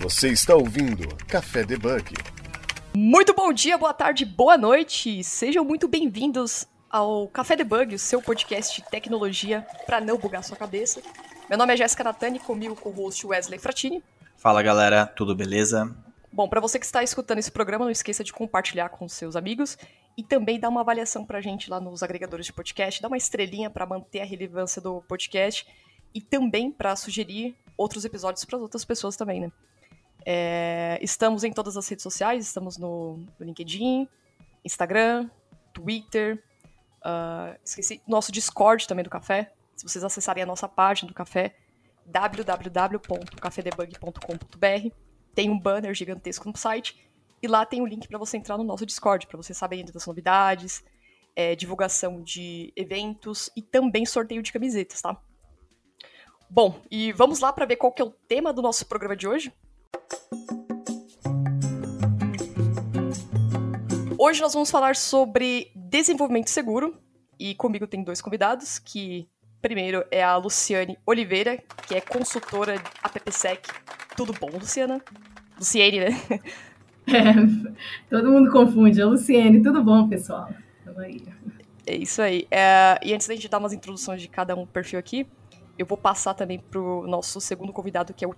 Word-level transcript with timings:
Você 0.00 0.30
está 0.30 0.54
ouvindo 0.54 1.14
Café 1.26 1.62
Debug. 1.62 2.14
Muito 2.96 3.34
bom 3.34 3.52
dia, 3.52 3.76
boa 3.76 3.92
tarde, 3.92 4.24
boa 4.24 4.56
noite. 4.56 5.22
Sejam 5.22 5.62
muito 5.62 5.86
bem-vindos 5.86 6.66
ao 6.88 7.28
Café 7.28 7.54
Debug, 7.54 7.94
o 7.94 7.98
seu 7.98 8.22
podcast 8.22 8.80
de 8.80 8.88
tecnologia 8.88 9.66
para 9.84 10.00
não 10.00 10.16
bugar 10.16 10.42
sua 10.42 10.56
cabeça. 10.56 11.02
Meu 11.50 11.58
nome 11.58 11.74
é 11.74 11.76
Jéssica 11.76 12.02
Natani, 12.02 12.38
comigo 12.38 12.74
com 12.74 12.88
o 12.88 12.92
host 12.92 13.26
Wesley 13.26 13.58
Fratini. 13.58 14.02
Fala 14.38 14.62
galera, 14.62 15.04
tudo 15.04 15.36
beleza? 15.36 15.94
Bom, 16.32 16.48
para 16.48 16.62
você 16.62 16.78
que 16.78 16.86
está 16.86 17.02
escutando 17.02 17.38
esse 17.38 17.50
programa, 17.50 17.84
não 17.84 17.92
esqueça 17.92 18.24
de 18.24 18.32
compartilhar 18.32 18.88
com 18.88 19.06
seus 19.06 19.36
amigos 19.36 19.76
e 20.16 20.22
também 20.24 20.58
dar 20.58 20.70
uma 20.70 20.80
avaliação 20.80 21.26
pra 21.26 21.42
gente 21.42 21.68
lá 21.68 21.78
nos 21.78 22.02
agregadores 22.02 22.46
de 22.46 22.54
podcast, 22.54 23.02
dar 23.02 23.08
uma 23.08 23.18
estrelinha 23.18 23.68
para 23.68 23.84
manter 23.84 24.20
a 24.20 24.24
relevância 24.24 24.80
do 24.80 25.02
podcast 25.02 25.66
e 26.14 26.22
também 26.22 26.70
para 26.70 26.96
sugerir 26.96 27.54
outros 27.76 28.06
episódios 28.06 28.46
para 28.46 28.56
outras 28.56 28.82
pessoas 28.82 29.14
também, 29.14 29.42
né? 29.42 29.52
É, 30.26 30.98
estamos 31.00 31.44
em 31.44 31.52
todas 31.52 31.76
as 31.76 31.88
redes 31.88 32.02
sociais, 32.02 32.46
estamos 32.46 32.76
no, 32.76 33.18
no 33.38 33.46
LinkedIn, 33.46 34.08
Instagram, 34.64 35.30
Twitter, 35.72 36.42
uh, 37.00 37.56
esqueci, 37.64 38.02
nosso 38.06 38.30
Discord 38.32 38.86
também 38.86 39.04
do 39.04 39.10
Café. 39.10 39.52
Se 39.76 39.88
vocês 39.88 40.04
acessarem 40.04 40.42
a 40.42 40.46
nossa 40.46 40.68
página 40.68 41.08
do 41.08 41.14
Café, 41.14 41.56
www.cafedebug.com.br, 42.04 44.94
tem 45.34 45.48
um 45.48 45.58
banner 45.58 45.94
gigantesco 45.94 46.46
no 46.48 46.56
site 46.56 47.08
e 47.42 47.48
lá 47.48 47.64
tem 47.64 47.80
o 47.80 47.84
um 47.84 47.86
link 47.86 48.06
para 48.06 48.18
você 48.18 48.36
entrar 48.36 48.58
no 48.58 48.64
nosso 48.64 48.84
Discord, 48.84 49.26
para 49.26 49.38
você 49.38 49.54
saber 49.54 49.82
das 49.84 50.06
novidades, 50.06 50.84
é, 51.34 51.56
divulgação 51.56 52.22
de 52.22 52.70
eventos 52.76 53.50
e 53.56 53.62
também 53.62 54.04
sorteio 54.04 54.42
de 54.42 54.52
camisetas, 54.52 55.00
tá? 55.00 55.18
Bom, 56.48 56.78
e 56.90 57.12
vamos 57.12 57.40
lá 57.40 57.50
para 57.52 57.64
ver 57.64 57.76
qual 57.76 57.92
que 57.92 58.02
é 58.02 58.04
o 58.04 58.10
tema 58.10 58.52
do 58.52 58.60
nosso 58.60 58.84
programa 58.86 59.16
de 59.16 59.26
hoje? 59.26 59.50
Hoje 64.22 64.42
nós 64.42 64.52
vamos 64.52 64.70
falar 64.70 64.96
sobre 64.96 65.72
desenvolvimento 65.74 66.50
seguro 66.50 66.94
e 67.38 67.54
comigo 67.54 67.86
tem 67.86 68.04
dois 68.04 68.20
convidados, 68.20 68.78
que 68.78 69.26
primeiro 69.62 70.04
é 70.10 70.22
a 70.22 70.36
Luciane 70.36 70.98
Oliveira, 71.06 71.58
que 71.88 71.94
é 71.94 72.02
consultora 72.02 72.74
AppSec. 73.02 73.66
Tudo 74.14 74.34
bom, 74.34 74.50
Luciana? 74.52 75.00
Luciene, 75.58 76.00
né? 76.00 76.10
É, 77.08 77.32
todo 78.08 78.30
mundo 78.30 78.52
confunde. 78.52 79.00
É 79.00 79.04
Luciene, 79.04 79.62
tudo 79.62 79.82
bom, 79.82 80.06
pessoal? 80.06 80.48
aí. 80.98 81.20
É 81.86 81.96
isso 81.96 82.22
aí. 82.22 82.46
É, 82.50 83.00
e 83.02 83.12
antes 83.12 83.26
da 83.26 83.34
gente 83.34 83.48
dar 83.48 83.58
umas 83.58 83.72
introduções 83.72 84.22
de 84.22 84.28
cada 84.28 84.54
um 84.54 84.64
perfil 84.64 84.98
aqui, 84.98 85.26
eu 85.78 85.86
vou 85.86 85.98
passar 85.98 86.34
também 86.34 86.58
pro 86.58 87.04
nosso 87.08 87.40
segundo 87.40 87.72
convidado, 87.72 88.14
que 88.14 88.24
é 88.24 88.28
o 88.28 88.34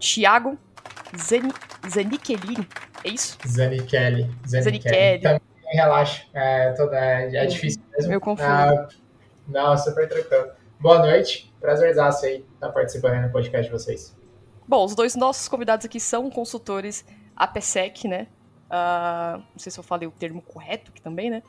Thiago 1.28 1.54
Zanichelli. 1.88 2.68
É 3.04 3.08
isso? 3.10 3.38
Zanichelli. 3.46 4.30
Zanichelli. 4.46 5.22
Também 5.22 5.40
relaxa. 5.72 6.24
É, 6.32 6.72
toda, 6.72 6.98
é, 6.98 7.34
é 7.34 7.46
difícil 7.46 7.82
mesmo. 7.92 8.10
Meu 8.10 8.20
confuso. 8.20 8.48
Ah, 8.48 8.88
não, 9.46 9.76
super 9.76 10.08
tranquilo. 10.08 10.52
Boa 10.80 10.98
noite. 10.98 11.52
Prazerzaço 11.60 12.26
aí 12.26 12.44
estar 12.54 12.70
participando 12.70 13.26
do 13.26 13.32
podcast 13.32 13.70
de 13.70 13.72
vocês. 13.72 14.16
Bom, 14.66 14.84
os 14.84 14.94
dois 14.94 15.14
nossos 15.14 15.48
convidados 15.48 15.84
aqui 15.84 16.00
são 16.00 16.30
consultores 16.30 17.04
APSEC, 17.36 18.08
né? 18.08 18.26
Uh, 18.68 19.38
não 19.38 19.58
sei 19.58 19.70
se 19.70 19.78
eu 19.78 19.84
falei 19.84 20.08
o 20.08 20.12
termo 20.12 20.40
correto 20.40 20.90
aqui 20.90 21.02
também, 21.02 21.30
né? 21.30 21.42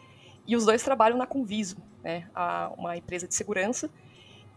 E 0.45 0.55
os 0.55 0.65
dois 0.65 0.83
trabalham 0.83 1.17
na 1.17 1.25
Conviso, 1.25 1.77
né? 2.03 2.25
uma 2.77 2.97
empresa 2.97 3.25
de 3.25 3.33
segurança 3.33 3.89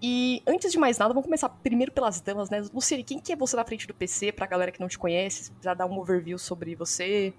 e 0.01 0.43
antes 0.47 0.71
de 0.71 0.79
mais 0.79 0.99
nada, 0.99 1.15
vamos 1.15 1.25
começar 1.25 1.49
primeiro 1.49 1.91
pelas 1.91 2.21
damas, 2.21 2.51
né? 2.51 2.63
Luciane, 2.73 3.03
quem 3.03 3.19
que 3.19 3.33
é 3.33 3.37
você 3.37 3.57
na 3.57 3.65
frente 3.65 3.87
do 3.87 3.95
PC, 3.95 4.33
pra 4.33 4.47
galera 4.47 4.71
que 4.71 4.81
não 4.81 4.89
te 4.89 4.99
conhece, 4.99 5.51
já 5.63 5.73
dar 5.73 5.87
um 5.87 5.99
overview 5.99 6.39
sobre 6.39 6.75
você? 6.75 7.33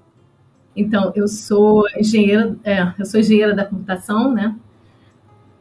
Então, 0.76 1.12
eu 1.16 1.28
sou 1.28 1.84
engenheira, 1.98 2.56
é, 2.64 2.94
eu 2.98 3.06
sou 3.06 3.20
engenheira 3.20 3.54
da 3.54 3.66
computação, 3.66 4.34
né? 4.34 4.56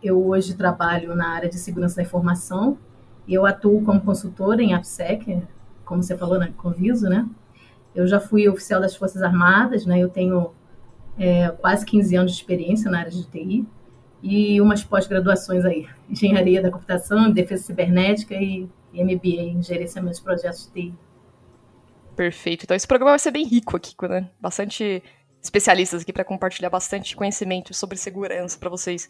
Eu 0.03 0.27
hoje 0.27 0.55
trabalho 0.55 1.15
na 1.15 1.29
área 1.29 1.49
de 1.49 1.59
segurança 1.59 1.97
da 1.97 2.03
informação 2.03 2.79
e 3.27 3.35
eu 3.35 3.45
atuo 3.45 3.83
como 3.83 4.01
consultora 4.01 4.63
em 4.63 4.73
AppSec, 4.73 5.43
como 5.85 6.03
você 6.03 6.17
falou, 6.17 6.39
na 6.39 6.47
né, 6.47 6.55
Conviso, 6.57 7.09
né? 7.09 7.29
Eu 7.95 8.07
já 8.07 8.21
fui 8.21 8.49
oficial 8.49 8.81
das 8.81 8.97
Forças 8.97 9.23
Armadas, 9.23 9.85
né? 9.85 9.99
Eu 9.99 10.09
tenho 10.09 10.53
é, 11.19 11.49
quase 11.49 11.85
15 11.85 12.17
anos 12.17 12.33
de 12.33 12.39
experiência 12.39 12.91
na 12.91 13.01
área 13.01 13.11
de 13.11 13.25
TI 13.25 13.67
e 14.23 14.61
umas 14.61 14.83
pós-graduações 14.83 15.65
aí, 15.65 15.87
Engenharia 16.09 16.63
da 16.63 16.71
Computação, 16.71 17.31
Defesa 17.31 17.65
Cibernética 17.65 18.35
e 18.35 18.69
MBA 18.93 19.43
em 19.43 19.63
Gerenciamento 19.63 20.17
de 20.17 20.23
Projetos 20.23 20.67
de 20.67 20.73
TI. 20.73 20.95
Perfeito. 22.15 22.65
Então 22.65 22.77
esse 22.77 22.87
programa 22.87 23.13
vai 23.13 23.19
ser 23.19 23.31
bem 23.31 23.47
rico 23.47 23.77
aqui, 23.77 23.95
né? 24.09 24.31
Bastante 24.41 25.03
especialistas 25.43 26.03
aqui 26.03 26.13
para 26.13 26.25
compartilhar 26.25 26.71
bastante 26.71 27.15
conhecimento 27.15 27.75
sobre 27.75 27.97
segurança 27.97 28.59
para 28.59 28.71
vocês. 28.71 29.09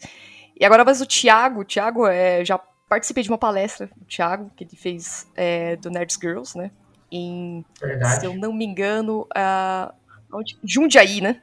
E 0.59 0.65
agora 0.65 0.83
vai 0.83 0.93
o 0.93 1.05
Thiago. 1.05 1.61
O 1.61 1.65
Thiago, 1.65 2.05
é, 2.05 2.43
já 2.43 2.59
participei 2.89 3.23
de 3.23 3.29
uma 3.29 3.37
palestra 3.37 3.89
do 3.95 4.05
Thiago, 4.05 4.51
que 4.55 4.63
ele 4.63 4.75
fez 4.75 5.27
é, 5.35 5.75
do 5.77 5.89
Nerds 5.89 6.17
Girls, 6.21 6.57
né? 6.57 6.71
Em, 7.11 7.65
Verdade. 7.79 8.19
se 8.19 8.25
eu 8.25 8.35
não 8.35 8.51
me 8.53 8.65
engano, 8.65 9.21
uh, 9.21 10.43
Jundiaí, 10.63 11.21
né? 11.21 11.41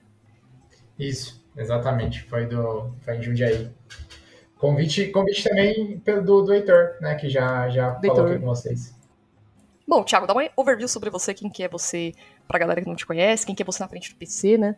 Isso. 0.99 1.44
Exatamente, 1.57 2.23
foi, 2.25 2.47
do, 2.47 2.93
foi 3.01 3.17
em 3.17 3.23
Jundiaí. 3.23 3.71
Convite, 4.59 5.07
convite 5.09 5.45
também 5.45 6.03
do, 6.25 6.43
do 6.43 6.53
Heitor, 6.53 6.97
né, 7.01 7.15
que 7.15 7.29
já, 7.29 7.69
já 7.69 7.95
falou 7.95 8.27
aqui 8.27 8.39
com 8.39 8.47
vocês. 8.47 8.95
Bom, 9.87 10.03
Thiago, 10.03 10.27
dá 10.27 10.33
uma 10.33 10.49
overview 10.57 10.89
sobre 10.89 11.11
você, 11.11 11.35
quem 11.35 11.51
que 11.51 11.63
é 11.63 11.69
você, 11.69 12.13
pra 12.49 12.59
galera 12.59 12.81
que 12.81 12.89
não 12.89 12.97
te 12.97 13.07
conhece, 13.07 13.45
quem 13.45 13.55
que 13.55 13.63
é 13.63 13.67
você 13.67 13.83
na 13.83 13.89
frente 13.89 14.11
do 14.11 14.17
PC, 14.17 14.57
né? 14.57 14.77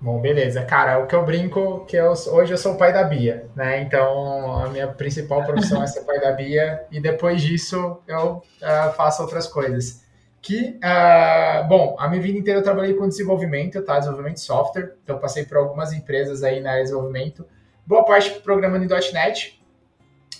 Bom, 0.00 0.18
beleza. 0.18 0.62
Cara, 0.62 0.98
o 0.98 1.06
que 1.06 1.14
eu 1.14 1.24
brinco 1.26 1.84
que 1.84 1.96
eu, 1.96 2.12
hoje 2.12 2.54
eu 2.54 2.56
sou 2.56 2.72
o 2.72 2.78
pai 2.78 2.90
da 2.90 3.04
Bia, 3.04 3.50
né? 3.54 3.82
Então, 3.82 4.58
a 4.58 4.68
minha 4.68 4.88
principal 4.88 5.44
profissão 5.44 5.82
é 5.82 5.86
ser 5.86 6.02
pai 6.04 6.18
da 6.18 6.32
Bia 6.32 6.86
e 6.90 7.00
depois 7.00 7.42
disso 7.42 7.98
eu 8.06 8.36
uh, 8.36 8.92
faço 8.96 9.20
outras 9.22 9.46
coisas 9.46 10.02
que, 10.42 10.78
uh, 10.78 11.68
bom, 11.68 11.96
a 11.98 12.08
minha 12.08 12.22
vida 12.22 12.38
inteira 12.38 12.60
eu 12.60 12.64
trabalhei 12.64 12.94
com 12.94 13.08
desenvolvimento, 13.08 13.82
tá? 13.82 13.98
Desenvolvimento 13.98 14.36
de 14.36 14.40
software, 14.40 14.94
então 15.04 15.18
passei 15.18 15.44
por 15.44 15.58
algumas 15.58 15.92
empresas 15.92 16.42
aí 16.42 16.60
na 16.60 16.70
área 16.70 16.82
de 16.82 16.88
desenvolvimento, 16.88 17.46
boa 17.86 18.04
parte 18.04 18.30
programando 18.40 18.84
em 18.84 19.12
.NET, 19.12 19.62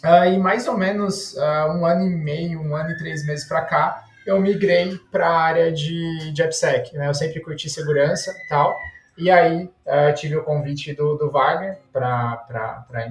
uh, 0.03 0.33
e 0.33 0.39
mais 0.39 0.67
ou 0.67 0.77
menos 0.77 1.35
uh, 1.35 1.71
um 1.77 1.85
ano 1.85 2.07
e 2.07 2.11
meio, 2.11 2.61
um 2.61 2.75
ano 2.75 2.91
e 2.91 2.97
três 2.97 3.27
meses 3.27 3.47
para 3.47 3.63
cá, 3.63 4.05
eu 4.27 4.41
migrei 4.41 4.99
para 5.11 5.29
a 5.29 5.41
área 5.41 5.73
de, 5.73 6.33
de 6.33 6.43
AppSec, 6.43 6.97
né? 6.97 7.09
Eu 7.09 7.15
sempre 7.15 7.41
curti 7.41 7.69
segurança 7.69 8.31
e 8.31 8.49
tal, 8.49 8.75
e 9.19 9.31
aí 9.31 9.69
tive 10.17 10.37
o 10.37 10.45
convite 10.45 10.95
do, 10.95 11.17
do 11.17 11.31
Wagner 11.31 11.79
para 11.93 13.07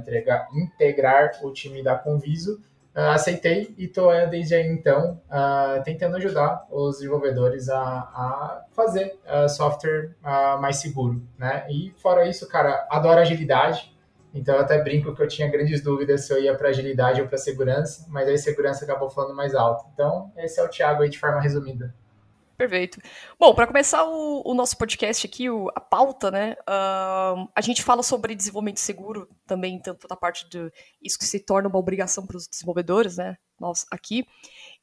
integrar 0.56 1.38
o 1.44 1.52
time 1.52 1.84
da 1.84 1.96
Conviso, 1.96 2.60
aceitei 3.08 3.74
e 3.78 3.86
estou 3.86 4.12
desde 4.30 4.56
aí 4.56 4.68
então 4.68 5.22
uh, 5.30 5.84
tentando 5.84 6.18
ajudar 6.18 6.66
os 6.70 6.98
desenvolvedores 6.98 7.70
a, 7.70 7.82
a 7.82 8.66
fazer 8.72 9.20
uh, 9.26 9.48
software 9.48 10.16
mais 10.60 10.78
seguro, 10.78 11.22
né? 11.38 11.66
E 11.70 11.94
fora 11.98 12.28
isso, 12.28 12.48
cara, 12.48 12.88
adoro 12.90 13.20
agilidade. 13.20 13.96
Então 14.34 14.56
eu 14.56 14.62
até 14.62 14.82
brinco 14.82 15.16
que 15.16 15.22
eu 15.24 15.28
tinha 15.28 15.50
grandes 15.50 15.82
dúvidas 15.82 16.26
se 16.26 16.34
eu 16.34 16.42
ia 16.42 16.56
para 16.56 16.70
agilidade 16.70 17.22
ou 17.22 17.28
para 17.28 17.38
segurança, 17.38 18.06
mas 18.10 18.28
aí 18.28 18.38
segurança 18.38 18.86
acabou 18.86 19.10
falando 19.10 19.36
mais 19.36 19.56
alto. 19.56 19.86
Então 19.94 20.32
esse 20.38 20.60
é 20.60 20.64
o 20.64 20.70
Thiago 20.70 21.02
aí 21.02 21.10
de 21.10 21.20
forma 21.20 21.42
resumida. 21.42 21.94
Perfeito. 22.60 23.00
Bom, 23.40 23.56
para 23.56 23.68
começar 23.68 24.04
o, 24.04 24.42
o, 24.46 24.54
nosso 24.54 24.78
podcast 24.78 25.26
aqui, 25.26 25.50
o, 25.50 25.70
a 25.74 25.80
pauta, 25.80 26.30
né? 26.30 26.58
Uh, 26.68 27.50
a 27.56 27.62
gente 27.62 27.82
fala 27.82 28.04
sobre 28.04 28.36
desenvolvimento 28.36 28.82
seguro 28.82 29.30
também, 29.48 29.80
tanto 29.80 30.06
da 30.10 30.16
parte 30.18 30.46
de 30.50 30.70
isso 31.02 31.18
que 31.18 31.24
se 31.24 31.40
torna 31.40 31.70
uma 31.70 31.80
obrigação 31.80 32.28
para 32.28 32.36
os 32.36 32.50
desenvolvedores, 32.50 33.16
né? 33.16 33.38
Nós 33.58 33.86
aqui. 33.90 34.28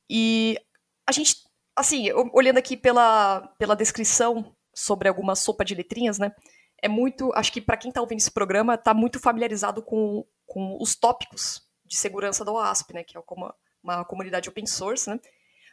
E 0.09 0.59
a 1.07 1.13
gente, 1.13 1.37
assim, 1.77 2.09
olhando 2.33 2.57
aqui 2.57 2.78
pela, 2.78 3.47
pela 3.59 3.77
descrição 3.77 4.57
sobre 4.75 5.07
alguma 5.07 5.37
sopa 5.37 5.63
de 5.63 5.75
letrinhas, 5.75 6.19
né? 6.19 6.33
É 6.81 6.89
muito, 6.89 7.31
acho 7.34 7.53
que 7.53 7.61
para 7.61 7.77
quem 7.77 7.91
está 7.91 8.01
ouvindo 8.01 8.21
esse 8.21 8.31
programa, 8.31 8.77
está 8.77 8.95
muito 8.95 9.21
familiarizado 9.21 9.83
com, 9.83 10.25
com 10.47 10.79
os 10.81 10.97
tópicos 10.97 11.61
de 11.84 11.99
segurança 11.99 12.43
do 12.43 12.55
OASP, 12.55 12.95
né? 12.95 13.05
Que 13.05 13.19
é 13.19 13.22
uma, 13.33 13.55
uma 13.83 14.03
comunidade 14.07 14.49
open 14.49 14.65
source, 14.65 15.11
né? 15.11 15.21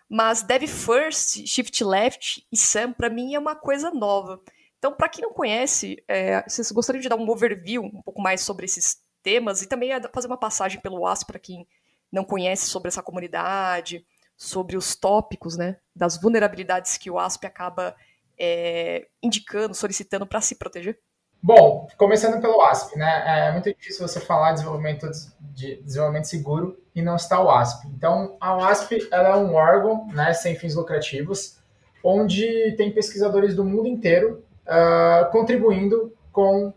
Mas 0.09 0.43
Dev 0.43 0.63
First, 0.67 1.45
Shift 1.47 1.83
Left 1.83 2.45
e 2.51 2.57
Sam, 2.57 2.93
para 2.93 3.09
mim, 3.09 3.33
é 3.33 3.39
uma 3.39 3.55
coisa 3.55 3.91
nova. 3.91 4.39
Então, 4.77 4.93
para 4.93 5.09
quem 5.09 5.21
não 5.21 5.33
conhece, 5.33 6.03
é, 6.07 6.43
vocês 6.47 6.71
gostariam 6.71 7.01
de 7.01 7.09
dar 7.09 7.15
um 7.15 7.29
overview 7.29 7.83
um 7.83 8.01
pouco 8.01 8.21
mais 8.21 8.41
sobre 8.41 8.65
esses 8.65 8.97
temas 9.23 9.61
e 9.61 9.67
também 9.67 9.91
fazer 10.13 10.27
uma 10.27 10.37
passagem 10.37 10.81
pelo 10.81 10.99
WASP 10.99 11.27
para 11.27 11.39
quem 11.39 11.65
não 12.11 12.25
conhece 12.25 12.65
sobre 12.67 12.89
essa 12.89 13.01
comunidade, 13.01 14.05
sobre 14.35 14.75
os 14.75 14.95
tópicos, 14.95 15.57
né, 15.57 15.77
das 15.95 16.19
vulnerabilidades 16.19 16.97
que 16.97 17.09
o 17.09 17.13
WASP 17.13 17.45
acaba 17.47 17.95
é, 18.37 19.07
indicando, 19.21 19.73
solicitando 19.73 20.27
para 20.27 20.41
se 20.41 20.55
proteger? 20.55 20.99
Bom, 21.41 21.87
começando 21.97 22.41
pelo 22.41 22.61
ASP, 22.61 22.97
né? 22.97 23.47
É 23.47 23.51
muito 23.51 23.73
difícil 23.73 24.07
você 24.07 24.19
falar 24.19 24.51
de 24.51 24.59
desenvolvimento, 24.59 25.09
de 25.39 25.81
desenvolvimento 25.83 26.25
seguro 26.25 26.82
e 26.95 27.01
não 27.01 27.17
citar 27.17 27.43
o 27.43 27.49
ASP. 27.49 27.87
Então, 27.87 28.35
a 28.39 28.67
ASP 28.69 29.07
ela 29.11 29.29
é 29.29 29.35
um 29.35 29.53
órgão, 29.53 30.07
né, 30.13 30.33
sem 30.33 30.55
fins 30.55 30.75
lucrativos, 30.75 31.57
onde 32.03 32.73
tem 32.77 32.91
pesquisadores 32.91 33.55
do 33.55 33.63
mundo 33.63 33.87
inteiro 33.87 34.43
uh, 34.67 35.31
contribuindo 35.31 36.13
com 36.31 36.73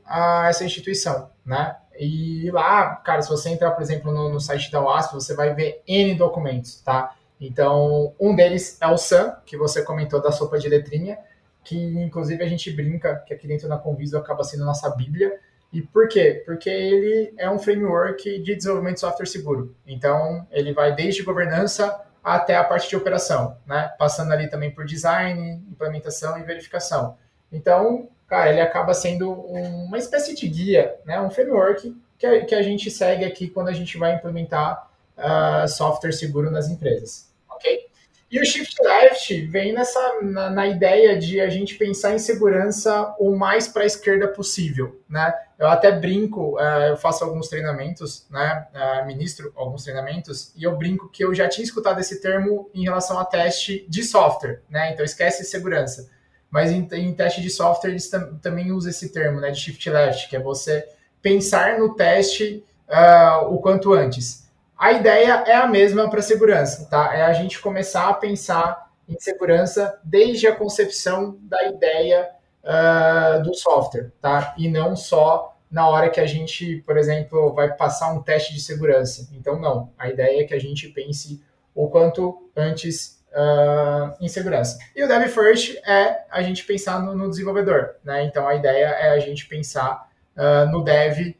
essa 0.48 0.64
instituição, 0.64 1.30
né? 1.44 1.76
E 1.98 2.50
lá, 2.50 2.96
cara, 2.96 3.22
se 3.22 3.28
você 3.28 3.48
entrar, 3.48 3.70
por 3.70 3.82
exemplo, 3.82 4.12
no, 4.12 4.28
no 4.28 4.38
site 4.38 4.70
da 4.70 4.82
UASP, 4.82 5.14
você 5.14 5.34
vai 5.34 5.54
ver 5.54 5.82
N 5.86 6.14
documentos, 6.14 6.80
tá? 6.82 7.16
Então, 7.40 8.14
um 8.20 8.34
deles 8.34 8.78
é 8.80 8.86
o 8.86 8.98
SAM, 8.98 9.34
que 9.44 9.56
você 9.56 9.82
comentou 9.82 10.20
da 10.20 10.30
sopa 10.30 10.58
de 10.58 10.69
letrinha, 10.69 11.19
que 11.64 11.76
inclusive 11.76 12.42
a 12.42 12.48
gente 12.48 12.70
brinca 12.70 13.16
que 13.26 13.34
aqui 13.34 13.46
dentro 13.46 13.69
da 13.69 13.76
Conviso 13.76 14.16
acaba 14.16 14.44
sendo 14.44 14.64
nossa 14.64 14.88
bíblia. 14.90 15.40
E 15.76 15.82
por 15.82 16.08
quê? 16.08 16.43
Porque 16.46 16.70
ele 16.70 17.34
é 17.37 17.50
um 17.50 17.58
framework 17.58 18.38
de 18.40 18.55
desenvolvimento 18.56 18.94
de 18.94 19.00
software 19.00 19.26
seguro. 19.26 19.76
Então, 19.87 20.46
ele 20.50 20.73
vai 20.73 20.94
desde 20.94 21.23
governança 21.23 22.02
até 22.25 22.56
a 22.56 22.64
parte 22.64 22.88
de 22.88 22.96
operação, 22.96 23.58
né? 23.67 23.93
Passando 23.99 24.32
ali 24.32 24.49
também 24.49 24.70
por 24.70 24.87
design, 24.87 25.62
implementação 25.70 26.38
e 26.38 26.43
verificação. 26.44 27.19
Então, 27.52 28.08
cara, 28.26 28.50
ele 28.50 28.62
acaba 28.62 28.94
sendo 28.94 29.31
uma 29.31 29.99
espécie 29.99 30.34
de 30.34 30.49
guia, 30.49 30.96
né? 31.05 31.20
Um 31.20 31.28
framework 31.28 31.94
que 32.19 32.25
a, 32.25 32.43
que 32.46 32.55
a 32.55 32.62
gente 32.62 32.90
segue 32.90 33.26
aqui 33.26 33.46
quando 33.46 33.69
a 33.69 33.75
gente 33.75 33.99
vai 33.99 34.14
implementar 34.14 34.90
uh, 35.19 35.69
software 35.69 36.12
seguro 36.12 36.50
nas 36.50 36.70
empresas, 36.70 37.31
ok? 37.50 37.87
E 38.31 38.40
o 38.40 38.44
Shift 38.44 38.76
Left 38.82 39.46
vem 39.46 39.73
nessa 39.73 40.20
na, 40.20 40.50
na, 40.50 40.67
ideia 40.67 41.17
de 41.17 41.40
a 41.40 41.49
gente 41.49 41.76
pensar 41.76 42.12
em 42.12 42.19
segurança 42.19 43.14
o 43.20 43.37
mais 43.37 43.69
para 43.69 43.84
a 43.84 43.87
esquerda 43.87 44.26
possível, 44.26 45.00
né? 45.08 45.32
Eu 45.56 45.69
até 45.69 45.93
brinco, 45.93 46.56
uh, 46.56 46.88
eu 46.88 46.96
faço 46.96 47.23
alguns 47.23 47.49
treinamentos, 47.49 48.26
né? 48.28 48.67
Uh, 48.75 49.06
ministro 49.06 49.52
alguns 49.55 49.84
treinamentos 49.84 50.52
e 50.56 50.64
eu 50.64 50.76
brinco 50.76 51.08
que 51.08 51.25
eu 51.25 51.32
já 51.32 51.49
tinha 51.49 51.64
escutado 51.64 52.00
esse 52.00 52.20
termo 52.20 52.69
em 52.75 52.82
relação 52.82 53.17
a 53.19 53.25
teste 53.25 53.87
de 53.88 54.02
software, 54.02 54.61
né? 54.69 54.93
Então 54.93 55.05
esquece 55.05 55.44
segurança. 55.44 56.11
Mas 56.50 56.72
em, 56.72 56.88
em 56.93 57.14
teste 57.14 57.40
de 57.40 57.50
software 57.50 57.90
eles 57.90 58.11
tam, 58.11 58.38
também 58.38 58.72
usam 58.72 58.90
esse 58.90 59.12
termo, 59.12 59.40
né? 59.40 59.52
De 59.52 59.61
Shift 59.61 59.88
Left, 59.88 60.29
que 60.29 60.34
é 60.34 60.40
você 60.40 60.84
pensar 61.22 61.79
no 61.79 61.94
teste 61.94 62.64
uh, 62.88 63.55
o 63.55 63.61
quanto 63.61 63.93
antes. 63.93 64.45
A 64.78 64.93
ideia 64.93 65.44
é 65.46 65.55
a 65.55 65.67
mesma 65.67 66.11
para 66.11 66.20
segurança, 66.20 66.87
tá? 66.90 67.14
É 67.14 67.23
a 67.23 67.32
gente 67.32 67.58
começar 67.61 68.08
a 68.08 68.14
pensar 68.14 68.90
em 69.08 69.19
segurança 69.19 69.99
desde 70.05 70.46
a 70.46 70.55
concepção 70.55 71.38
da 71.43 71.64
ideia 71.64 72.28
uh, 72.62 73.43
do 73.43 73.55
software, 73.55 74.12
tá? 74.20 74.55
E 74.58 74.69
não 74.69 74.94
só 74.94 75.56
na 75.70 75.88
hora 75.88 76.11
que 76.11 76.20
a 76.20 76.26
gente, 76.26 76.82
por 76.87 76.99
exemplo, 76.99 77.55
vai 77.55 77.75
passar 77.75 78.12
um 78.12 78.23
teste 78.23 78.52
de 78.52 78.61
segurança. 78.61 79.28
Então, 79.32 79.58
não. 79.58 79.90
A 79.99 80.08
ideia 80.11 80.43
é 80.43 80.44
que 80.44 80.55
a 80.55 80.61
gente 80.61 80.88
pense 80.88 81.43
o 81.75 81.88
quanto 81.88 82.50
antes 82.55 83.25
uh, 83.32 84.14
em 84.20 84.29
segurança. 84.29 84.79
E 84.94 85.02
o 85.02 85.08
Dev 85.08 85.26
First 85.29 85.76
é 85.87 86.25
a 86.31 86.43
gente 86.43 86.64
pensar 86.64 87.02
no, 87.02 87.14
no 87.14 87.31
desenvolvedor, 87.31 87.96
né? 88.05 88.25
Então, 88.25 88.46
a 88.46 88.55
ideia 88.55 88.87
é 88.87 89.11
a 89.11 89.19
gente 89.20 89.46
pensar 89.46 90.08
uh, 90.37 90.70
no 90.70 90.84
dev 90.84 91.34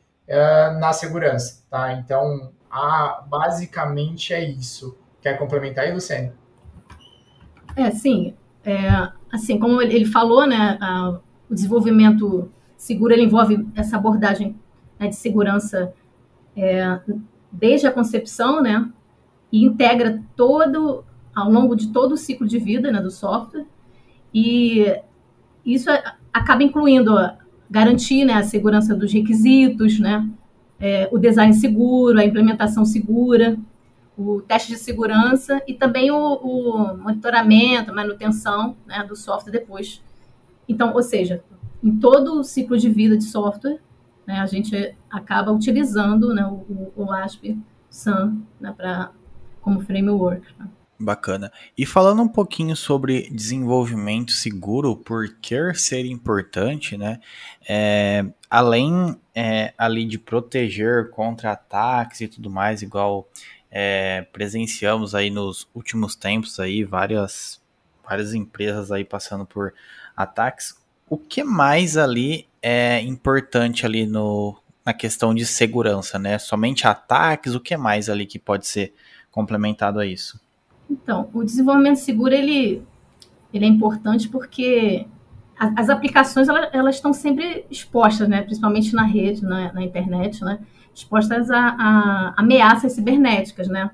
na 0.81 0.93
segurança, 0.93 1.63
tá? 1.71 1.93
Então, 1.93 2.53
ah, 2.77 3.25
basicamente 3.27 4.35
é 4.35 4.49
isso. 4.49 4.97
Quer 5.23 5.39
complementar 5.39 5.85
aí, 5.85 5.95
Luciane? 5.95 6.33
É, 7.75 7.91
sim. 7.91 8.35
É, 8.63 9.11
assim, 9.33 9.59
como 9.59 9.81
ele 9.81 10.05
falou, 10.05 10.47
né, 10.47 10.77
a, 10.81 11.19
o 11.49 11.55
desenvolvimento 11.55 12.51
seguro 12.77 13.15
ele 13.15 13.23
envolve 13.23 13.67
essa 13.75 13.97
abordagem 13.97 14.55
né, 14.99 15.09
de 15.09 15.17
segurança 15.17 15.95
é, 16.55 17.01
desde 17.51 17.87
a 17.87 17.93
concepção, 17.93 18.63
né, 18.63 18.87
e 19.51 19.65
integra 19.65 20.23
todo 20.37 21.03
ao 21.35 21.51
longo 21.51 21.75
de 21.75 21.89
todo 21.89 22.13
o 22.13 22.17
ciclo 22.17 22.47
de 22.47 22.59
vida 22.59 22.93
né, 22.93 23.01
do 23.01 23.11
software. 23.11 23.67
E 24.35 25.01
isso 25.65 25.89
acaba 26.33 26.63
incluindo 26.63 27.15
garantir 27.71 28.25
né, 28.25 28.35
a 28.35 28.43
segurança 28.43 28.95
dos 28.95 29.13
requisitos, 29.13 29.99
né, 29.99 30.29
é, 30.81 31.09
o 31.11 31.19
design 31.19 31.55
seguro, 31.55 32.19
a 32.19 32.25
implementação 32.25 32.85
segura, 32.85 33.59
o 34.17 34.41
teste 34.41 34.73
de 34.73 34.79
segurança 34.79 35.63
e 35.67 35.75
também 35.75 36.11
o, 36.11 36.17
o 36.17 36.97
monitoramento, 36.97 37.95
manutenção 37.95 38.77
né, 38.87 39.05
do 39.05 39.15
software 39.15 39.53
depois. 39.53 40.03
Então, 40.69 40.95
ou 40.95 41.03
seja, 41.03 41.43
em 41.83 41.97
todo 41.97 42.41
o 42.41 42.45
ciclo 42.45 42.79
de 42.79 42.89
vida 42.89 43.17
de 43.17 43.25
software, 43.25 43.79
né, 44.27 44.41
a 44.41 44.47
gente 44.47 44.95
acaba 45.11 45.53
utilizando 45.53 46.35
né, 46.35 46.47
o, 46.47 46.93
o 46.97 47.13
ASP 47.13 47.57
SAM 47.91 48.43
né, 48.61 48.73
pra, 48.77 49.13
como 49.61 49.81
framework. 49.81 50.47
Né. 50.59 50.67
Bacana. 50.99 51.53
E 51.77 51.85
falando 51.85 52.23
um 52.23 52.29
pouquinho 52.29 52.75
sobre 52.75 53.29
desenvolvimento 53.31 54.33
seguro, 54.33 54.97
por 54.97 55.29
que 55.43 55.75
ser 55.75 56.07
importante, 56.07 56.97
né? 56.97 57.21
É, 57.69 58.25
além 58.49 59.15
é, 59.39 59.75
ali 59.77 60.07
de 60.07 60.19
proteger 60.19 61.11
contra 61.11 61.53
ataques 61.53 62.23
e 62.23 62.29
tudo 62.29 62.49
mais, 62.49 62.81
igual 62.81 63.29
é, 63.71 64.23
presenciamos 64.33 65.15
aí 65.15 65.29
nos 65.29 65.69
últimos 65.75 66.17
tempos 66.17 66.59
aí 66.59 66.83
várias 66.83 67.61
várias 68.03 68.33
empresas 68.33 68.91
aí 68.91 69.05
passando 69.05 69.45
por 69.45 69.75
ataques. 70.17 70.75
O 71.11 71.19
que 71.19 71.45
mais 71.45 71.99
ali 71.99 72.49
é 72.63 73.01
importante 73.01 73.85
ali 73.85 74.07
no, 74.07 74.57
na 74.85 74.95
questão 74.95 75.35
de 75.35 75.45
segurança, 75.45 76.19
né? 76.19 76.39
Somente 76.39 76.87
ataques, 76.87 77.55
o 77.55 77.61
que 77.61 77.77
mais 77.77 78.09
ali 78.09 78.25
que 78.25 78.39
pode 78.39 78.67
ser 78.67 78.95
complementado 79.31 79.99
a 79.99 80.07
isso? 80.07 80.41
Então, 80.89 81.29
o 81.35 81.45
desenvolvimento 81.45 81.99
seguro 81.99 82.33
ele, 82.33 82.83
ele 83.53 83.65
é 83.65 83.69
importante 83.69 84.29
porque 84.29 85.05
as 85.59 85.89
aplicações 85.89 86.49
elas, 86.49 86.69
elas 86.73 86.95
estão 86.97 87.13
sempre 87.13 87.65
expostas, 87.71 88.29
né? 88.29 88.43
principalmente 88.43 88.95
na 88.95 89.05
rede, 89.05 89.43
na, 89.43 89.73
na 89.73 89.83
internet, 89.83 90.45
né? 90.45 90.59
expostas 90.95 91.51
a, 91.51 91.59
a, 91.59 92.35
ameaças 92.37 92.93
cibernéticas, 92.93 93.69
né? 93.69 93.91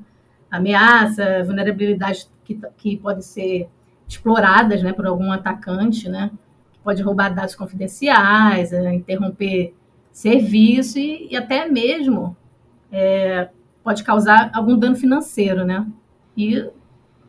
ameaça, 0.50 1.43
vulnerabilidades 1.44 2.31
que, 2.44 2.61
que 2.76 2.97
podem 2.97 3.23
ser 3.23 3.69
exploradas 4.09 4.82
né, 4.82 4.93
por 4.93 5.06
algum 5.06 5.31
atacante, 5.31 6.09
né? 6.09 6.31
que 6.73 6.81
pode 6.81 7.03
roubar 7.03 7.35
dados 7.35 7.55
confidenciais, 7.55 8.73
é, 8.73 8.93
interromper 8.93 9.75
serviço 10.12 10.99
e, 10.99 11.29
e 11.31 11.37
até 11.37 11.69
mesmo 11.69 12.37
é, 12.91 13.49
pode 13.82 14.05
causar 14.05 14.50
algum 14.53 14.76
dano 14.76 14.94
financeiro, 14.94 15.64
né? 15.64 15.87
E 16.37 16.70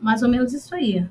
mais 0.00 0.22
ou 0.22 0.28
menos 0.28 0.52
isso 0.52 0.74
aí. 0.74 1.06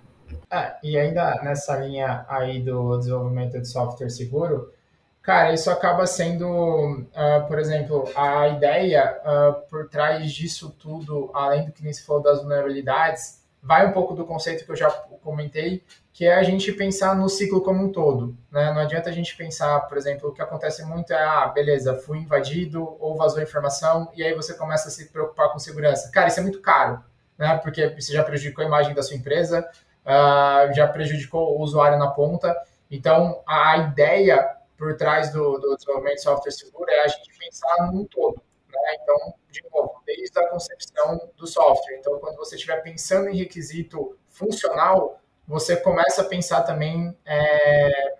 É, 0.53 0.75
e 0.83 0.95
ainda 0.99 1.41
nessa 1.41 1.75
linha 1.77 2.27
aí 2.29 2.61
do 2.61 2.95
desenvolvimento 2.99 3.59
de 3.59 3.67
software 3.67 4.11
seguro, 4.11 4.71
cara, 5.19 5.51
isso 5.51 5.71
acaba 5.71 6.05
sendo, 6.05 6.45
uh, 6.47 7.47
por 7.47 7.57
exemplo, 7.57 8.07
a 8.15 8.49
ideia 8.49 9.19
uh, 9.25 9.67
por 9.67 9.89
trás 9.89 10.31
disso 10.31 10.69
tudo, 10.77 11.31
além 11.33 11.65
do 11.65 11.71
que 11.71 11.83
nem 11.83 11.91
se 11.91 12.05
falou 12.05 12.21
das 12.21 12.37
vulnerabilidades, 12.37 13.41
vai 13.63 13.87
um 13.87 13.93
pouco 13.93 14.13
do 14.13 14.25
conceito 14.25 14.63
que 14.63 14.71
eu 14.71 14.75
já 14.75 14.91
comentei, 15.23 15.83
que 16.13 16.25
é 16.25 16.35
a 16.35 16.43
gente 16.43 16.71
pensar 16.71 17.15
no 17.15 17.27
ciclo 17.29 17.61
como 17.61 17.83
um 17.85 17.91
todo. 17.91 18.37
Né? 18.51 18.71
Não 18.73 18.81
adianta 18.81 19.09
a 19.09 19.13
gente 19.13 19.35
pensar, 19.35 19.79
por 19.87 19.97
exemplo, 19.97 20.29
o 20.29 20.33
que 20.33 20.41
acontece 20.41 20.85
muito 20.85 21.13
é, 21.13 21.23
ah, 21.23 21.47
beleza, 21.47 21.95
fui 21.95 22.19
invadido 22.19 22.95
ou 22.99 23.17
vazou 23.17 23.41
informação, 23.41 24.11
e 24.13 24.21
aí 24.21 24.35
você 24.35 24.53
começa 24.53 24.89
a 24.89 24.91
se 24.91 25.09
preocupar 25.09 25.51
com 25.51 25.57
segurança. 25.57 26.11
Cara, 26.11 26.27
isso 26.27 26.39
é 26.39 26.43
muito 26.43 26.61
caro 26.61 27.03
né? 27.37 27.57
Porque 27.57 27.89
você 27.89 28.13
já 28.13 28.23
prejudicou 28.23 28.63
a 28.63 28.67
imagem 28.67 28.93
da 28.93 29.03
sua 29.03 29.17
empresa, 29.17 29.67
uh, 30.05 30.73
já 30.73 30.87
prejudicou 30.87 31.57
o 31.57 31.61
usuário 31.61 31.97
na 31.97 32.11
ponta. 32.11 32.55
Então, 32.89 33.41
a 33.47 33.77
ideia 33.77 34.57
por 34.77 34.95
trás 34.97 35.31
do, 35.31 35.57
do 35.57 35.75
desenvolvimento 35.75 36.15
de 36.15 36.23
software 36.23 36.51
seguro 36.51 36.89
é 36.89 37.01
a 37.01 37.07
gente 37.07 37.37
pensar 37.37 37.91
num 37.91 38.05
todo. 38.05 38.41
Né? 38.69 38.97
Então, 39.01 39.33
de 39.49 39.61
novo, 39.73 40.01
desde 40.05 40.37
a 40.39 40.47
concepção 40.49 41.29
do 41.37 41.47
software. 41.47 41.97
Então, 41.97 42.19
quando 42.19 42.37
você 42.37 42.55
estiver 42.55 42.81
pensando 42.81 43.29
em 43.29 43.37
requisito 43.37 44.17
funcional, 44.29 45.19
você 45.47 45.77
começa 45.77 46.21
a 46.21 46.25
pensar 46.25 46.63
também 46.63 47.15
é, 47.25 48.15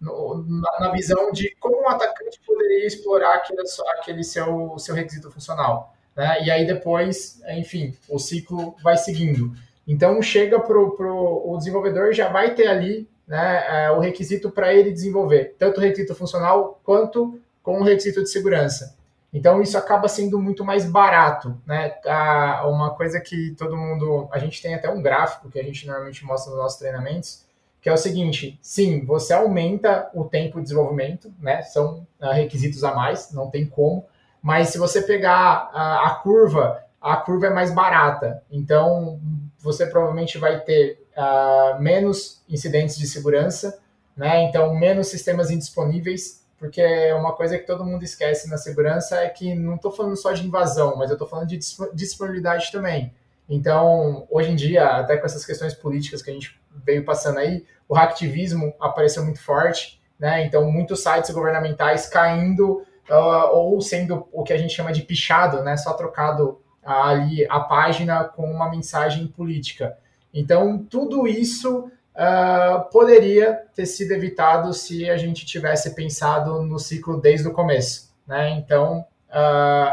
no, 0.00 0.44
na, 0.48 0.80
na, 0.80 0.92
visão 0.92 1.32
de 1.32 1.54
como 1.56 1.82
um 1.82 1.88
atacante 1.88 2.40
poderia 2.46 2.86
explorar 2.86 3.34
aquele, 3.34 3.62
aquele 3.98 4.24
seu, 4.24 4.78
seu 4.78 4.94
requisito 4.94 5.30
funcional 5.30 5.94
né? 6.16 6.42
E 6.42 6.50
aí 6.50 6.66
depois, 6.66 7.40
enfim, 7.48 7.96
o 8.08 8.18
ciclo 8.18 8.76
vai 8.82 8.96
seguindo. 8.96 9.52
Então 9.86 10.20
chega 10.22 10.58
para 10.58 10.78
o 10.78 11.54
desenvolvedor 11.58 12.12
já 12.12 12.28
vai 12.28 12.54
ter 12.54 12.66
ali 12.66 13.08
né, 13.26 13.84
é, 13.86 13.90
o 13.90 13.98
requisito 13.98 14.50
para 14.50 14.72
ele 14.72 14.92
desenvolver, 14.92 15.54
tanto 15.58 15.78
o 15.78 15.80
requisito 15.80 16.14
funcional 16.14 16.80
quanto 16.84 17.38
com 17.62 17.80
o 17.80 17.84
requisito 17.84 18.22
de 18.22 18.30
segurança. 18.30 18.96
Então 19.32 19.60
isso 19.60 19.76
acaba 19.76 20.06
sendo 20.06 20.40
muito 20.40 20.64
mais 20.64 20.88
barato, 20.88 21.60
né? 21.66 21.92
Uma 22.66 22.94
coisa 22.94 23.20
que 23.20 23.52
todo 23.58 23.76
mundo, 23.76 24.28
a 24.30 24.38
gente 24.38 24.62
tem 24.62 24.74
até 24.74 24.88
um 24.88 25.02
gráfico 25.02 25.50
que 25.50 25.58
a 25.58 25.62
gente 25.62 25.86
normalmente 25.86 26.24
mostra 26.24 26.52
nos 26.52 26.62
nossos 26.62 26.78
treinamentos, 26.78 27.44
que 27.82 27.88
é 27.88 27.92
o 27.92 27.96
seguinte: 27.96 28.56
sim, 28.62 29.04
você 29.04 29.32
aumenta 29.32 30.08
o 30.14 30.24
tempo 30.24 30.58
de 30.58 30.64
desenvolvimento, 30.64 31.34
né? 31.40 31.62
São 31.62 32.06
uh, 32.20 32.30
requisitos 32.30 32.84
a 32.84 32.94
mais, 32.94 33.32
não 33.32 33.50
tem 33.50 33.66
como. 33.66 34.06
Mas 34.40 34.68
se 34.68 34.78
você 34.78 35.02
pegar 35.02 35.68
a, 35.72 36.06
a 36.06 36.14
curva, 36.22 36.84
a 37.00 37.16
curva 37.16 37.48
é 37.48 37.50
mais 37.50 37.74
barata. 37.74 38.40
Então, 38.50 39.18
você 39.64 39.86
provavelmente 39.86 40.36
vai 40.36 40.60
ter 40.60 41.02
uh, 41.16 41.80
menos 41.80 42.42
incidentes 42.46 42.98
de 42.98 43.06
segurança, 43.06 43.80
né? 44.14 44.42
Então, 44.42 44.74
menos 44.74 45.08
sistemas 45.08 45.50
indisponíveis, 45.50 46.44
porque 46.58 46.84
uma 47.14 47.32
coisa 47.32 47.58
que 47.58 47.66
todo 47.66 47.84
mundo 47.84 48.04
esquece 48.04 48.48
na 48.48 48.58
segurança 48.58 49.16
é 49.16 49.28
que 49.28 49.54
não 49.54 49.76
estou 49.76 49.90
falando 49.90 50.16
só 50.16 50.32
de 50.32 50.46
invasão, 50.46 50.96
mas 50.96 51.08
eu 51.08 51.14
estou 51.14 51.26
falando 51.26 51.48
de 51.48 51.58
disponibilidade 51.94 52.70
também. 52.70 53.12
Então, 53.48 54.26
hoje 54.30 54.50
em 54.50 54.56
dia, 54.56 54.86
até 54.86 55.16
com 55.16 55.24
essas 55.24 55.44
questões 55.44 55.72
políticas 55.72 56.22
que 56.22 56.30
a 56.30 56.34
gente 56.34 56.60
veio 56.84 57.04
passando 57.04 57.38
aí, 57.38 57.64
o 57.88 57.94
hacktivismo 57.94 58.74
apareceu 58.78 59.24
muito 59.24 59.40
forte, 59.42 60.00
né? 60.18 60.44
Então, 60.44 60.70
muitos 60.70 61.02
sites 61.02 61.30
governamentais 61.30 62.06
caindo 62.06 62.82
uh, 63.10 63.48
ou 63.52 63.80
sendo 63.80 64.28
o 64.30 64.42
que 64.42 64.52
a 64.52 64.58
gente 64.58 64.74
chama 64.74 64.92
de 64.92 65.02
pichado, 65.02 65.62
né? 65.62 65.76
Só 65.76 65.94
trocado 65.94 66.60
ali 66.84 67.46
a 67.48 67.60
página 67.60 68.24
com 68.24 68.50
uma 68.50 68.70
mensagem 68.70 69.26
política. 69.26 69.96
Então, 70.32 70.78
tudo 70.78 71.26
isso 71.26 71.90
uh, 72.14 72.90
poderia 72.90 73.62
ter 73.74 73.86
sido 73.86 74.12
evitado 74.12 74.72
se 74.72 75.08
a 75.08 75.16
gente 75.16 75.46
tivesse 75.46 75.94
pensado 75.94 76.62
no 76.62 76.78
ciclo 76.78 77.20
desde 77.20 77.48
o 77.48 77.52
começo, 77.52 78.12
né? 78.26 78.50
Então, 78.50 79.06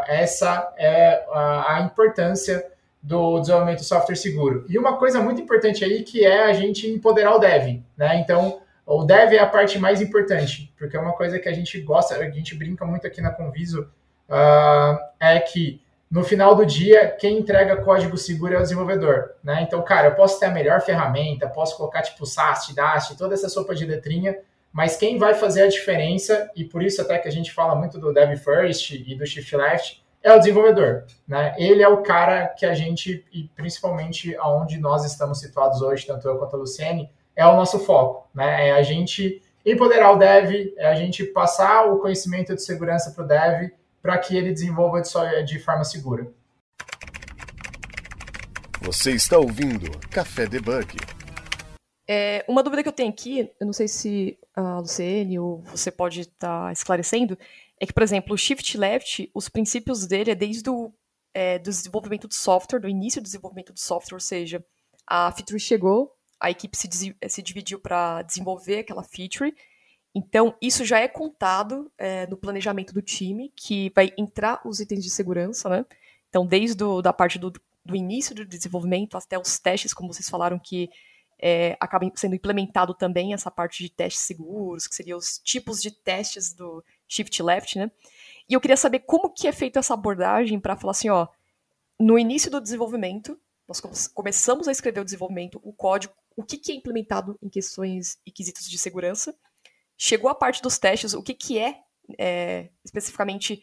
essa 0.07 0.71
é 0.77 1.25
a 1.31 1.81
importância 1.81 2.63
do 3.01 3.39
desenvolvimento 3.39 3.79
de 3.79 3.85
software 3.85 4.15
seguro. 4.15 4.65
E 4.69 4.77
uma 4.77 4.97
coisa 4.97 5.19
muito 5.19 5.41
importante 5.41 5.83
aí 5.83 6.03
que 6.03 6.23
é 6.23 6.43
a 6.43 6.53
gente 6.53 6.87
empoderar 6.87 7.35
o 7.35 7.39
dev, 7.39 7.81
né? 7.97 8.19
Então, 8.19 8.61
o 8.85 9.03
dev 9.03 9.33
é 9.33 9.39
a 9.39 9.47
parte 9.47 9.79
mais 9.79 10.01
importante, 10.01 10.71
porque 10.77 10.95
é 10.95 10.99
uma 10.99 11.13
coisa 11.13 11.39
que 11.39 11.49
a 11.49 11.53
gente 11.53 11.79
gosta, 11.81 12.15
a 12.15 12.29
gente 12.29 12.55
brinca 12.55 12.85
muito 12.85 13.07
aqui 13.07 13.21
na 13.21 13.31
Conviso, 13.31 13.89
uh, 14.29 14.97
é 15.19 15.39
que 15.39 15.81
no 16.11 16.25
final 16.25 16.53
do 16.53 16.65
dia, 16.65 17.15
quem 17.17 17.39
entrega 17.39 17.77
código 17.77 18.17
seguro 18.17 18.53
é 18.53 18.57
o 18.57 18.61
desenvolvedor, 18.61 19.31
né? 19.41 19.61
Então, 19.61 19.81
cara, 19.81 20.09
eu 20.09 20.15
posso 20.15 20.37
ter 20.37 20.47
a 20.47 20.51
melhor 20.51 20.81
ferramenta, 20.81 21.47
posso 21.47 21.77
colocar 21.77 22.01
tipo 22.01 22.25
SAST, 22.25 22.75
DAST, 22.75 23.17
toda 23.17 23.33
essa 23.33 23.47
sopa 23.47 23.73
de 23.73 23.85
letrinha, 23.85 24.37
mas 24.73 24.97
quem 24.97 25.17
vai 25.17 25.33
fazer 25.33 25.61
a 25.61 25.69
diferença, 25.69 26.51
e 26.53 26.65
por 26.65 26.83
isso 26.83 27.01
até 27.01 27.17
que 27.17 27.29
a 27.29 27.31
gente 27.31 27.53
fala 27.53 27.75
muito 27.75 27.97
do 27.97 28.13
Dev 28.13 28.35
First 28.37 28.91
e 28.91 29.15
do 29.15 29.25
Shift 29.25 29.55
Left, 29.55 30.03
é 30.21 30.33
o 30.33 30.37
desenvolvedor, 30.37 31.05
né? 31.25 31.55
Ele 31.57 31.81
é 31.81 31.87
o 31.87 32.03
cara 32.03 32.47
que 32.47 32.65
a 32.65 32.73
gente, 32.73 33.25
e 33.31 33.49
principalmente 33.55 34.35
aonde 34.35 34.79
nós 34.79 35.05
estamos 35.05 35.39
situados 35.39 35.81
hoje, 35.81 36.05
tanto 36.05 36.27
eu 36.27 36.37
quanto 36.37 36.57
a 36.57 36.59
Luciene, 36.59 37.09
é 37.37 37.47
o 37.47 37.55
nosso 37.55 37.79
foco, 37.79 38.29
né? 38.35 38.67
É 38.67 38.71
a 38.73 38.83
gente 38.83 39.41
empoderar 39.65 40.11
o 40.11 40.17
dev, 40.17 40.73
é 40.75 40.87
a 40.87 40.95
gente 40.95 41.23
passar 41.23 41.85
o 41.85 41.99
conhecimento 41.99 42.53
de 42.53 42.61
segurança 42.61 43.11
para 43.11 43.23
o 43.23 43.27
dev 43.27 43.71
para 44.01 44.17
que 44.17 44.35
ele 44.35 44.51
desenvolva 44.51 45.01
de, 45.01 45.43
de 45.45 45.59
forma 45.59 45.83
segura. 45.83 46.31
Você 48.81 49.11
está 49.11 49.37
ouvindo 49.37 49.91
Café 50.09 50.47
Debug. 50.47 50.97
É, 52.07 52.43
uma 52.47 52.63
dúvida 52.63 52.81
que 52.81 52.89
eu 52.89 52.93
tenho 52.93 53.09
aqui, 53.09 53.51
eu 53.59 53.65
não 53.65 53.73
sei 53.73 53.87
se 53.87 54.37
a 54.55 54.79
Luciene 54.79 55.39
ou 55.39 55.61
você 55.61 55.91
pode 55.91 56.21
estar 56.21 56.65
tá 56.65 56.71
esclarecendo, 56.71 57.37
é 57.79 57.85
que, 57.85 57.93
por 57.93 58.03
exemplo, 58.03 58.33
o 58.33 58.37
Shift 58.37 58.77
Left, 58.77 59.29
os 59.33 59.47
princípios 59.47 60.05
dele 60.05 60.31
é 60.31 60.35
desde 60.35 60.69
o 60.69 60.91
é, 61.33 61.57
do 61.57 61.69
desenvolvimento 61.69 62.27
do 62.27 62.33
software, 62.33 62.79
do 62.79 62.89
início 62.89 63.21
do 63.21 63.25
desenvolvimento 63.25 63.71
do 63.71 63.79
software, 63.79 64.15
ou 64.15 64.19
seja, 64.19 64.63
a 65.07 65.31
feature 65.31 65.59
chegou, 65.59 66.13
a 66.39 66.49
equipe 66.49 66.75
se, 66.75 66.89
se 67.27 67.41
dividiu 67.41 67.79
para 67.79 68.21
desenvolver 68.23 68.79
aquela 68.79 69.03
feature. 69.03 69.53
Então, 70.13 70.55
isso 70.61 70.83
já 70.83 70.99
é 70.99 71.07
contado 71.07 71.91
é, 71.97 72.27
no 72.27 72.35
planejamento 72.35 72.93
do 72.93 73.01
time, 73.01 73.51
que 73.55 73.91
vai 73.95 74.11
entrar 74.17 74.61
os 74.65 74.79
itens 74.79 75.03
de 75.03 75.09
segurança, 75.09 75.69
né? 75.69 75.85
Então, 76.29 76.45
desde 76.45 76.83
a 76.83 77.01
da 77.01 77.13
parte 77.13 77.39
do, 77.39 77.51
do 77.85 77.95
início 77.95 78.35
do 78.35 78.45
desenvolvimento 78.45 79.17
até 79.17 79.37
os 79.37 79.57
testes, 79.57 79.93
como 79.93 80.13
vocês 80.13 80.29
falaram, 80.29 80.59
que 80.59 80.89
é, 81.39 81.75
acaba 81.79 82.09
sendo 82.15 82.35
implementado 82.35 82.93
também 82.93 83.33
essa 83.33 83.49
parte 83.49 83.83
de 83.83 83.89
testes 83.89 84.21
seguros, 84.23 84.85
que 84.85 84.95
seriam 84.95 85.17
os 85.17 85.39
tipos 85.39 85.81
de 85.81 85.91
testes 85.91 86.53
do 86.53 86.83
shift 87.07 87.41
left, 87.41 87.77
né? 87.79 87.89
E 88.47 88.53
eu 88.53 88.61
queria 88.61 88.77
saber 88.77 88.99
como 88.99 89.29
que 89.29 89.47
é 89.47 89.51
feita 89.51 89.79
essa 89.79 89.93
abordagem 89.93 90.59
para 90.59 90.75
falar 90.75 90.91
assim, 90.91 91.09
ó, 91.09 91.27
no 91.99 92.19
início 92.19 92.51
do 92.51 92.61
desenvolvimento, 92.61 93.39
nós 93.67 93.79
começamos 94.13 94.67
a 94.67 94.71
escrever 94.71 94.99
o 94.99 95.05
desenvolvimento, 95.05 95.59
o 95.63 95.71
código, 95.71 96.13
o 96.35 96.43
que, 96.43 96.57
que 96.57 96.71
é 96.71 96.75
implementado 96.75 97.37
em 97.41 97.49
questões 97.49 98.19
e 98.25 98.31
quesitos 98.31 98.69
de 98.69 98.77
segurança. 98.77 99.35
Chegou 100.03 100.31
a 100.31 100.33
parte 100.33 100.63
dos 100.63 100.79
testes, 100.79 101.13
o 101.13 101.21
que, 101.21 101.35
que 101.35 101.59
é, 101.59 101.75
é 102.17 102.69
especificamente 102.83 103.61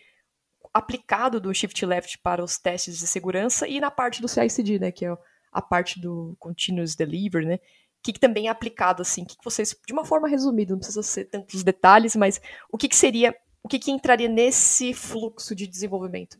aplicado 0.72 1.40
do 1.40 1.52
Shift 1.52 1.84
Left 1.84 2.16
para 2.22 2.44
os 2.44 2.56
testes 2.56 3.00
de 3.00 3.08
segurança 3.08 3.66
e 3.66 3.80
na 3.80 3.90
parte 3.90 4.22
do 4.22 4.28
CI/CD, 4.28 4.78
né, 4.78 4.92
que 4.92 5.04
é 5.04 5.12
a 5.52 5.60
parte 5.60 6.00
do 6.00 6.36
Continuous 6.38 6.94
Delivery, 6.94 7.44
né, 7.44 7.58
que, 8.04 8.12
que 8.12 8.20
também 8.20 8.46
é 8.46 8.50
aplicado 8.50 9.02
assim, 9.02 9.24
que, 9.24 9.36
que 9.36 9.44
vocês, 9.44 9.74
de 9.84 9.92
uma 9.92 10.04
forma 10.04 10.28
resumida, 10.28 10.70
não 10.70 10.78
precisa 10.78 11.02
ser 11.02 11.24
tantos 11.24 11.64
detalhes, 11.64 12.14
mas 12.14 12.40
o 12.70 12.78
que, 12.78 12.86
que 12.86 12.94
seria, 12.94 13.34
o 13.60 13.66
que, 13.66 13.80
que 13.80 13.90
entraria 13.90 14.28
nesse 14.28 14.94
fluxo 14.94 15.56
de 15.56 15.66
desenvolvimento? 15.66 16.38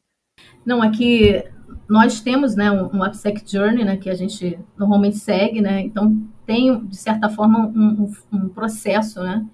Não, 0.64 0.80
aqui 0.80 1.42
nós 1.88 2.20
temos 2.20 2.54
né, 2.54 2.70
um, 2.70 2.98
um 2.98 3.02
AppSec 3.02 3.42
Journey, 3.44 3.84
né, 3.84 3.96
que 3.96 4.08
a 4.08 4.14
gente 4.14 4.60
normalmente 4.76 5.18
segue, 5.18 5.60
né, 5.60 5.80
então 5.80 6.24
tem, 6.46 6.86
de 6.86 6.96
certa 6.96 7.28
forma, 7.28 7.66
um, 7.66 8.04
um, 8.04 8.12
um 8.32 8.48
processo, 8.48 9.20
né, 9.24 9.44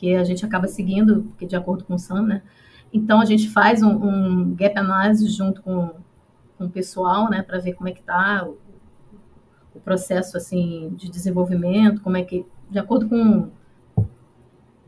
que 0.00 0.16
a 0.16 0.24
gente 0.24 0.46
acaba 0.46 0.66
seguindo, 0.66 1.24
porque 1.24 1.44
de 1.44 1.54
acordo 1.54 1.84
com 1.84 1.94
o 1.94 1.98
SAM, 1.98 2.22
né, 2.22 2.42
então 2.90 3.20
a 3.20 3.26
gente 3.26 3.50
faz 3.50 3.82
um, 3.82 3.90
um 3.90 4.54
gap 4.54 4.78
analysis 4.78 5.36
junto 5.36 5.60
com, 5.60 5.90
com 6.56 6.64
o 6.64 6.70
pessoal, 6.70 7.28
né, 7.28 7.42
para 7.42 7.58
ver 7.58 7.74
como 7.74 7.90
é 7.90 7.92
que 7.92 8.00
está 8.00 8.48
o, 8.48 8.56
o, 9.74 9.80
processo, 9.80 10.38
assim, 10.38 10.90
de 10.96 11.10
desenvolvimento, 11.10 12.00
como 12.00 12.16
é 12.16 12.22
que, 12.22 12.46
de 12.70 12.78
acordo 12.78 13.10
com, 13.10 13.50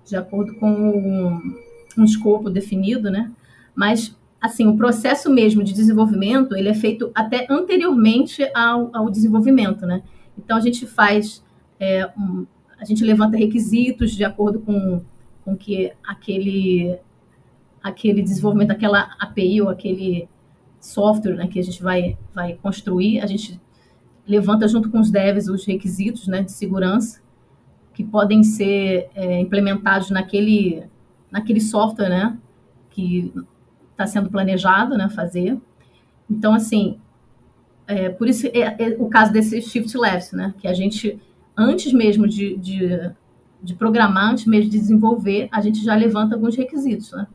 de 0.02 0.16
acordo 0.16 0.54
com 0.54 0.70
um, 0.70 1.56
um 1.98 2.04
escopo 2.04 2.48
definido, 2.48 3.10
né, 3.10 3.30
mas 3.74 4.16
assim, 4.40 4.66
o 4.66 4.76
processo 4.76 5.30
mesmo 5.30 5.62
de 5.62 5.74
desenvolvimento, 5.74 6.56
ele 6.56 6.70
é 6.70 6.74
feito 6.74 7.12
até 7.14 7.46
anteriormente 7.48 8.42
ao, 8.52 8.90
ao 8.92 9.08
desenvolvimento, 9.08 9.86
né? 9.86 10.02
Então, 10.36 10.56
a 10.56 10.60
gente 10.60 10.84
faz, 10.84 11.44
é, 11.78 12.10
um, 12.18 12.44
a 12.82 12.84
gente 12.84 13.04
levanta 13.04 13.36
requisitos 13.36 14.10
de 14.10 14.24
acordo 14.24 14.58
com, 14.58 15.00
com 15.44 15.56
que 15.56 15.92
aquele, 16.04 16.98
aquele 17.80 18.20
desenvolvimento, 18.20 18.72
aquela 18.72 19.14
API 19.20 19.62
ou 19.62 19.68
aquele 19.68 20.28
software 20.80 21.36
né, 21.36 21.46
que 21.46 21.60
a 21.60 21.62
gente 21.62 21.80
vai, 21.80 22.18
vai 22.34 22.54
construir, 22.54 23.20
a 23.20 23.26
gente 23.26 23.60
levanta 24.26 24.66
junto 24.66 24.90
com 24.90 24.98
os 24.98 25.12
devs 25.12 25.46
os 25.46 25.64
requisitos 25.64 26.26
né, 26.26 26.42
de 26.42 26.50
segurança 26.50 27.22
que 27.94 28.02
podem 28.02 28.42
ser 28.42 29.08
é, 29.14 29.38
implementados 29.38 30.10
naquele, 30.10 30.82
naquele 31.30 31.60
software, 31.60 32.08
né, 32.08 32.36
que 32.90 33.32
está 33.92 34.08
sendo 34.08 34.28
planejado, 34.28 34.98
né, 34.98 35.08
fazer. 35.08 35.56
Então, 36.28 36.52
assim, 36.52 36.98
é, 37.86 38.08
por 38.08 38.28
isso 38.28 38.48
é, 38.48 38.60
é, 38.60 38.96
o 38.98 39.08
caso 39.08 39.32
desse 39.32 39.62
shift 39.62 39.96
left, 39.96 40.34
né, 40.34 40.52
que 40.58 40.66
a 40.66 40.72
gente, 40.72 41.20
antes 41.56 41.92
mesmo 41.92 42.26
de, 42.26 42.56
de, 42.56 43.10
de, 43.62 43.74
programar, 43.74 44.32
antes 44.32 44.46
mesmo 44.46 44.70
de 44.70 44.78
desenvolver, 44.78 45.48
a 45.52 45.60
gente 45.60 45.84
já 45.84 45.94
levanta 45.94 46.34
alguns 46.34 46.56
requisitos, 46.56 47.12
né. 47.12 47.26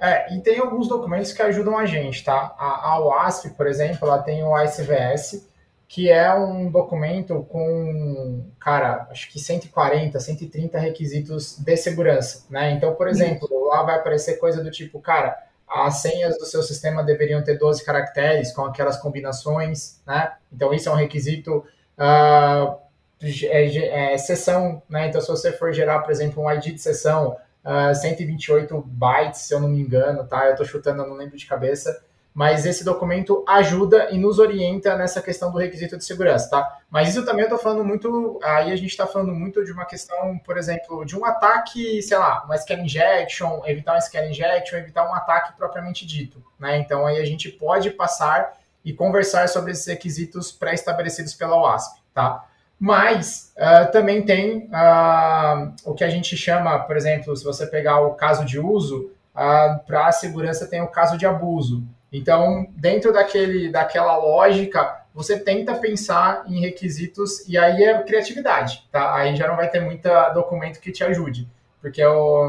É, 0.00 0.34
e 0.34 0.40
tem 0.40 0.58
alguns 0.58 0.88
documentos 0.88 1.32
que 1.32 1.40
ajudam 1.40 1.78
a 1.78 1.86
gente, 1.86 2.22
tá? 2.24 2.54
A, 2.58 2.90
a 2.90 3.00
OASP, 3.00 3.50
por 3.50 3.66
exemplo, 3.66 4.06
ela 4.06 4.22
tem 4.22 4.42
o 4.42 4.58
ICVS, 4.58 5.48
que 5.88 6.10
é 6.10 6.34
um 6.34 6.70
documento 6.70 7.46
com, 7.48 8.44
cara, 8.58 9.06
acho 9.10 9.30
que 9.30 9.38
140, 9.38 10.18
130 10.18 10.78
requisitos 10.78 11.58
de 11.58 11.76
segurança, 11.76 12.44
né? 12.50 12.72
Então, 12.72 12.94
por 12.94 13.08
exemplo, 13.08 13.48
lá 13.68 13.82
vai 13.82 13.96
aparecer 13.96 14.38
coisa 14.38 14.62
do 14.62 14.70
tipo, 14.70 15.00
cara, 15.00 15.36
as 15.68 16.02
senhas 16.02 16.36
do 16.36 16.44
seu 16.44 16.62
sistema 16.62 17.02
deveriam 17.02 17.42
ter 17.42 17.58
12 17.58 17.84
caracteres 17.84 18.52
com 18.52 18.64
aquelas 18.64 18.96
combinações, 18.96 20.00
né? 20.06 20.32
Então, 20.52 20.74
isso 20.74 20.88
é 20.88 20.92
um 20.92 20.96
requisito. 20.96 21.64
Uh, 21.96 22.83
é, 23.22 24.12
é, 24.14 24.18
sessão, 24.18 24.82
né? 24.88 25.08
Então, 25.08 25.20
se 25.20 25.28
você 25.28 25.52
for 25.52 25.72
gerar, 25.72 26.00
por 26.00 26.10
exemplo, 26.10 26.42
um 26.42 26.50
ID 26.50 26.74
de 26.74 26.80
sessão, 26.80 27.32
uh, 27.64 27.90
ah, 27.90 27.94
128 27.94 28.80
bytes, 28.86 29.40
se 29.40 29.54
eu 29.54 29.60
não 29.60 29.68
me 29.68 29.80
engano, 29.80 30.24
tá? 30.26 30.46
Eu 30.46 30.52
estou 30.52 30.66
chutando, 30.66 31.02
eu 31.02 31.08
não 31.08 31.16
lembro 31.16 31.36
de 31.36 31.46
cabeça 31.46 32.02
mas 32.34 32.66
esse 32.66 32.84
documento 32.84 33.44
ajuda 33.46 34.08
e 34.10 34.18
nos 34.18 34.40
orienta 34.40 34.96
nessa 34.96 35.22
questão 35.22 35.52
do 35.52 35.58
requisito 35.58 35.96
de 35.96 36.04
segurança, 36.04 36.50
tá? 36.50 36.78
Mas 36.90 37.10
isso 37.10 37.24
também 37.24 37.42
eu 37.42 37.46
estou 37.46 37.60
falando 37.60 37.84
muito, 37.84 38.40
aí 38.42 38.72
a 38.72 38.76
gente 38.76 38.90
está 38.90 39.06
falando 39.06 39.32
muito 39.32 39.64
de 39.64 39.70
uma 39.70 39.84
questão, 39.84 40.36
por 40.38 40.58
exemplo, 40.58 41.04
de 41.04 41.16
um 41.16 41.24
ataque, 41.24 42.02
sei 42.02 42.18
lá, 42.18 42.42
uma 42.44 42.58
scale 42.58 42.82
injection, 42.82 43.62
evitar 43.66 43.92
uma 43.92 44.00
scale 44.00 44.30
injection, 44.30 44.76
evitar 44.78 45.08
um 45.08 45.14
ataque 45.14 45.56
propriamente 45.56 46.04
dito, 46.04 46.44
né? 46.58 46.76
Então 46.78 47.06
aí 47.06 47.18
a 47.18 47.24
gente 47.24 47.48
pode 47.48 47.90
passar 47.92 48.58
e 48.84 48.92
conversar 48.92 49.48
sobre 49.48 49.70
esses 49.70 49.86
requisitos 49.86 50.50
pré-estabelecidos 50.50 51.34
pela 51.34 51.56
OASP, 51.56 52.00
tá? 52.12 52.44
Mas 52.78 53.52
uh, 53.56 53.90
também 53.92 54.22
tem 54.22 54.68
uh, 54.68 55.72
o 55.84 55.94
que 55.94 56.04
a 56.04 56.10
gente 56.10 56.36
chama, 56.36 56.78
por 56.80 56.96
exemplo, 56.96 57.36
se 57.36 57.44
você 57.44 57.66
pegar 57.66 58.00
o 58.00 58.14
caso 58.14 58.44
de 58.44 58.58
uso, 58.58 59.10
uh, 59.34 59.78
para 59.86 60.08
a 60.08 60.12
segurança 60.12 60.66
tem 60.66 60.82
o 60.82 60.88
caso 60.88 61.16
de 61.16 61.26
abuso. 61.26 61.82
Então, 62.12 62.66
dentro 62.76 63.12
daquele, 63.12 63.70
daquela 63.70 64.16
lógica, 64.16 65.02
você 65.12 65.38
tenta 65.38 65.74
pensar 65.74 66.44
em 66.46 66.60
requisitos 66.60 67.48
e 67.48 67.56
aí 67.56 67.84
é 67.84 68.02
criatividade, 68.02 68.86
tá? 68.90 69.14
Aí 69.14 69.34
já 69.36 69.48
não 69.48 69.56
vai 69.56 69.68
ter 69.68 69.80
muito 69.80 70.08
documento 70.32 70.80
que 70.80 70.92
te 70.92 71.04
ajude, 71.04 71.48
porque 71.80 72.04
o, 72.04 72.48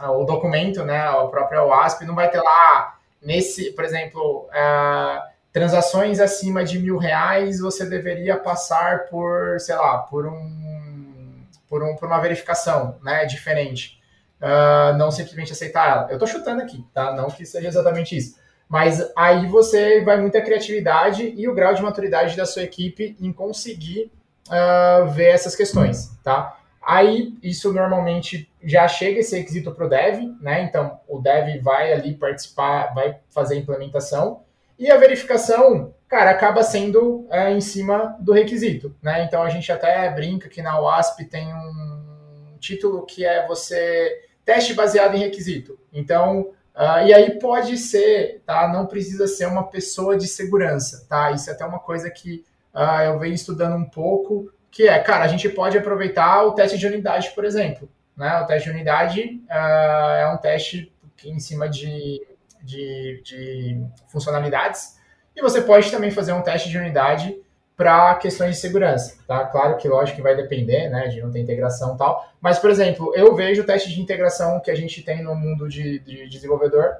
o 0.00 0.24
documento, 0.24 0.84
né, 0.84 1.08
o 1.10 1.28
próprio 1.28 1.66
OASP 1.66 2.04
não 2.04 2.14
vai 2.14 2.28
ter 2.28 2.40
lá 2.40 2.98
nesse, 3.22 3.72
por 3.72 3.84
exemplo, 3.84 4.48
uh, 4.48 5.29
transações 5.52 6.20
acima 6.20 6.64
de 6.64 6.78
mil 6.78 6.96
reais 6.96 7.60
você 7.60 7.84
deveria 7.84 8.36
passar 8.36 9.06
por, 9.06 9.58
sei 9.58 9.74
lá, 9.74 9.98
por 9.98 10.26
um, 10.26 11.42
por, 11.68 11.82
um, 11.82 11.96
por 11.96 12.06
uma 12.06 12.20
verificação, 12.20 12.98
né, 13.02 13.24
diferente. 13.24 14.00
Uh, 14.40 14.96
não 14.96 15.10
simplesmente 15.10 15.52
aceitar 15.52 15.90
ela. 15.90 16.06
Eu 16.08 16.14
estou 16.14 16.26
chutando 16.26 16.62
aqui, 16.62 16.82
tá? 16.94 17.12
Não 17.14 17.28
que 17.28 17.44
seja 17.44 17.68
exatamente 17.68 18.16
isso. 18.16 18.38
Mas 18.66 19.12
aí 19.14 19.46
você 19.46 20.02
vai 20.02 20.18
muita 20.18 20.40
criatividade 20.40 21.34
e 21.36 21.46
o 21.46 21.54
grau 21.54 21.74
de 21.74 21.82
maturidade 21.82 22.36
da 22.36 22.46
sua 22.46 22.62
equipe 22.62 23.16
em 23.20 23.32
conseguir 23.32 24.10
uh, 24.48 25.06
ver 25.08 25.34
essas 25.34 25.54
questões, 25.54 26.16
tá? 26.24 26.56
Aí 26.80 27.36
isso 27.42 27.70
normalmente 27.72 28.50
já 28.62 28.88
chega 28.88 29.20
esse 29.20 29.36
requisito 29.36 29.72
para 29.72 29.84
o 29.84 29.88
dev, 29.88 30.20
né? 30.40 30.62
Então 30.62 31.00
o 31.06 31.18
dev 31.18 31.60
vai 31.62 31.92
ali 31.92 32.14
participar, 32.14 32.94
vai 32.94 33.18
fazer 33.28 33.56
a 33.56 33.58
implementação 33.58 34.42
e 34.80 34.90
a 34.90 34.96
verificação, 34.96 35.94
cara, 36.08 36.30
acaba 36.30 36.62
sendo 36.62 37.26
é, 37.30 37.52
em 37.52 37.60
cima 37.60 38.16
do 38.18 38.32
requisito, 38.32 38.96
né? 39.02 39.24
Então 39.24 39.42
a 39.42 39.50
gente 39.50 39.70
até 39.70 40.08
brinca 40.10 40.48
que 40.48 40.62
na 40.62 40.80
WASP 40.80 41.26
tem 41.26 41.46
um 41.54 42.56
título 42.58 43.04
que 43.04 43.24
é 43.24 43.46
você 43.46 44.22
teste 44.44 44.72
baseado 44.72 45.14
em 45.14 45.20
requisito. 45.20 45.78
Então 45.92 46.50
Uh, 46.72 47.04
e 47.04 47.12
aí 47.12 47.38
pode 47.38 47.76
ser, 47.76 48.42
tá? 48.46 48.66
Não 48.68 48.86
precisa 48.86 49.26
ser 49.26 49.44
uma 49.44 49.64
pessoa 49.64 50.16
de 50.16 50.26
segurança, 50.26 51.04
tá? 51.08 51.30
Isso 51.32 51.50
é 51.50 51.52
até 51.52 51.64
uma 51.64 51.80
coisa 51.80 52.08
que 52.08 52.44
uh, 52.72 53.02
eu 53.04 53.18
venho 53.18 53.34
estudando 53.34 53.76
um 53.76 53.84
pouco, 53.84 54.50
que 54.70 54.88
é, 54.88 54.98
cara, 55.00 55.24
a 55.24 55.28
gente 55.28 55.48
pode 55.48 55.76
aproveitar 55.76 56.42
o 56.44 56.52
teste 56.52 56.78
de 56.78 56.86
unidade, 56.86 57.32
por 57.34 57.44
exemplo. 57.44 57.86
Né? 58.16 58.40
O 58.40 58.46
teste 58.46 58.68
de 58.68 58.74
unidade 58.74 59.42
uh, 59.50 60.14
é 60.20 60.32
um 60.32 60.38
teste 60.38 60.90
em 61.24 61.38
cima 61.38 61.68
de, 61.68 62.26
de, 62.62 63.20
de 63.24 63.82
funcionalidades, 64.08 64.98
e 65.34 65.40
você 65.40 65.60
pode 65.60 65.90
também 65.90 66.10
fazer 66.10 66.32
um 66.32 66.42
teste 66.42 66.68
de 66.68 66.78
unidade 66.78 67.36
para 67.76 68.14
questões 68.16 68.56
de 68.56 68.60
segurança, 68.60 69.16
tá? 69.26 69.46
Claro 69.46 69.78
que, 69.78 69.88
lógico, 69.88 70.16
que 70.16 70.22
vai 70.22 70.36
depender, 70.36 70.90
né, 70.90 71.08
de 71.08 71.22
não 71.22 71.30
ter 71.30 71.40
integração 71.40 71.94
e 71.94 71.98
tal, 71.98 72.28
mas, 72.40 72.58
por 72.58 72.68
exemplo, 72.68 73.12
eu 73.16 73.34
vejo 73.34 73.62
o 73.62 73.64
teste 73.64 73.88
de 73.88 74.00
integração 74.02 74.60
que 74.60 74.70
a 74.70 74.74
gente 74.74 75.02
tem 75.02 75.22
no 75.22 75.34
mundo 75.34 75.66
de, 75.66 75.98
de 76.00 76.28
desenvolvedor 76.28 76.96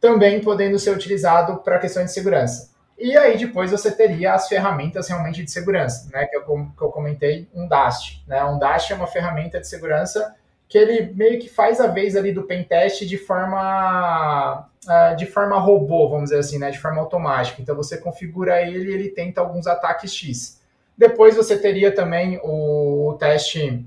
também 0.00 0.40
podendo 0.40 0.78
ser 0.78 0.92
utilizado 0.92 1.58
para 1.58 1.78
questões 1.78 2.06
de 2.06 2.12
segurança. 2.12 2.70
E 2.96 3.16
aí 3.16 3.36
depois 3.38 3.70
você 3.70 3.90
teria 3.90 4.34
as 4.34 4.46
ferramentas 4.46 5.08
realmente 5.08 5.42
de 5.42 5.50
segurança, 5.50 6.08
né, 6.12 6.26
que 6.26 6.36
eu, 6.36 6.42
que 6.44 6.82
eu 6.82 6.90
comentei, 6.90 7.48
um 7.54 7.66
DAST, 7.66 8.22
né, 8.26 8.44
um 8.44 8.58
DAST 8.58 8.92
é 8.92 8.96
uma 8.96 9.06
ferramenta 9.06 9.58
de 9.58 9.66
segurança 9.66 10.34
que 10.68 10.78
ele 10.78 11.12
meio 11.14 11.40
que 11.40 11.48
faz 11.48 11.80
a 11.80 11.88
vez 11.88 12.14
ali 12.14 12.30
do 12.30 12.44
pentest 12.44 13.04
de 13.04 13.18
forma 13.18 14.69
uh, 14.86 15.16
de 15.16 15.26
forma 15.26 15.58
robô, 15.58 16.08
vamos 16.08 16.30
dizer 16.30 16.38
assim, 16.40 16.58
né, 16.58 16.70
de 16.70 16.78
forma 16.78 17.00
automática. 17.00 17.60
Então 17.60 17.74
você 17.76 17.98
configura 17.98 18.60
ele 18.62 18.92
ele 18.92 19.08
tenta 19.10 19.40
alguns 19.40 19.66
ataques 19.66 20.14
X. 20.14 20.60
Depois 20.96 21.34
você 21.34 21.56
teria 21.58 21.94
também 21.94 22.38
o, 22.42 23.08
o 23.08 23.14
teste, 23.14 23.86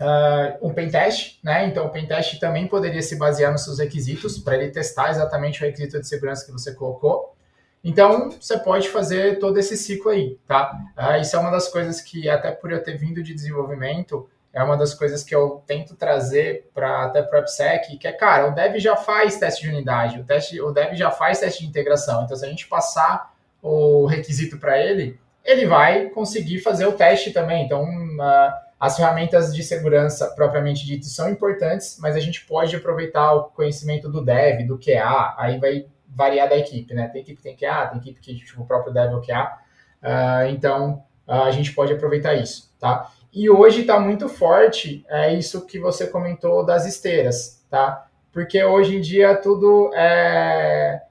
uh, 0.00 0.66
um 0.66 0.72
pentest, 0.72 1.40
né? 1.42 1.66
Então 1.66 1.86
o 1.86 1.90
pentest 1.90 2.38
também 2.38 2.68
poderia 2.68 3.02
se 3.02 3.16
basear 3.16 3.50
nos 3.50 3.64
seus 3.64 3.78
requisitos 3.78 4.38
para 4.38 4.56
ele 4.56 4.70
testar 4.70 5.10
exatamente 5.10 5.60
o 5.60 5.66
requisito 5.66 6.00
de 6.00 6.06
segurança 6.06 6.46
que 6.46 6.52
você 6.52 6.72
colocou. 6.72 7.34
Então, 7.82 8.30
você 8.30 8.58
pode 8.58 8.90
fazer 8.90 9.38
todo 9.38 9.58
esse 9.58 9.74
ciclo 9.74 10.10
aí, 10.10 10.38
tá? 10.46 10.78
Uh, 10.96 11.20
isso 11.20 11.34
é 11.34 11.38
uma 11.38 11.50
das 11.50 11.66
coisas 11.68 12.00
que, 12.00 12.28
até 12.28 12.50
por 12.50 12.70
eu 12.70 12.82
ter 12.82 12.98
vindo 12.98 13.22
de 13.22 13.32
desenvolvimento, 13.32 14.28
é 14.52 14.62
uma 14.62 14.76
das 14.76 14.92
coisas 14.92 15.22
que 15.22 15.34
eu 15.34 15.62
tento 15.66 15.94
trazer 15.94 16.68
para 16.74 17.04
até 17.04 17.22
para 17.22 17.38
o 17.38 17.40
AppSec, 17.40 17.96
que 17.96 18.06
é, 18.06 18.12
cara, 18.12 18.48
o 18.48 18.54
Dev 18.54 18.76
já 18.78 18.96
faz 18.96 19.38
teste 19.38 19.62
de 19.62 19.68
unidade, 19.68 20.20
o, 20.20 20.24
teste, 20.24 20.60
o 20.60 20.72
Dev 20.72 20.94
já 20.94 21.10
faz 21.10 21.38
teste 21.38 21.62
de 21.62 21.68
integração. 21.68 22.24
Então, 22.24 22.36
se 22.36 22.44
a 22.44 22.48
gente 22.48 22.66
passar 22.66 23.32
o 23.62 24.06
requisito 24.06 24.58
para 24.58 24.78
ele, 24.78 25.18
ele 25.44 25.66
vai 25.66 26.06
conseguir 26.08 26.58
fazer 26.60 26.86
o 26.86 26.92
teste 26.92 27.30
também. 27.30 27.64
Então, 27.64 27.84
uh, 27.84 28.52
as 28.78 28.96
ferramentas 28.96 29.54
de 29.54 29.62
segurança 29.62 30.28
propriamente 30.34 30.84
dito 30.84 31.06
são 31.06 31.30
importantes, 31.30 31.98
mas 32.00 32.16
a 32.16 32.20
gente 32.20 32.44
pode 32.44 32.74
aproveitar 32.74 33.32
o 33.34 33.44
conhecimento 33.44 34.08
do 34.08 34.24
Dev, 34.24 34.66
do 34.66 34.78
QA, 34.78 35.34
aí 35.38 35.58
vai 35.58 35.86
variar 36.08 36.48
da 36.48 36.56
equipe, 36.56 36.92
né? 36.92 37.08
Tem 37.08 37.22
equipe 37.22 37.36
que 37.36 37.42
tem 37.42 37.56
QA, 37.56 37.86
tem 37.86 38.00
equipe 38.00 38.20
que 38.20 38.34
tipo, 38.34 38.62
o 38.62 38.66
próprio 38.66 38.92
Dev 38.92 39.12
é 39.12 39.14
o 39.14 39.20
QA. 39.20 39.58
Uh, 40.02 40.48
então, 40.50 41.04
uh, 41.28 41.42
a 41.44 41.50
gente 41.52 41.72
pode 41.72 41.92
aproveitar 41.92 42.34
isso, 42.34 42.74
tá? 42.80 43.12
E 43.32 43.48
hoje 43.48 43.82
está 43.82 43.98
muito 44.00 44.28
forte 44.28 45.04
é 45.08 45.32
isso 45.34 45.66
que 45.66 45.78
você 45.78 46.06
comentou 46.06 46.64
das 46.64 46.86
esteiras, 46.86 47.64
tá? 47.70 48.06
Porque 48.32 48.62
hoje 48.62 48.96
em 48.96 49.00
dia 49.00 49.36
tudo 49.36 49.90
é, 49.94 51.02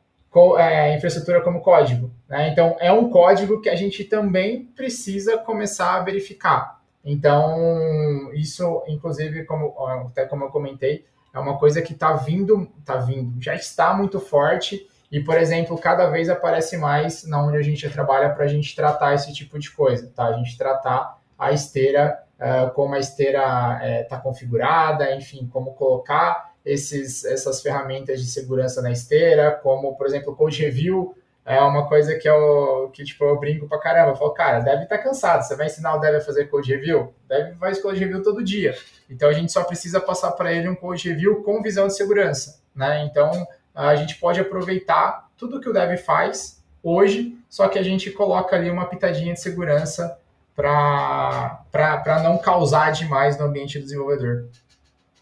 é 0.58 0.96
infraestrutura 0.96 1.42
como 1.42 1.62
código, 1.62 2.12
né? 2.28 2.50
Então 2.50 2.76
é 2.80 2.92
um 2.92 3.10
código 3.10 3.62
que 3.62 3.70
a 3.70 3.76
gente 3.76 4.04
também 4.04 4.66
precisa 4.76 5.38
começar 5.38 5.96
a 5.96 6.04
verificar. 6.04 6.80
Então 7.04 8.30
isso, 8.34 8.84
inclusive, 8.88 9.46
como 9.46 9.74
até 10.08 10.26
como 10.26 10.44
eu 10.44 10.50
comentei, 10.50 11.06
é 11.34 11.40
uma 11.40 11.58
coisa 11.58 11.82
que 11.82 11.94
está 11.94 12.14
vindo, 12.14 12.70
está 12.80 12.98
vindo, 12.98 13.42
já 13.42 13.56
está 13.56 13.94
muito 13.94 14.20
forte 14.20 14.88
e, 15.12 15.20
por 15.20 15.38
exemplo, 15.38 15.78
cada 15.78 16.08
vez 16.08 16.30
aparece 16.30 16.78
mais 16.78 17.26
na 17.26 17.44
onde 17.44 17.58
a 17.58 17.62
gente 17.62 17.90
trabalha 17.90 18.30
para 18.30 18.46
a 18.46 18.48
gente 18.48 18.76
tratar 18.76 19.16
esse 19.16 19.34
tipo 19.34 19.58
de 19.58 19.72
coisa, 19.72 20.12
tá? 20.16 20.26
A 20.26 20.34
gente 20.34 20.58
tratar 20.58 21.19
a 21.40 21.54
esteira, 21.54 22.22
uh, 22.38 22.70
como 22.74 22.94
a 22.94 23.00
esteira 23.00 23.80
está 24.02 24.18
uh, 24.18 24.22
configurada, 24.22 25.16
enfim, 25.16 25.50
como 25.52 25.74
colocar 25.74 26.54
esses, 26.66 27.24
essas 27.24 27.62
ferramentas 27.62 28.22
de 28.22 28.28
segurança 28.28 28.82
na 28.82 28.92
esteira, 28.92 29.52
como, 29.52 29.96
por 29.96 30.06
exemplo, 30.06 30.34
o 30.34 30.36
Code 30.36 30.62
Review, 30.62 31.16
é 31.50 31.60
uma 31.62 31.88
coisa 31.88 32.16
que 32.16 32.30
eu, 32.30 32.92
que, 32.94 33.04
tipo, 33.04 33.26
eu 33.26 33.40
brinco 33.40 33.68
pra 33.68 33.80
caramba. 33.80 34.12
Eu 34.12 34.16
falo, 34.16 34.32
cara, 34.36 34.60
deve 34.60 34.84
estar 34.84 34.98
tá 34.98 35.04
cansado. 35.04 35.42
Você 35.42 35.56
vai 35.56 35.66
ensinar 35.66 35.96
o 35.96 36.00
Dev 36.00 36.18
a 36.18 36.22
fazer 36.22 36.46
code 36.46 36.72
review? 36.72 37.12
Deve 37.28 37.56
faz 37.56 37.82
code 37.82 38.00
review 38.00 38.22
todo 38.22 38.44
dia. 38.44 38.76
Então, 39.10 39.28
a 39.28 39.34
gente 39.34 39.52
só 39.52 39.64
precisa 39.64 40.00
passar 40.00 40.34
para 40.34 40.54
ele 40.54 40.70
um 40.70 40.76
code 40.76 41.10
review 41.10 41.42
com 41.42 41.60
visão 41.64 41.88
de 41.88 41.96
segurança. 41.96 42.62
Né? 42.76 43.04
Então, 43.04 43.48
a 43.74 43.96
gente 43.96 44.20
pode 44.20 44.40
aproveitar 44.40 45.28
tudo 45.36 45.60
que 45.60 45.68
o 45.68 45.74
Dev 45.74 45.98
faz 45.98 46.64
hoje, 46.84 47.36
só 47.50 47.68
que 47.68 47.80
a 47.80 47.84
gente 47.84 48.12
coloca 48.12 48.56
ali 48.56 48.70
uma 48.70 48.86
pitadinha 48.86 49.34
de 49.34 49.42
segurança 49.42 50.20
para 50.60 52.22
não 52.22 52.38
causar 52.38 52.92
demais 52.92 53.38
no 53.40 53.46
ambiente 53.46 53.80
do 53.80 53.84
desenvolvedor. 53.84 54.50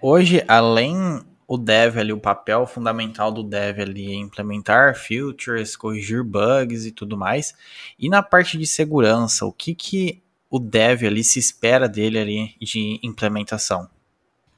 Hoje, 0.01 0.43
além 0.47 1.21
o 1.47 1.57
dev 1.57 1.97
ali, 1.97 2.11
o 2.11 2.19
papel 2.19 2.65
fundamental 2.65 3.31
do 3.31 3.43
dev 3.43 3.79
ali 3.79 4.11
é 4.11 4.15
implementar 4.15 4.95
features, 4.95 5.75
corrigir 5.75 6.23
bugs 6.23 6.85
e 6.85 6.91
tudo 6.91 7.15
mais. 7.15 7.53
E 7.97 8.09
na 8.09 8.21
parte 8.21 8.57
de 8.57 8.67
segurança, 8.67 9.45
o 9.45 9.53
que 9.53 9.73
que 9.73 10.21
o 10.49 10.59
dev 10.59 11.03
ali 11.03 11.23
se 11.23 11.39
espera 11.39 11.87
dele 11.87 12.19
ali 12.19 12.55
de 12.59 12.99
implementação? 13.03 13.87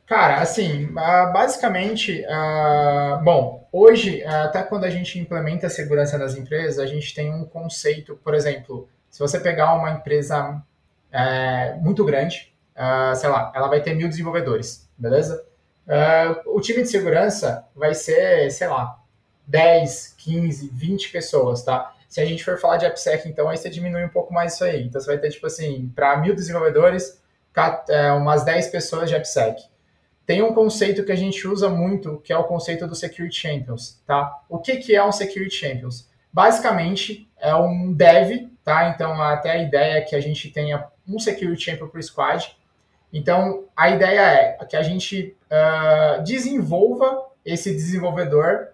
Cara, 0.08 0.42
assim, 0.42 0.88
basicamente, 0.88 2.26
uh, 2.26 3.24
bom, 3.24 3.68
hoje, 3.72 4.24
até 4.24 4.64
quando 4.64 4.86
a 4.86 4.90
gente 4.90 5.20
implementa 5.20 5.68
a 5.68 5.70
segurança 5.70 6.18
nas 6.18 6.36
empresas, 6.36 6.80
a 6.80 6.88
gente 6.88 7.14
tem 7.14 7.32
um 7.32 7.46
conceito, 7.46 8.20
por 8.24 8.34
exemplo, 8.34 8.90
se 9.08 9.20
você 9.20 9.40
pegar 9.40 9.76
uma 9.76 9.92
empresa 9.92 10.64
é, 11.12 11.76
muito 11.76 12.04
grande, 12.06 12.54
uh, 12.76 13.16
sei 13.16 13.30
lá, 13.30 13.52
ela 13.56 13.68
vai 13.68 13.82
ter 13.82 13.94
mil 13.94 14.08
desenvolvedores, 14.08 14.90
beleza? 14.98 15.44
Uh, 15.88 16.56
o 16.56 16.62
time 16.62 16.84
de 16.84 16.90
segurança 16.90 17.66
vai 17.76 17.94
ser, 17.96 18.52
sei 18.52 18.68
lá, 18.68 19.00
10, 19.48 20.16
15, 20.18 20.70
20 20.70 21.12
pessoas, 21.12 21.64
tá? 21.64 21.96
Se 22.08 22.22
a 22.22 22.26
gente 22.26 22.44
for 22.44 22.60
falar 22.60 22.78
de 22.78 22.86
AppSec, 22.86 23.28
então, 23.28 23.50
aí 23.50 23.58
você 23.58 23.70
diminui 23.70 24.04
um 24.04 24.10
pouco 24.10 24.34
mais 24.34 24.54
isso 24.54 24.64
aí. 24.64 24.84
Então, 24.84 25.02
você 25.02 25.08
vai 25.08 25.18
ter, 25.18 25.30
tipo 25.30 25.48
assim, 25.48 25.92
para 25.96 26.18
mil 26.18 26.36
desenvolvedores, 26.36 27.20
é, 27.90 28.12
umas 28.12 28.44
10 28.44 28.68
pessoas 28.68 29.10
de 29.10 29.16
AppSec. 29.16 29.62
Tem 30.26 30.44
um 30.44 30.54
conceito 30.54 31.04
que 31.04 31.12
a 31.12 31.16
gente 31.16 31.48
usa 31.48 31.70
muito, 31.70 32.20
que 32.20 32.32
é 32.32 32.38
o 32.38 32.44
conceito 32.44 32.88
do 32.88 32.96
Security 32.96 33.36
Champions, 33.36 34.02
tá? 34.06 34.32
O 34.48 34.60
que, 34.60 34.78
que 34.78 34.96
é 34.96 35.04
um 35.04 35.12
Security 35.12 35.56
Champions? 35.56 36.08
Basicamente, 36.32 37.28
é 37.40 37.54
um 37.56 37.92
dev, 37.92 38.48
tá? 38.64 38.90
Então, 38.90 39.20
até 39.22 39.52
a 39.52 39.58
ideia 39.58 39.98
é 39.98 40.02
que 40.02 40.16
a 40.16 40.22
gente 40.22 40.52
tenha 40.52 40.86
um 41.10 41.20
Security 41.20 41.62
Champion 41.62 41.88
por 41.88 42.02
squad. 42.04 42.56
Então, 43.12 43.66
a 43.76 43.90
ideia 43.90 44.58
é 44.62 44.66
que 44.66 44.76
a 44.76 44.84
gente 44.84 45.36
uh, 45.50 46.24
desenvolva 46.24 47.26
esse 47.44 47.74
desenvolvedor 47.74 48.70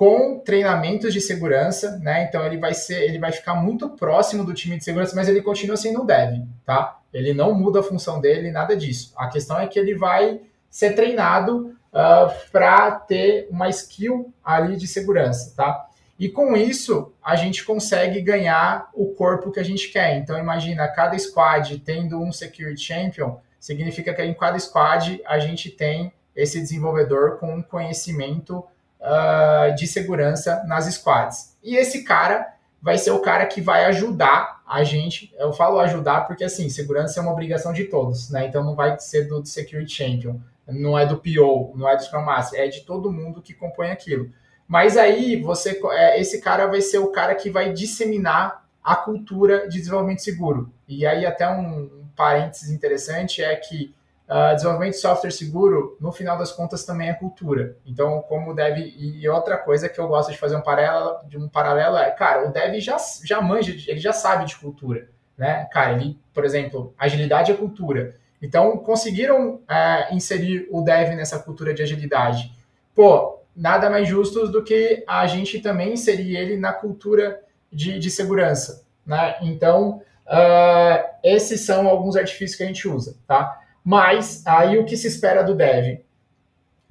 com 0.00 0.38
treinamentos 0.38 1.12
de 1.12 1.20
segurança, 1.20 1.98
né? 1.98 2.24
Então 2.24 2.42
ele 2.46 2.56
vai 2.56 2.72
ser, 2.72 3.02
ele 3.02 3.18
vai 3.18 3.30
ficar 3.32 3.54
muito 3.54 3.86
próximo 3.90 4.42
do 4.42 4.54
time 4.54 4.78
de 4.78 4.82
segurança, 4.82 5.14
mas 5.14 5.28
ele 5.28 5.42
continua 5.42 5.76
sendo 5.76 6.06
dev, 6.06 6.42
tá? 6.64 6.98
Ele 7.12 7.34
não 7.34 7.52
muda 7.52 7.80
a 7.80 7.82
função 7.82 8.18
dele, 8.18 8.50
nada 8.50 8.74
disso. 8.74 9.12
A 9.14 9.28
questão 9.28 9.60
é 9.60 9.66
que 9.66 9.78
ele 9.78 9.94
vai 9.94 10.40
ser 10.70 10.94
treinado 10.94 11.76
uh, 11.92 12.50
para 12.50 12.92
ter 12.92 13.46
uma 13.50 13.68
skill 13.68 14.32
ali 14.42 14.74
de 14.78 14.86
segurança, 14.86 15.52
tá? 15.54 15.89
E 16.20 16.28
com 16.28 16.54
isso, 16.54 17.14
a 17.24 17.34
gente 17.34 17.64
consegue 17.64 18.20
ganhar 18.20 18.90
o 18.92 19.14
corpo 19.14 19.50
que 19.50 19.58
a 19.58 19.64
gente 19.64 19.88
quer. 19.88 20.18
Então, 20.18 20.38
imagina, 20.38 20.86
cada 20.86 21.18
squad 21.18 21.78
tendo 21.78 22.20
um 22.20 22.30
Security 22.30 22.78
Champion, 22.78 23.38
significa 23.58 24.12
que 24.12 24.22
em 24.22 24.34
cada 24.34 24.58
squad 24.58 25.22
a 25.24 25.38
gente 25.38 25.70
tem 25.70 26.12
esse 26.36 26.60
desenvolvedor 26.60 27.38
com 27.38 27.54
um 27.54 27.62
conhecimento 27.62 28.58
uh, 29.00 29.74
de 29.74 29.86
segurança 29.86 30.62
nas 30.66 30.84
squads. 30.92 31.56
E 31.64 31.74
esse 31.74 32.04
cara 32.04 32.52
vai 32.82 32.98
ser 32.98 33.12
o 33.12 33.20
cara 33.20 33.46
que 33.46 33.62
vai 33.62 33.86
ajudar 33.86 34.60
a 34.68 34.84
gente. 34.84 35.34
Eu 35.38 35.54
falo 35.54 35.80
ajudar 35.80 36.26
porque, 36.26 36.44
assim, 36.44 36.68
segurança 36.68 37.18
é 37.18 37.22
uma 37.22 37.32
obrigação 37.32 37.72
de 37.72 37.84
todos, 37.84 38.28
né? 38.28 38.44
Então 38.44 38.62
não 38.62 38.74
vai 38.74 38.98
ser 38.98 39.26
do 39.26 39.42
Security 39.46 39.90
Champion, 39.90 40.38
não 40.68 40.98
é 40.98 41.06
do 41.06 41.16
PO, 41.16 41.72
não 41.74 41.88
é 41.88 41.96
do 41.96 42.02
Scrum 42.02 42.26
Master, 42.26 42.60
é 42.60 42.68
de 42.68 42.82
todo 42.82 43.10
mundo 43.10 43.40
que 43.40 43.54
compõe 43.54 43.90
aquilo. 43.90 44.30
Mas 44.70 44.96
aí 44.96 45.34
você, 45.34 45.80
é, 45.90 46.20
esse 46.20 46.40
cara 46.40 46.68
vai 46.68 46.80
ser 46.80 46.98
o 46.98 47.08
cara 47.10 47.34
que 47.34 47.50
vai 47.50 47.72
disseminar 47.72 48.64
a 48.84 48.94
cultura 48.94 49.68
de 49.68 49.78
desenvolvimento 49.78 50.22
seguro. 50.22 50.72
E 50.86 51.04
aí 51.04 51.26
até 51.26 51.50
um, 51.50 52.06
parênteses 52.14 52.70
interessante 52.70 53.42
é 53.42 53.56
que 53.56 53.92
uh, 54.28 54.54
desenvolvimento 54.54 54.92
de 54.92 55.00
software 55.00 55.32
seguro, 55.32 55.96
no 56.00 56.12
final 56.12 56.38
das 56.38 56.52
contas, 56.52 56.84
também 56.84 57.08
é 57.08 57.14
cultura. 57.14 57.76
Então, 57.84 58.22
como 58.22 58.54
deve 58.54 58.94
e 58.96 59.28
outra 59.28 59.58
coisa 59.58 59.88
que 59.88 59.98
eu 59.98 60.06
gosto 60.06 60.30
de 60.30 60.38
fazer 60.38 60.54
um 60.54 60.62
paralelo, 60.62 61.18
de 61.26 61.36
um 61.36 61.48
paralelo 61.48 61.96
é, 61.96 62.08
cara, 62.12 62.48
o 62.48 62.52
dev 62.52 62.78
já 62.78 62.96
já 63.24 63.42
manja, 63.42 63.72
ele 63.72 63.98
já 63.98 64.12
sabe 64.12 64.44
de 64.44 64.54
cultura, 64.54 65.08
né? 65.36 65.68
Cara, 65.72 65.94
ele, 65.94 66.16
por 66.32 66.44
exemplo, 66.44 66.94
agilidade 66.96 67.50
é 67.50 67.56
cultura. 67.56 68.14
Então, 68.40 68.78
conseguiram 68.78 69.54
uh, 69.54 70.14
inserir 70.14 70.68
o 70.70 70.80
dev 70.80 71.16
nessa 71.16 71.40
cultura 71.40 71.74
de 71.74 71.82
agilidade. 71.82 72.52
Pô, 72.94 73.39
nada 73.60 73.90
mais 73.90 74.08
justo 74.08 74.48
do 74.48 74.64
que 74.64 75.04
a 75.06 75.26
gente 75.26 75.60
também 75.60 75.92
inserir 75.92 76.34
ele 76.34 76.56
na 76.56 76.72
cultura 76.72 77.38
de, 77.70 77.98
de 77.98 78.10
segurança. 78.10 78.86
Né? 79.06 79.36
Então, 79.42 80.00
uh, 80.26 81.08
esses 81.22 81.60
são 81.60 81.86
alguns 81.86 82.16
artifícios 82.16 82.56
que 82.56 82.62
a 82.62 82.66
gente 82.66 82.88
usa. 82.88 83.16
Tá? 83.26 83.60
Mas 83.84 84.42
aí 84.46 84.78
o 84.78 84.84
que 84.86 84.96
se 84.96 85.06
espera 85.06 85.42
do 85.42 85.54
dev? 85.54 86.00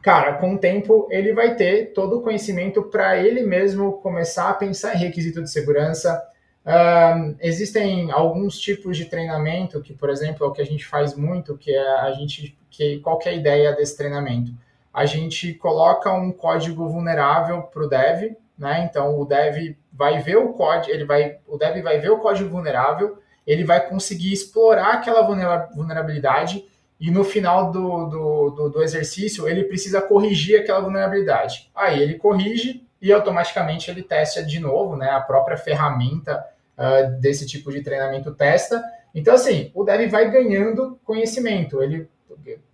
Cara, 0.04 0.34
com 0.34 0.54
o 0.54 0.58
tempo 0.60 1.08
ele 1.10 1.34
vai 1.34 1.56
ter 1.56 1.92
todo 1.92 2.20
o 2.20 2.22
conhecimento 2.22 2.84
para 2.84 3.18
ele 3.18 3.42
mesmo 3.42 3.94
começar 3.94 4.50
a 4.50 4.54
pensar 4.54 4.96
em 4.96 5.00
requisito 5.00 5.42
de 5.42 5.52
segurança. 5.52 6.24
Uh, 6.64 7.36
existem 7.42 8.12
alguns 8.12 8.60
tipos 8.60 8.96
de 8.96 9.06
treinamento 9.06 9.82
que, 9.82 9.94
por 9.94 10.12
exemplo, 10.12 10.46
é 10.46 10.48
o 10.48 10.52
que 10.52 10.62
a 10.62 10.66
gente 10.66 10.86
faz 10.86 11.16
muito, 11.16 11.58
que 11.58 11.74
é 11.74 12.00
a 12.02 12.12
gente 12.12 12.56
que 12.70 13.00
qual 13.00 13.20
é 13.26 13.30
a 13.30 13.34
ideia 13.34 13.74
desse 13.74 13.98
treinamento? 13.98 14.54
A 14.94 15.06
gente 15.06 15.54
coloca 15.54 16.12
um 16.12 16.32
código 16.32 16.88
vulnerável 16.88 17.62
para 17.64 17.84
o 17.84 17.88
dev, 17.88 18.36
né? 18.58 18.88
Então 18.90 19.20
o 19.20 19.26
dev 19.26 19.76
vai 19.94 20.20
ver 20.20 20.38
o 20.38 20.54
código, 20.54 20.94
ele 20.94 21.06
vai, 21.06 21.38
o 21.48 21.58
dev 21.58 21.82
vai 21.84 22.00
ver 22.00 22.10
o 22.10 22.20
código 22.20 22.50
vulnerável, 22.50 23.20
ele 23.46 23.64
vai 23.64 23.88
conseguir 23.88 24.34
explorar 24.34 24.94
aquela 24.94 25.22
vulnerabilidade 25.22 26.66
e 27.00 27.10
no 27.10 27.24
final 27.24 27.72
do, 27.72 28.06
do, 28.08 28.50
do, 28.50 28.70
do 28.70 28.84
exercício 28.84 29.48
ele 29.48 29.64
precisa 29.64 30.02
corrigir 30.02 30.60
aquela 30.60 30.82
vulnerabilidade. 30.82 31.72
Aí 31.74 32.02
ele 32.02 32.16
corrige 32.16 32.86
e 33.02 33.12
automaticamente 33.14 33.90
ele 33.90 34.04
testa 34.04 34.44
de 34.44 34.60
novo, 34.60 34.98
né? 34.98 35.10
A 35.10 35.22
própria 35.22 35.56
ferramenta 35.56 36.46
uh, 36.78 37.20
desse 37.20 37.46
tipo 37.48 37.72
de 37.72 37.82
treinamento 37.82 38.34
testa. 38.34 38.84
Então, 39.16 39.34
assim, 39.34 39.72
o 39.74 39.84
dev 39.84 40.10
vai 40.10 40.30
ganhando 40.30 41.00
conhecimento. 41.06 41.82
Ele, 41.82 42.08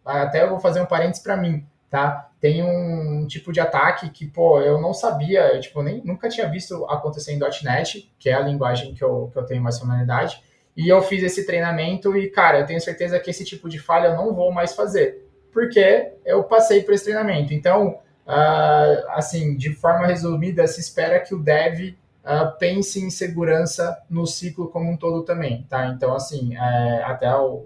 até 0.04 0.43
eu 0.43 0.49
vou 0.49 0.60
fazer 0.60 0.82
um 0.82 0.86
parênteses 0.86 1.21
para 1.21 1.38
mim 1.38 1.65
tá? 1.95 2.29
Tem 2.41 2.62
um 2.62 3.25
tipo 3.25 3.53
de 3.53 3.62
ataque 3.62 4.10
que, 4.10 4.27
pô, 4.27 4.60
eu 4.60 4.81
não 4.81 4.93
sabia, 4.93 5.53
eu, 5.53 5.62
tipo, 5.62 5.81
nem, 5.81 6.01
nunca 6.03 6.27
tinha 6.27 6.45
visto 6.49 6.86
acontecer 6.88 7.31
em 7.31 7.39
.NET, 7.39 8.13
que 8.19 8.29
é 8.29 8.34
a 8.34 8.41
linguagem 8.41 8.93
que 8.93 9.01
eu, 9.01 9.29
que 9.31 9.39
eu 9.39 9.45
tenho 9.45 9.63
mais 9.63 9.79
familiaridade, 9.79 10.43
e 10.75 10.89
eu 10.89 11.01
fiz 11.01 11.23
esse 11.23 11.45
treinamento 11.45 12.17
e, 12.17 12.29
cara, 12.29 12.60
eu 12.60 12.65
tenho 12.65 12.81
certeza 12.81 13.17
que 13.17 13.29
esse 13.29 13.45
tipo 13.45 13.69
de 13.69 13.79
falha 13.79 14.10
eu 14.10 14.15
não 14.15 14.34
vou 14.34 14.51
mais 14.51 14.75
fazer, 14.75 15.25
porque 15.53 16.12
eu 16.25 16.43
passei 16.43 16.84
por 16.84 16.93
esse 16.93 17.05
treinamento. 17.05 17.53
Então, 17.53 17.99
uh, 18.27 19.10
assim, 19.12 19.55
de 19.55 19.73
forma 19.73 20.05
resumida, 20.05 20.67
se 20.67 20.81
espera 20.81 21.21
que 21.21 21.34
o 21.34 21.41
dev 21.41 21.95
uh, 22.25 22.60
pense 22.60 23.01
em 23.01 23.10
segurança 23.10 24.03
no 24.10 24.27
ciclo 24.27 24.67
como 24.67 24.91
um 24.91 24.97
todo 24.97 25.23
também, 25.23 25.65
tá? 25.69 25.88
Então, 25.88 26.13
assim, 26.13 26.58
é, 26.58 27.03
até 27.05 27.34
o, 27.34 27.63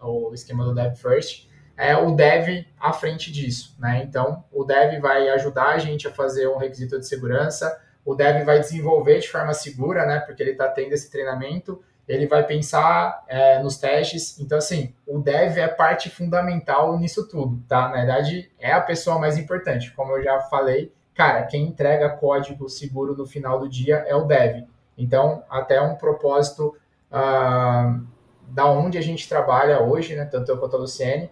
o 0.00 0.32
esquema 0.32 0.64
do 0.64 0.72
Dev 0.72 0.94
First, 0.94 1.50
é 1.82 1.96
o 1.96 2.12
dev 2.12 2.64
à 2.78 2.92
frente 2.92 3.32
disso, 3.32 3.74
né? 3.76 4.04
Então, 4.04 4.44
o 4.52 4.62
dev 4.62 5.00
vai 5.00 5.28
ajudar 5.30 5.70
a 5.70 5.78
gente 5.78 6.06
a 6.06 6.12
fazer 6.12 6.46
um 6.46 6.56
requisito 6.56 6.96
de 6.96 7.08
segurança, 7.08 7.76
o 8.04 8.14
dev 8.14 8.44
vai 8.44 8.60
desenvolver 8.60 9.18
de 9.18 9.28
forma 9.28 9.52
segura, 9.52 10.06
né? 10.06 10.20
Porque 10.20 10.40
ele 10.40 10.52
está 10.52 10.68
tendo 10.68 10.92
esse 10.92 11.10
treinamento, 11.10 11.82
ele 12.06 12.28
vai 12.28 12.46
pensar 12.46 13.24
é, 13.26 13.60
nos 13.60 13.78
testes. 13.78 14.38
Então, 14.38 14.58
assim, 14.58 14.94
o 15.04 15.18
dev 15.18 15.58
é 15.58 15.66
parte 15.66 16.08
fundamental 16.08 16.96
nisso 17.00 17.28
tudo, 17.28 17.60
tá? 17.66 17.88
Na 17.88 17.96
verdade, 17.96 18.48
é 18.60 18.72
a 18.72 18.80
pessoa 18.80 19.18
mais 19.18 19.36
importante. 19.36 19.90
Como 19.90 20.12
eu 20.12 20.22
já 20.22 20.38
falei, 20.42 20.92
cara, 21.14 21.42
quem 21.42 21.66
entrega 21.66 22.10
código 22.10 22.68
seguro 22.68 23.16
no 23.16 23.26
final 23.26 23.58
do 23.58 23.68
dia 23.68 24.04
é 24.06 24.14
o 24.14 24.24
dev. 24.24 24.64
Então, 24.96 25.42
até 25.50 25.80
um 25.80 25.96
propósito 25.96 26.76
uh, 27.10 28.06
da 28.46 28.66
onde 28.66 28.98
a 28.98 29.02
gente 29.02 29.28
trabalha 29.28 29.80
hoje, 29.82 30.14
né? 30.14 30.24
Tanto 30.26 30.48
eu 30.52 30.58
quanto 30.58 30.76
a 30.76 30.78
Luciene, 30.78 31.28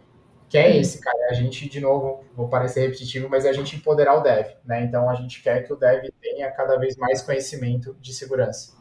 que 0.51 0.59
é 0.59 0.77
esse, 0.77 1.01
cara. 1.01 1.29
A 1.31 1.33
gente, 1.33 1.69
de 1.69 1.79
novo, 1.79 2.25
vou 2.37 2.49
parecer 2.49 2.81
repetitivo, 2.81 3.29
mas 3.31 3.45
é 3.45 3.51
a 3.51 3.53
gente 3.53 3.77
empoderar 3.77 4.19
o 4.19 4.21
dev, 4.21 4.49
né? 4.65 4.85
Então 4.85 5.09
a 5.09 5.15
gente 5.15 5.41
quer 5.41 5.65
que 5.65 5.73
o 5.73 5.77
dev 5.77 6.07
tenha 6.21 6.51
cada 6.51 6.77
vez 6.77 6.97
mais 6.97 7.23
conhecimento 7.23 7.97
de 8.01 8.13
segurança. 8.13 8.75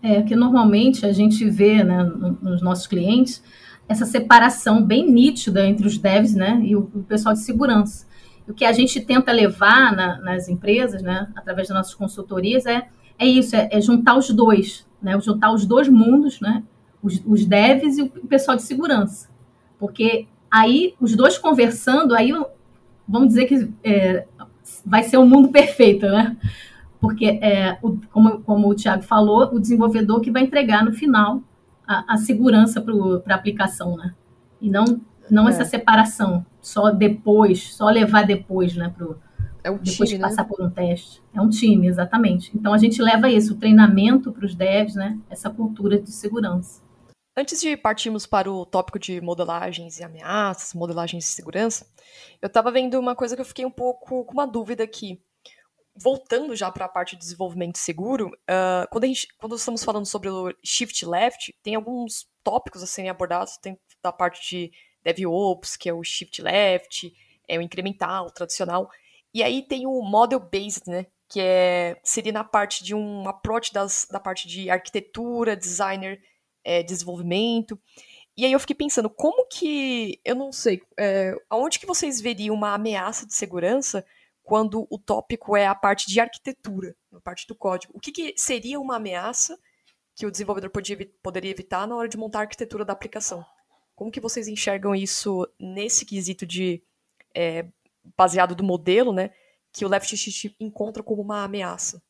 É 0.00 0.22
que 0.22 0.36
normalmente 0.36 1.04
a 1.04 1.12
gente 1.12 1.44
vê, 1.50 1.82
né, 1.82 2.04
nos 2.40 2.62
nossos 2.62 2.86
clientes, 2.86 3.42
essa 3.88 4.06
separação 4.06 4.82
bem 4.82 5.10
nítida 5.10 5.66
entre 5.66 5.84
os 5.84 5.98
devs, 5.98 6.34
né, 6.34 6.60
e 6.62 6.76
o, 6.76 6.88
o 6.94 7.02
pessoal 7.02 7.34
de 7.34 7.40
segurança. 7.40 8.06
O 8.48 8.54
que 8.54 8.64
a 8.64 8.72
gente 8.72 9.00
tenta 9.00 9.32
levar 9.32 9.94
na, 9.94 10.20
nas 10.20 10.48
empresas, 10.48 11.02
né, 11.02 11.28
através 11.34 11.68
das 11.68 11.76
nossas 11.76 11.94
consultorias, 11.94 12.66
é, 12.66 12.86
é 13.18 13.26
isso, 13.26 13.56
é, 13.56 13.68
é 13.72 13.80
juntar 13.80 14.16
os 14.16 14.30
dois, 14.30 14.86
né, 15.02 15.20
juntar 15.20 15.52
os 15.52 15.66
dois 15.66 15.88
mundos, 15.88 16.40
né, 16.40 16.62
os, 17.02 17.20
os 17.26 17.44
devs 17.44 17.98
e 17.98 18.02
o 18.02 18.08
pessoal 18.28 18.56
de 18.56 18.62
segurança. 18.62 19.28
Porque 19.76 20.28
Aí, 20.50 20.94
os 21.00 21.14
dois 21.14 21.38
conversando, 21.38 22.14
aí 22.14 22.32
vamos 23.06 23.28
dizer 23.28 23.46
que 23.46 23.70
é, 23.84 24.26
vai 24.84 25.02
ser 25.02 25.18
um 25.18 25.26
mundo 25.26 25.48
perfeito, 25.48 26.06
né? 26.06 26.36
Porque, 27.00 27.38
é, 27.42 27.78
o, 27.82 27.98
como, 28.12 28.40
como 28.42 28.68
o 28.68 28.74
Tiago 28.74 29.02
falou, 29.02 29.54
o 29.54 29.60
desenvolvedor 29.60 30.20
que 30.20 30.30
vai 30.30 30.42
entregar 30.42 30.84
no 30.84 30.92
final 30.92 31.42
a, 31.86 32.14
a 32.14 32.16
segurança 32.18 32.80
para 32.80 33.34
a 33.34 33.36
aplicação, 33.36 33.96
né? 33.96 34.14
E 34.60 34.68
não, 34.68 35.00
não 35.30 35.48
é. 35.48 35.50
essa 35.50 35.64
separação, 35.64 36.44
só 36.60 36.90
depois, 36.90 37.72
só 37.74 37.88
levar 37.88 38.26
depois, 38.26 38.76
né? 38.76 38.92
Pro, 38.94 39.18
é 39.64 39.70
um 39.70 39.78
depois 39.78 40.10
time, 40.10 40.18
de 40.18 40.18
passar 40.18 40.42
né? 40.42 40.48
por 40.48 40.64
um 40.64 40.70
teste. 40.70 41.22
É 41.34 41.40
um 41.40 41.48
time, 41.48 41.86
exatamente. 41.86 42.50
Então 42.54 42.72
a 42.72 42.78
gente 42.78 43.00
leva 43.02 43.30
isso, 43.30 43.54
o 43.54 43.56
treinamento 43.56 44.30
para 44.32 44.44
os 44.44 44.54
devs, 44.54 44.94
né? 44.94 45.18
Essa 45.28 45.50
cultura 45.50 45.98
de 45.98 46.10
segurança. 46.10 46.82
Antes 47.36 47.60
de 47.60 47.76
partirmos 47.76 48.26
para 48.26 48.50
o 48.50 48.66
tópico 48.66 48.98
de 48.98 49.20
modelagens 49.20 49.98
e 49.98 50.04
ameaças, 50.04 50.74
modelagens 50.74 51.24
de 51.24 51.30
segurança, 51.30 51.86
eu 52.42 52.48
estava 52.48 52.72
vendo 52.72 52.98
uma 52.98 53.14
coisa 53.14 53.36
que 53.36 53.40
eu 53.40 53.46
fiquei 53.46 53.64
um 53.64 53.70
pouco 53.70 54.24
com 54.24 54.32
uma 54.32 54.46
dúvida 54.46 54.82
aqui. 54.82 55.22
Voltando 55.94 56.56
já 56.56 56.70
para 56.70 56.86
a 56.86 56.88
parte 56.88 57.14
de 57.14 57.22
desenvolvimento 57.22 57.78
seguro, 57.78 58.28
uh, 58.28 58.88
quando, 58.90 59.06
gente, 59.06 59.28
quando, 59.38 59.54
estamos 59.54 59.84
falando 59.84 60.06
sobre 60.06 60.28
o 60.28 60.52
shift 60.64 61.06
left, 61.06 61.54
tem 61.62 61.74
alguns 61.76 62.28
tópicos 62.42 62.82
a 62.82 62.86
serem 62.86 63.10
abordados, 63.10 63.56
tem 63.58 63.78
da 64.02 64.12
parte 64.12 64.48
de 64.48 64.72
DevOps, 65.04 65.76
que 65.76 65.88
é 65.88 65.94
o 65.94 66.02
shift 66.02 66.42
left, 66.42 67.12
é 67.46 67.58
o 67.58 67.62
incremental, 67.62 68.26
o 68.26 68.30
tradicional, 68.30 68.90
e 69.32 69.42
aí 69.42 69.62
tem 69.62 69.86
o 69.86 70.02
model 70.02 70.40
based, 70.40 70.88
né, 70.88 71.06
que 71.28 71.40
é, 71.40 72.00
seria 72.02 72.32
na 72.32 72.42
parte 72.44 72.82
de 72.82 72.94
um 72.94 73.28
approach 73.28 73.72
das, 73.72 74.06
da 74.10 74.18
parte 74.18 74.48
de 74.48 74.68
arquitetura, 74.70 75.56
designer, 75.56 76.20
é, 76.64 76.82
desenvolvimento. 76.82 77.78
E 78.36 78.44
aí 78.44 78.52
eu 78.52 78.60
fiquei 78.60 78.76
pensando, 78.76 79.10
como 79.10 79.46
que, 79.46 80.20
eu 80.24 80.34
não 80.34 80.52
sei, 80.52 80.80
é, 80.98 81.34
aonde 81.48 81.78
que 81.78 81.86
vocês 81.86 82.20
veriam 82.20 82.54
uma 82.54 82.74
ameaça 82.74 83.26
de 83.26 83.34
segurança 83.34 84.04
quando 84.42 84.86
o 84.90 84.98
tópico 84.98 85.56
é 85.56 85.66
a 85.66 85.74
parte 85.74 86.08
de 86.08 86.20
arquitetura, 86.20 86.96
a 87.12 87.20
parte 87.20 87.46
do 87.46 87.54
código? 87.54 87.92
O 87.94 88.00
que, 88.00 88.12
que 88.12 88.34
seria 88.36 88.80
uma 88.80 88.96
ameaça 88.96 89.58
que 90.14 90.26
o 90.26 90.30
desenvolvedor 90.30 90.70
podia, 90.70 91.10
poderia 91.22 91.50
evitar 91.50 91.86
na 91.86 91.96
hora 91.96 92.08
de 92.08 92.16
montar 92.16 92.38
a 92.38 92.42
arquitetura 92.42 92.84
da 92.84 92.92
aplicação? 92.92 93.44
Como 93.94 94.10
que 94.10 94.20
vocês 94.20 94.48
enxergam 94.48 94.94
isso 94.94 95.46
nesse 95.58 96.06
quesito 96.06 96.46
de 96.46 96.82
é, 97.34 97.66
baseado 98.16 98.54
do 98.54 98.64
modelo, 98.64 99.12
né, 99.12 99.30
que 99.72 99.84
o 99.84 99.88
Left 99.88 100.16
Shift 100.16 100.56
encontra 100.58 101.02
como 101.02 101.20
uma 101.20 101.44
ameaça? 101.44 102.02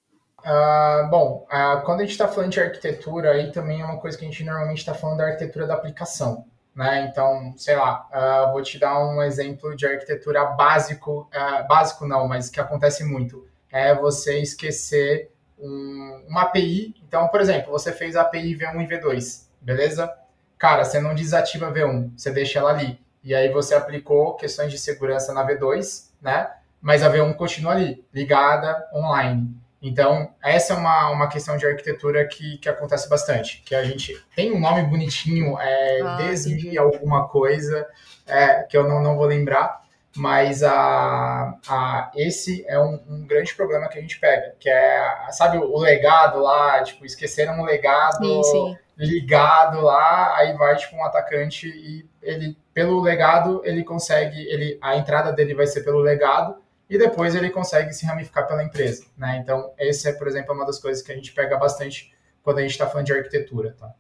Uh, 0.45 1.09
bom, 1.11 1.47
uh, 1.51 1.83
quando 1.85 2.01
a 2.01 2.03
gente 2.03 2.13
está 2.13 2.27
falando 2.27 2.51
de 2.51 2.61
arquitetura, 2.61 3.33
aí 3.33 3.53
também 3.53 3.81
é 3.81 3.85
uma 3.85 3.99
coisa 3.99 4.17
que 4.17 4.25
a 4.25 4.29
gente 4.29 4.45
normalmente 4.45 4.79
está 4.79 4.95
falando 4.95 5.19
da 5.19 5.27
arquitetura 5.27 5.67
da 5.67 5.75
aplicação. 5.75 6.47
Né? 6.75 7.09
Então, 7.11 7.53
sei 7.57 7.77
lá, 7.77 8.07
uh, 8.13 8.53
vou 8.53 8.63
te 8.63 8.79
dar 8.79 8.99
um 8.99 9.23
exemplo 9.23 9.77
de 9.77 9.87
arquitetura 9.87 10.45
básico, 10.45 11.29
básico 11.69 12.07
não, 12.07 12.27
mas 12.27 12.49
que 12.49 12.61
acontece 12.61 13.05
muito. 13.05 13.47
É 13.71 13.95
você 13.95 14.39
esquecer 14.39 15.31
um, 15.59 16.25
uma 16.29 16.43
API. 16.43 16.95
Então, 17.07 17.29
por 17.29 17.41
exemplo, 17.41 17.71
você 17.71 17.93
fez 17.93 18.17
a 18.17 18.23
API 18.23 18.57
V1 18.57 18.83
e 18.83 18.89
V2, 18.89 19.47
beleza? 19.61 20.13
Cara, 20.59 20.85
você 20.85 21.01
não 21.01 21.15
desativa 21.15 21.69
a 21.69 21.73
V1, 21.73 22.13
você 22.17 22.31
deixa 22.31 22.59
ela 22.59 22.71
ali. 22.71 22.99
E 23.23 23.35
aí 23.35 23.51
você 23.51 23.75
aplicou 23.75 24.37
questões 24.37 24.71
de 24.71 24.79
segurança 24.79 25.33
na 25.33 25.47
V2, 25.47 26.11
né? 26.21 26.51
Mas 26.81 27.03
a 27.03 27.13
V1 27.13 27.35
continua 27.35 27.73
ali, 27.73 28.05
ligada 28.13 28.89
online. 28.95 29.55
Então, 29.83 30.35
essa 30.43 30.75
é 30.75 30.77
uma, 30.77 31.11
uma 31.11 31.29
questão 31.29 31.57
de 31.57 31.67
arquitetura 31.67 32.27
que, 32.27 32.59
que 32.59 32.69
acontece 32.69 33.09
bastante. 33.09 33.63
Que 33.65 33.75
a 33.75 33.83
gente 33.83 34.15
tem 34.37 34.53
um 34.53 34.61
nome 34.61 34.83
bonitinho, 34.83 35.59
é 35.59 36.03
ah, 36.03 36.17
desmi 36.17 36.77
alguma 36.77 37.27
coisa, 37.29 37.89
é, 38.27 38.63
que 38.65 38.77
eu 38.77 38.87
não, 38.87 39.03
não 39.03 39.17
vou 39.17 39.25
lembrar, 39.25 39.81
mas 40.17 40.63
a, 40.63 41.55
a, 41.69 42.11
esse 42.15 42.65
é 42.69 42.79
um, 42.79 43.01
um, 43.09 43.27
grande 43.27 43.55
problema 43.55 43.89
que 43.89 43.99
a 43.99 44.03
gente 44.03 44.19
pega, 44.19 44.55
que 44.59 44.69
é, 44.69 45.29
sabe, 45.31 45.57
o, 45.57 45.79
legado 45.79 46.41
lá, 46.41 46.83
tipo, 46.83 47.07
esqueceram 47.07 47.61
o 47.61 47.65
legado 47.65 48.19
sim, 48.19 48.43
sim. 48.43 48.79
ligado 48.99 49.81
lá, 49.81 50.37
aí 50.37 50.53
vai, 50.55 50.77
tipo, 50.77 50.97
um 50.97 51.05
atacante 51.05 51.69
e 51.69 52.07
ele, 52.21 52.57
pelo 52.75 53.01
legado, 53.01 53.63
ele 53.65 53.85
consegue, 53.85 54.41
ele, 54.49 54.79
a 54.83 54.97
entrada 54.97 55.33
dele 55.33 55.55
vai 55.55 55.67
ser 55.67 55.83
pelo 55.83 56.01
legado, 56.01 56.57
e 56.91 56.99
depois 56.99 57.37
ele 57.37 57.49
consegue 57.51 57.93
se 57.93 58.05
ramificar 58.05 58.49
pela 58.49 58.65
empresa, 58.65 59.07
né? 59.17 59.39
Então, 59.41 59.73
esse 59.79 60.09
é, 60.09 60.13
por 60.13 60.27
exemplo, 60.27 60.53
uma 60.53 60.67
das 60.67 60.81
coisas 60.81 61.03
que 61.03 61.13
a 61.13 61.15
gente 61.15 61.33
pega 61.33 61.57
bastante 61.57 62.13
quando 62.43 62.59
a 62.59 62.63
gente 62.63 62.73
está 62.73 62.89
falando 62.89 63.07
de 63.07 63.13
arquitetura, 63.13 63.77
tá? 63.79 63.95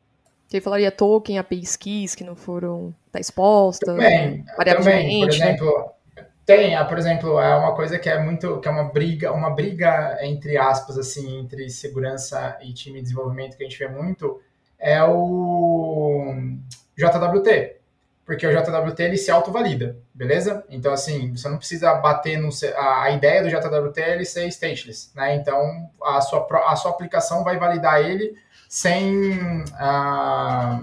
Você 0.48 0.60
falaria 0.60 0.90
token, 0.90 1.38
APIs 1.38 1.76
keys 1.76 2.16
que 2.16 2.24
não 2.24 2.34
foram 2.34 2.92
tá 3.12 3.20
expostas, 3.20 3.86
também, 3.86 4.44
também, 4.56 5.20
por 5.20 5.28
né? 5.28 5.34
exemplo, 5.34 5.92
né? 6.16 6.26
tem, 6.44 6.86
por 6.88 6.98
exemplo, 6.98 7.38
é 7.38 7.54
uma 7.54 7.76
coisa 7.76 7.96
que 7.96 8.08
é 8.08 8.18
muito, 8.18 8.58
que 8.58 8.66
é 8.66 8.70
uma 8.72 8.84
briga, 8.90 9.32
uma 9.32 9.50
briga 9.50 10.18
entre 10.22 10.58
aspas 10.58 10.98
assim, 10.98 11.38
entre 11.38 11.70
segurança 11.70 12.58
e 12.60 12.72
time 12.72 12.96
de 12.96 13.02
desenvolvimento 13.02 13.56
que 13.56 13.62
a 13.62 13.68
gente 13.68 13.78
vê 13.78 13.86
muito 13.86 14.40
é 14.76 15.00
o 15.04 16.34
JWT, 16.96 17.79
porque 18.30 18.46
o 18.46 18.50
JWT 18.52 19.02
ele 19.02 19.16
se 19.16 19.28
autovalida, 19.28 19.96
beleza? 20.14 20.62
Então, 20.70 20.92
assim, 20.92 21.34
você 21.34 21.48
não 21.48 21.58
precisa 21.58 21.92
bater 21.94 22.38
no. 22.38 22.48
A, 22.76 23.10
ideia 23.10 23.42
do 23.42 23.48
JWT 23.48 24.00
é 24.00 24.14
ele 24.14 24.24
ser 24.24 24.46
stateless, 24.46 25.10
né? 25.16 25.34
Então, 25.34 25.90
a 26.00 26.20
sua, 26.20 26.46
a 26.68 26.76
sua 26.76 26.92
aplicação 26.92 27.42
vai 27.42 27.58
validar 27.58 28.00
ele 28.00 28.36
sem, 28.68 29.32
uh, 29.32 30.80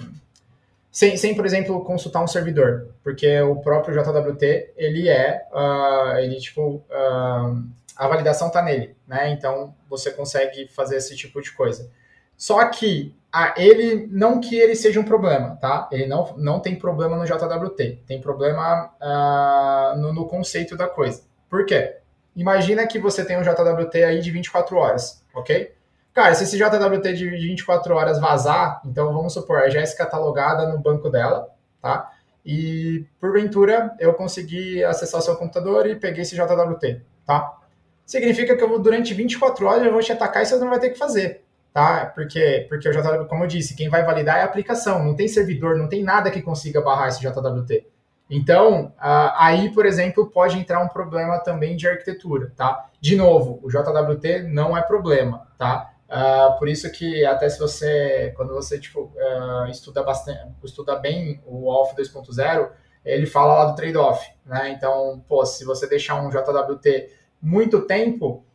sem, 0.91 1.15
sem, 1.15 1.35
por 1.35 1.45
exemplo, 1.45 1.85
consultar 1.85 2.21
um 2.21 2.27
servidor, 2.27 2.89
porque 3.01 3.39
o 3.39 3.55
próprio 3.55 3.95
JWT 3.95 4.73
ele 4.75 5.07
é, 5.07 5.47
uh, 5.53 6.17
ele 6.17 6.41
tipo, 6.41 6.83
uh, 6.91 7.63
a 7.95 8.07
validação 8.09 8.49
está 8.49 8.61
nele, 8.61 8.93
né? 9.07 9.29
Então, 9.29 9.73
você 9.89 10.11
consegue 10.11 10.67
fazer 10.67 10.97
esse 10.97 11.15
tipo 11.15 11.41
de 11.41 11.53
coisa. 11.53 11.89
Só 12.35 12.67
que 12.67 13.15
ah, 13.31 13.53
ele 13.57 14.07
não 14.09 14.39
que 14.39 14.57
ele 14.57 14.75
seja 14.75 14.99
um 14.99 15.03
problema, 15.03 15.57
tá? 15.57 15.87
Ele 15.91 16.07
não, 16.07 16.33
não 16.37 16.59
tem 16.59 16.75
problema 16.75 17.17
no 17.17 17.25
JWT, 17.25 18.03
tem 18.07 18.21
problema 18.21 18.91
ah, 19.01 19.95
no, 19.97 20.13
no, 20.13 20.27
conceito 20.27 20.77
da 20.77 20.87
coisa. 20.87 21.23
Por 21.49 21.65
quê? 21.65 21.97
Imagina 22.35 22.87
que 22.87 22.99
você 22.99 23.25
tem 23.25 23.37
um 23.37 23.41
JWT 23.41 24.03
aí 24.03 24.21
de 24.21 24.31
24 24.31 24.77
horas, 24.77 25.23
ok? 25.35 25.73
Cara, 26.13 26.33
se 26.33 26.45
esse 26.45 26.57
JWT 26.57 27.13
de 27.13 27.29
24 27.29 27.93
horas 27.93 28.19
vazar, 28.19 28.81
então 28.85 29.13
vamos 29.13 29.33
supor, 29.33 29.59
a 29.59 29.69
Jéssica 29.69 30.03
está 30.03 30.17
logada 30.17 30.67
no 30.67 30.79
banco 30.79 31.09
dela, 31.09 31.47
tá? 31.81 32.11
E 32.45 33.05
porventura 33.19 33.93
eu 33.99 34.13
consegui 34.13 34.83
acessar 34.83 35.19
o 35.19 35.23
seu 35.23 35.35
computador 35.35 35.85
e 35.85 35.95
peguei 35.95 36.21
esse 36.21 36.35
JWT, 36.35 37.01
tá? 37.25 37.57
Significa 38.05 38.55
que 38.55 38.63
eu, 38.63 38.79
durante 38.79 39.13
24 39.13 39.65
horas 39.65 39.83
eu 39.83 39.91
vou 39.91 40.01
te 40.01 40.13
atacar 40.13 40.41
e 40.41 40.45
você 40.45 40.55
não 40.57 40.69
vai 40.69 40.79
ter 40.79 40.91
que 40.91 40.97
fazer 40.97 41.45
tá? 41.77 42.07
Porque, 42.07 42.65
porque 42.67 42.89
o 42.89 42.91
JWT, 42.91 43.29
como 43.29 43.43
eu 43.43 43.47
disse, 43.47 43.75
quem 43.75 43.87
vai 43.87 44.03
validar 44.03 44.39
é 44.39 44.41
a 44.41 44.45
aplicação, 44.45 45.05
não 45.05 45.15
tem 45.15 45.27
servidor, 45.27 45.77
não 45.77 45.87
tem 45.87 46.03
nada 46.03 46.31
que 46.31 46.41
consiga 46.41 46.81
barrar 46.81 47.09
esse 47.09 47.21
JWT. 47.21 47.85
Então, 48.27 48.91
aí, 48.99 49.71
por 49.71 49.85
exemplo, 49.85 50.25
pode 50.25 50.57
entrar 50.57 50.83
um 50.83 50.87
problema 50.87 51.37
também 51.37 51.75
de 51.75 51.87
arquitetura, 51.87 52.51
tá? 52.55 52.89
De 52.99 53.15
novo, 53.15 53.59
o 53.61 53.69
JWT 53.69 54.41
não 54.51 54.75
é 54.75 54.81
problema, 54.81 55.47
tá? 55.55 55.93
Uh, 56.09 56.57
por 56.57 56.67
isso 56.67 56.91
que 56.91 57.23
até 57.23 57.47
se 57.47 57.59
você, 57.59 58.33
quando 58.35 58.55
você 58.55 58.79
tipo, 58.79 59.11
uh, 59.15 59.69
estuda 59.69 60.01
bastante, 60.01 60.47
estuda 60.63 60.95
bem 60.95 61.43
o 61.45 61.67
Off 61.67 61.95
2.0, 61.95 62.69
ele 63.05 63.27
fala 63.27 63.53
lá 63.53 63.65
do 63.65 63.75
trade-off, 63.75 64.27
né? 64.43 64.71
Então, 64.71 65.23
pô, 65.27 65.45
se 65.45 65.63
você 65.63 65.87
deixar 65.87 66.15
um 66.15 66.29
JWT 66.29 67.07
muito 67.39 67.81
tempo, 67.81 68.46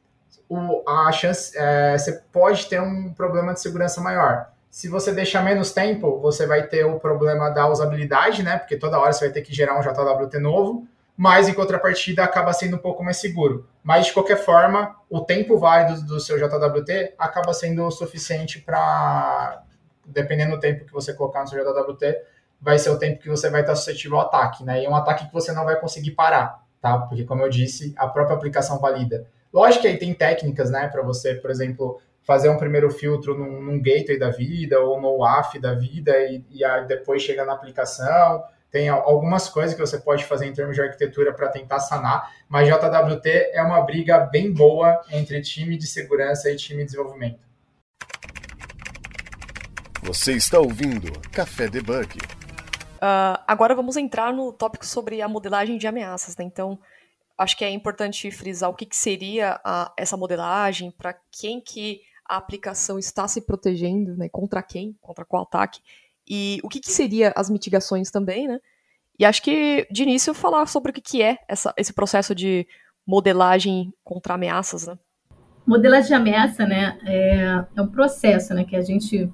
o, 0.49 0.83
a 0.89 1.11
chance, 1.13 1.57
é, 1.57 1.97
você 1.97 2.13
pode 2.33 2.67
ter 2.67 2.81
um 2.81 3.13
problema 3.13 3.55
de 3.55 3.61
segurança 3.61 4.01
maior. 4.01 4.51
Se 4.71 4.89
você 4.89 5.13
deixar 5.13 5.43
menos 5.43 5.73
tempo, 5.73 6.19
você 6.21 6.47
vai 6.47 6.67
ter 6.67 6.85
o 6.85 6.99
problema 6.99 7.51
da 7.51 7.69
usabilidade, 7.69 8.43
né? 8.43 8.59
Porque 8.59 8.77
toda 8.77 8.99
hora 8.99 9.13
você 9.13 9.27
vai 9.27 9.33
ter 9.33 9.43
que 9.43 9.53
gerar 9.53 9.79
um 9.79 9.83
JWT 9.83 10.39
novo, 10.39 10.87
mas 11.17 11.49
em 11.49 11.55
contrapartida 11.55 12.25
acaba 12.25 12.53
sendo 12.53 12.77
um 12.77 12.79
pouco 12.79 13.05
mais 13.05 13.19
seguro. 13.19 13.69
Mas 13.83 14.07
de 14.07 14.13
qualquer 14.15 14.37
forma, 14.37 14.97
o 15.11 15.21
tempo 15.21 15.59
válido 15.59 16.03
do 16.07 16.19
seu 16.19 16.39
JWT 16.39 17.15
acaba 17.19 17.53
sendo 17.53 17.91
suficiente 17.91 18.61
para, 18.61 19.63
dependendo 20.07 20.53
do 20.53 20.61
tempo 20.61 20.85
que 20.85 20.93
você 20.93 21.13
colocar 21.13 21.43
no 21.43 21.49
seu 21.49 21.63
JWT, 21.63 22.17
vai 22.61 22.79
ser 22.79 22.91
o 22.91 22.99
tempo 22.99 23.21
que 23.21 23.29
você 23.29 23.51
vai 23.51 23.61
estar 23.61 23.75
suscetível 23.75 24.19
ao 24.19 24.27
ataque, 24.27 24.65
né? 24.65 24.81
E 24.81 24.87
é 24.87 24.89
um 24.89 24.97
ataque 24.97 25.27
que 25.27 25.33
você 25.33 25.53
não 25.53 25.65
vai 25.65 25.79
conseguir 25.79 26.13
parar, 26.13 26.63
tá? 26.81 26.97
Porque 26.99 27.25
como 27.25 27.43
eu 27.43 27.51
disse, 27.51 27.93
a 27.97 28.07
própria 28.07 28.37
aplicação 28.37 28.79
valida. 28.79 29.27
Lógico 29.53 29.83
que 29.83 29.89
aí 29.89 29.99
tem 29.99 30.15
técnicas, 30.15 30.71
né, 30.71 30.89
para 30.89 31.03
você, 31.03 31.35
por 31.35 31.51
exemplo, 31.51 32.01
fazer 32.23 32.49
um 32.49 32.57
primeiro 32.57 32.91
filtro 32.91 33.37
num, 33.37 33.61
num 33.61 33.83
gateway 33.83 34.19
da 34.19 34.31
vida 34.31 34.81
ou 34.81 35.01
no 35.01 35.19
WAF 35.19 35.59
da 35.59 35.75
vida 35.75 36.17
e, 36.25 36.45
e 36.51 36.65
aí 36.65 36.87
depois 36.87 37.23
chega 37.23 37.45
na 37.45 37.53
aplicação. 37.53 38.43
Tem 38.71 38.89
algumas 38.89 39.51
coisas 39.51 39.75
que 39.75 39.81
você 39.81 39.99
pode 39.99 40.25
fazer 40.25 40.47
em 40.47 40.53
termos 40.55 40.75
de 40.75 40.81
arquitetura 40.81 41.35
para 41.35 41.49
tentar 41.49 41.79
sanar, 41.81 42.33
mas 42.49 42.67
JWT 42.67 43.29
é 43.53 43.63
uma 43.63 43.83
briga 43.83 44.21
bem 44.21 44.51
boa 44.51 45.03
entre 45.11 45.43
time 45.43 45.77
de 45.77 45.87
segurança 45.87 46.51
e 46.51 46.57
time 46.57 46.79
de 46.79 46.87
desenvolvimento. 46.87 47.41
Você 50.03 50.33
está 50.33 50.59
ouvindo 50.59 51.13
Café 51.31 51.69
Debug. 51.69 52.17
Uh, 52.17 53.39
agora 53.47 53.75
vamos 53.75 53.97
entrar 53.97 54.33
no 54.33 54.53
tópico 54.53 54.87
sobre 54.87 55.21
a 55.21 55.29
modelagem 55.29 55.77
de 55.77 55.87
ameaças. 55.87 56.37
Né? 56.37 56.45
Então, 56.45 56.79
acho 57.43 57.57
que 57.57 57.65
é 57.65 57.71
importante 57.71 58.31
frisar 58.31 58.71
o 58.71 58.75
que, 58.75 58.87
que 58.87 58.97
seria 58.97 59.61
a, 59.65 59.93
essa 59.97 60.17
modelagem, 60.17 60.91
para 60.91 61.15
quem 61.31 61.61
que 61.61 62.01
a 62.29 62.37
aplicação 62.37 62.99
está 62.99 63.29
se 63.29 63.43
protegendo, 63.43 64.17
né, 64.17 64.29
contra 64.29 64.63
quem, 64.63 64.97
contra 65.01 65.25
qual 65.25 65.43
ataque, 65.43 65.81
e 66.29 66.61
o 66.63 66.69
que, 66.69 66.81
que 66.81 66.91
seria 66.91 67.33
as 67.37 67.51
mitigações 67.51 68.11
também, 68.11 68.47
né? 68.47 68.61
E 69.19 69.25
acho 69.25 69.43
que, 69.43 69.87
de 69.91 70.05
início, 70.05 70.33
falar 70.33 70.67
sobre 70.67 70.91
o 70.91 70.95
que, 70.95 71.01
que 71.01 71.23
é 71.23 71.39
essa, 71.47 71.75
esse 71.77 71.93
processo 71.93 72.35
de 72.35 72.67
modelagem 73.07 73.93
contra 74.03 74.35
ameaças, 74.35 74.87
né? 74.87 74.99
Modelagem 75.67 76.09
de 76.09 76.15
ameaça, 76.15 76.67
né, 76.67 76.99
é, 77.05 77.65
é 77.77 77.83
um 77.83 77.89
processo, 77.89 78.55
né, 78.55 78.65
que 78.65 78.75
a 78.75 78.83
gente 78.83 79.31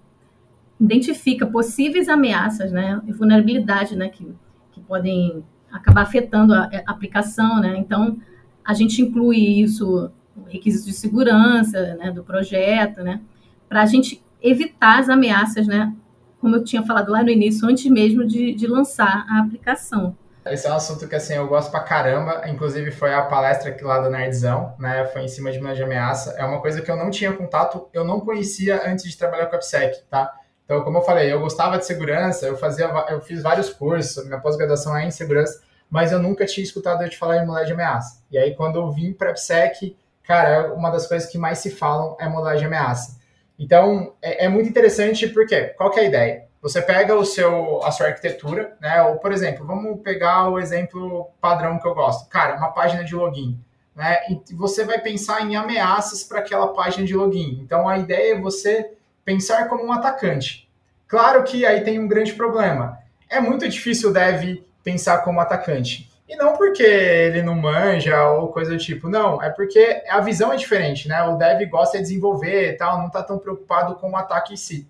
identifica 0.81 1.47
possíveis 1.47 2.09
ameaças, 2.09 2.71
né, 2.73 3.01
e 3.07 3.13
vulnerabilidade, 3.13 3.97
né, 3.97 4.09
que, 4.09 4.35
que 4.73 4.81
podem 4.81 5.45
acabar 5.73 6.03
afetando 6.03 6.55
a, 6.55 6.71
a 6.87 6.91
aplicação, 6.91 7.61
né? 7.61 7.77
Então, 7.79 8.19
a 8.65 8.75
gente 8.75 9.01
inclui 9.01 9.39
isso, 9.39 10.11
requisitos 10.47 10.87
de 10.87 10.93
segurança, 10.93 11.95
né, 11.95 12.11
do 12.11 12.23
projeto, 12.23 13.03
né, 13.03 13.21
para 13.67 13.83
a 13.83 13.87
gente 13.87 14.23
evitar 14.43 14.99
as 14.99 15.09
ameaças, 15.09 15.67
né, 15.67 15.93
como 16.39 16.57
eu 16.57 16.63
tinha 16.63 16.83
falado 16.83 17.11
lá 17.11 17.23
no 17.23 17.31
início, 17.31 17.67
antes 17.67 17.91
mesmo 17.91 18.27
de, 18.27 18.55
de 18.55 18.67
lançar 18.67 19.27
a 19.29 19.41
aplicação. 19.41 20.15
Esse 20.45 20.67
é 20.67 20.71
um 20.71 20.77
assunto 20.77 21.07
que, 21.09 21.15
assim, 21.15 21.35
eu 21.35 21.47
gosto 21.47 21.71
pra 21.71 21.81
caramba. 21.81 22.49
Inclusive, 22.49 22.91
foi 22.91 23.13
a 23.13 23.23
palestra 23.23 23.71
aqui 23.71 23.85
lá 23.85 24.01
do 24.01 24.09
Nerdzão, 24.09 24.75
né? 24.79 25.05
Foi 25.07 25.23
em 25.23 25.29
cima 25.29 25.53
de 25.53 25.59
uma 25.59 25.75
de 25.75 25.83
ameaça. 25.83 26.35
É 26.39 26.45
uma 26.45 26.61
coisa 26.61 26.81
que 26.81 26.91
eu 26.91 26.97
não 26.97 27.11
tinha 27.11 27.33
contato, 27.35 27.87
eu 27.93 28.03
não 28.03 28.21
conhecia 28.21 28.81
antes 28.91 29.05
de 29.11 29.19
trabalhar 29.19 29.47
com 29.47 29.57
a 29.57 29.57
AppSec, 29.57 30.05
tá? 30.09 30.33
Então, 30.69 30.85
como 30.85 30.99
eu 30.99 31.03
falei, 31.03 31.33
eu 31.33 31.41
gostava 31.41 31.79
de 31.79 31.87
segurança, 31.87 32.45
eu 32.47 32.55
fazia, 32.55 32.85
eu 33.09 33.23
fiz 33.23 33.43
vários 33.43 33.71
cursos, 33.71 34.23
minha 34.27 34.39
pós-graduação 34.39 34.95
é 34.95 35.07
em 35.07 35.11
segurança, 35.11 35.63
mas 35.89 36.13
eu 36.13 36.19
nunca 36.19 36.45
tinha 36.45 36.63
escutado 36.63 37.03
eu 37.03 37.09
te 37.09 37.17
falar 37.17 37.37
em 37.37 37.47
modelagem 37.47 37.69
de 37.69 37.73
ameaça. 37.73 38.23
E 38.31 38.37
aí, 38.37 38.55
quando 38.55 38.79
eu 38.79 38.93
vim 38.93 39.15
para 39.15 39.33
PSEC, 39.33 39.97
cara, 40.23 40.75
uma 40.75 40.91
das 40.91 41.07
coisas 41.07 41.27
que 41.31 41.39
mais 41.39 41.57
se 41.57 41.71
falam 41.71 42.19
é 42.21 42.29
modelagem 42.29 42.61
de 42.61 42.67
ameaça. 42.67 43.19
Então, 43.59 44.13
é, 44.21 44.45
é, 44.45 44.49
muito 44.51 44.69
interessante 44.69 45.27
porque, 45.29 45.69
qual 45.69 45.91
que 45.91 46.01
é 46.01 46.03
a 46.03 46.07
ideia? 46.07 46.45
Você 46.61 46.83
pega 46.83 47.15
o 47.15 47.25
seu, 47.25 47.83
a 47.83 47.91
sua 47.91 48.09
arquitetura, 48.09 48.77
né? 48.79 49.01
Ou, 49.05 49.17
por 49.17 49.33
exemplo, 49.33 49.67
vamos 49.67 50.03
pegar 50.03 50.51
o 50.51 50.59
exemplo 50.59 51.31
padrão 51.41 51.79
que 51.79 51.89
eu 51.89 51.95
gosto. 51.95 52.29
Cara, 52.29 52.59
uma 52.59 52.73
página 52.73 53.03
de 53.03 53.15
login. 53.15 53.59
Né? 53.97 54.19
E 54.29 54.55
você 54.55 54.85
vai 54.85 55.01
pensar 55.01 55.41
em 55.41 55.57
ameaças 55.57 56.23
para 56.25 56.41
aquela 56.41 56.75
página 56.75 57.07
de 57.07 57.17
login. 57.17 57.59
Então, 57.63 57.89
a 57.89 57.97
ideia 57.97 58.35
é 58.35 58.39
você 58.39 58.98
pensar 59.29 59.69
como 59.69 59.85
um 59.85 59.93
atacante. 59.93 60.67
Claro 61.07 61.45
que 61.45 61.67
aí 61.67 61.83
tem 61.83 61.99
um 61.99 62.09
grande 62.09 62.33
problema. 62.33 62.99
É 63.29 63.39
muito 63.39 63.69
difícil 63.69 64.09
o 64.09 64.13
dev 64.13 64.65
pensar 64.83 65.19
como 65.19 65.39
atacante. 65.39 66.11
E 66.27 66.35
não 66.35 66.57
porque 66.57 66.83
ele 66.83 67.43
não 67.43 67.55
manja 67.55 68.27
ou 68.31 68.49
coisa 68.49 68.71
do 68.71 68.79
tipo, 68.79 69.07
não, 69.07 69.43
é 69.43 69.51
porque 69.51 70.03
a 70.09 70.19
visão 70.21 70.51
é 70.51 70.57
diferente, 70.57 71.07
né? 71.07 71.23
O 71.25 71.37
dev 71.37 71.69
gosta 71.69 71.99
de 71.99 72.05
desenvolver 72.05 72.71
e 72.71 72.77
tal, 72.79 72.97
não 72.97 73.09
está 73.09 73.23
tão 73.23 73.39
preocupado 73.39 73.97
com 73.97 74.13
o 74.13 74.17
ataque 74.17 74.55
em 74.55 74.57
si. 74.57 74.89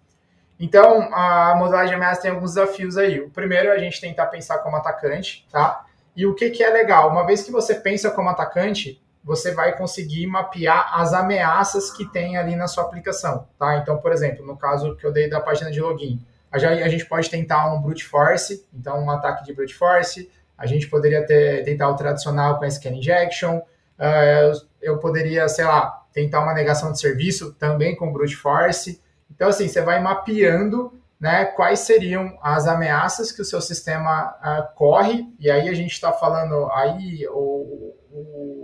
Então, 0.60 1.12
a 1.12 1.56
modelagem 1.56 1.88
de 1.88 1.94
ameaça 1.96 2.22
tem 2.22 2.30
alguns 2.30 2.54
desafios 2.54 2.96
aí. 2.96 3.18
O 3.18 3.30
primeiro 3.30 3.70
é 3.70 3.72
a 3.72 3.78
gente 3.78 4.00
tentar 4.00 4.26
pensar 4.26 4.58
como 4.58 4.76
atacante, 4.76 5.44
tá? 5.50 5.84
E 6.14 6.24
o 6.26 6.34
que, 6.36 6.50
que 6.50 6.62
é 6.62 6.70
legal? 6.70 7.10
Uma 7.10 7.26
vez 7.26 7.42
que 7.42 7.50
você 7.50 7.74
pensa 7.74 8.08
como 8.08 8.28
atacante, 8.28 9.02
você 9.28 9.52
vai 9.52 9.76
conseguir 9.76 10.26
mapear 10.26 10.98
as 10.98 11.12
ameaças 11.12 11.90
que 11.90 12.10
tem 12.10 12.38
ali 12.38 12.56
na 12.56 12.66
sua 12.66 12.84
aplicação, 12.84 13.46
tá? 13.58 13.76
Então, 13.76 13.98
por 13.98 14.10
exemplo, 14.10 14.44
no 14.44 14.56
caso 14.56 14.96
que 14.96 15.04
eu 15.04 15.12
dei 15.12 15.28
da 15.28 15.38
página 15.38 15.70
de 15.70 15.82
login, 15.82 16.18
a 16.50 16.58
gente 16.88 17.04
pode 17.04 17.28
tentar 17.28 17.70
um 17.70 17.82
brute 17.82 18.06
force, 18.06 18.66
então 18.72 19.04
um 19.04 19.10
ataque 19.10 19.44
de 19.44 19.52
brute 19.52 19.74
force, 19.74 20.30
a 20.56 20.64
gente 20.64 20.88
poderia 20.88 21.26
ter, 21.26 21.62
tentar 21.62 21.90
o 21.90 21.94
tradicional 21.94 22.58
com 22.58 22.64
a 22.64 22.70
scan 22.70 22.88
injection, 22.88 23.58
uh, 23.58 24.66
eu 24.80 24.96
poderia, 24.96 25.46
sei 25.46 25.66
lá, 25.66 26.06
tentar 26.10 26.40
uma 26.40 26.54
negação 26.54 26.90
de 26.90 26.98
serviço 26.98 27.52
também 27.52 27.94
com 27.94 28.10
brute 28.10 28.34
force. 28.34 28.98
Então, 29.30 29.48
assim, 29.48 29.68
você 29.68 29.82
vai 29.82 30.00
mapeando 30.00 30.90
né, 31.20 31.44
quais 31.44 31.80
seriam 31.80 32.38
as 32.42 32.66
ameaças 32.66 33.30
que 33.30 33.42
o 33.42 33.44
seu 33.44 33.60
sistema 33.60 34.34
uh, 34.40 34.74
corre, 34.74 35.28
e 35.38 35.50
aí 35.50 35.68
a 35.68 35.74
gente 35.74 35.92
está 35.92 36.12
falando 36.12 36.70
aí 36.72 37.26
o, 37.28 37.94
o, 38.10 38.57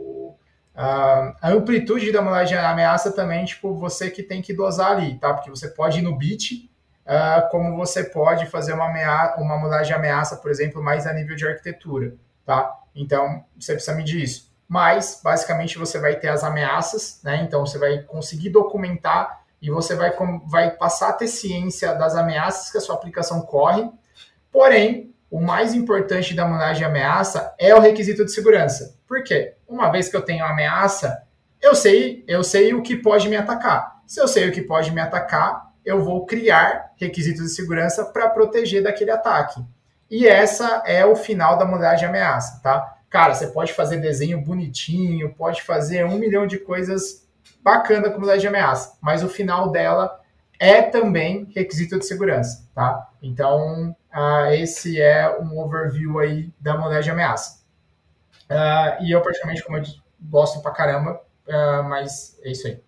a 0.75 1.51
amplitude 1.51 2.11
da 2.11 2.21
modelagem 2.21 2.59
de 2.59 2.65
ameaça 2.65 3.13
também, 3.13 3.45
tipo, 3.45 3.75
você 3.75 4.11
que 4.11 4.23
tem 4.23 4.43
que 4.43 4.53
dosar 4.53 4.93
ali, 4.93 5.17
tá? 5.19 5.33
Porque 5.33 5.51
você 5.51 5.69
pode 5.69 6.01
ir 6.01 6.03
no 6.03 6.17
bit, 6.17 6.69
uh, 7.07 7.49
como 7.51 7.77
você 7.77 8.03
pode 8.03 8.47
fazer 8.47 8.73
uma, 8.73 8.89
ameaça, 8.89 9.41
uma 9.41 9.57
modelagem 9.57 9.87
de 9.87 9.95
ameaça, 9.95 10.37
por 10.37 10.51
exemplo, 10.51 10.83
mais 10.83 11.07
a 11.07 11.13
nível 11.13 11.37
de 11.37 11.47
arquitetura, 11.47 12.15
tá? 12.45 12.77
Então, 12.95 13.45
você 13.59 13.75
precisa 13.75 13.97
medir 13.97 14.23
isso. 14.23 14.53
Mas, 14.69 15.21
basicamente, 15.23 15.79
você 15.79 16.01
vai 16.01 16.17
ter 16.17 16.29
as 16.29 16.43
ameaças, 16.43 17.21
né? 17.23 17.43
Então, 17.43 17.65
você 17.65 17.79
vai 17.79 17.99
conseguir 18.03 18.51
documentar 18.51 19.45
e 19.63 19.71
você 19.71 19.95
vai, 19.95 20.13
vai 20.47 20.71
passar 20.73 21.11
a 21.11 21.13
ter 21.13 21.29
ciência 21.29 21.95
das 21.95 22.17
ameaças 22.17 22.71
que 22.71 22.79
a 22.79 22.81
sua 22.81 22.97
aplicação 22.97 23.43
corre. 23.43 23.89
Porém, 24.51 25.15
o 25.31 25.41
mais 25.41 25.75
importante 25.75 26.35
da 26.35 26.47
modelagem 26.47 26.79
de 26.79 26.85
ameaça 26.85 27.55
é 27.59 27.75
o 27.75 27.81
requisito 27.81 28.25
de 28.25 28.33
segurança. 28.33 28.97
Por 29.07 29.23
quê? 29.23 29.54
Uma 29.68 29.90
vez 29.90 30.09
que 30.09 30.16
eu 30.16 30.22
tenho 30.22 30.44
ameaça, 30.44 31.22
eu 31.61 31.74
sei, 31.74 32.24
eu 32.29 32.44
sei 32.44 32.74
o 32.74 32.83
que 32.83 32.96
pode 32.96 33.29
me 33.29 33.37
atacar. 33.37 34.03
Se 34.07 34.20
eu 34.20 34.29
sei 34.29 34.48
o 34.48 34.53
que 34.53 34.62
pode 34.62 34.92
me 34.92 35.00
atacar, 35.00 35.72
eu 35.85 36.03
vou 36.03 36.27
criar 36.27 36.92
requisitos 36.96 37.44
de 37.44 37.50
segurança 37.50 38.05
para 38.05 38.29
proteger 38.29 38.83
daquele 38.83 39.11
ataque. 39.11 39.64
E 40.11 40.27
essa 40.27 40.83
é 40.87 41.05
o 41.05 41.16
final 41.16 41.57
da 41.57 41.64
modelagem 41.64 42.00
de 42.00 42.05
ameaça, 42.07 42.61
tá? 42.62 42.98
Cara, 43.09 43.35
você 43.35 43.46
pode 43.46 43.72
fazer 43.72 43.98
desenho 43.98 44.40
bonitinho, 44.40 45.35
pode 45.35 45.62
fazer 45.62 46.05
um 46.05 46.18
milhão 46.18 46.46
de 46.46 46.59
coisas 46.59 47.27
bacana 47.62 48.11
com 48.11 48.16
modelagem 48.18 48.42
de 48.42 48.48
ameaça, 48.48 48.98
mas 49.00 49.22
o 49.22 49.29
final 49.29 49.70
dela 49.70 50.20
é 50.59 50.83
também 50.83 51.48
requisito 51.55 51.98
de 51.98 52.07
segurança, 52.07 52.68
tá? 52.74 53.09
Então, 53.22 53.96
uh, 54.14 54.53
esse 54.53 55.00
é 55.00 55.38
um 55.40 55.59
overview 55.59 56.18
aí 56.18 56.53
da 56.61 56.74
modelagem 56.74 57.05
de 57.05 57.11
ameaça. 57.11 57.63
Uh, 58.51 59.03
e 59.05 59.11
eu, 59.11 59.21
praticamente, 59.23 59.63
como 59.63 59.79
eu 59.79 59.83
disse, 59.83 60.01
gosto 60.21 60.61
pra 60.61 60.73
caramba, 60.73 61.21
uh, 61.47 61.89
mas 61.89 62.39
é 62.43 62.51
isso 62.51 62.67
aí. 62.67 62.81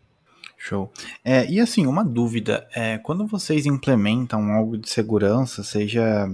Show. 0.57 0.91
É, 1.25 1.47
e 1.47 1.61
assim, 1.61 1.87
uma 1.87 2.05
dúvida: 2.05 2.67
é, 2.75 2.99
quando 2.99 3.27
vocês 3.27 3.67
implementam 3.67 4.53
algo 4.53 4.77
de 4.77 4.89
segurança, 4.89 5.63
seja 5.63 6.29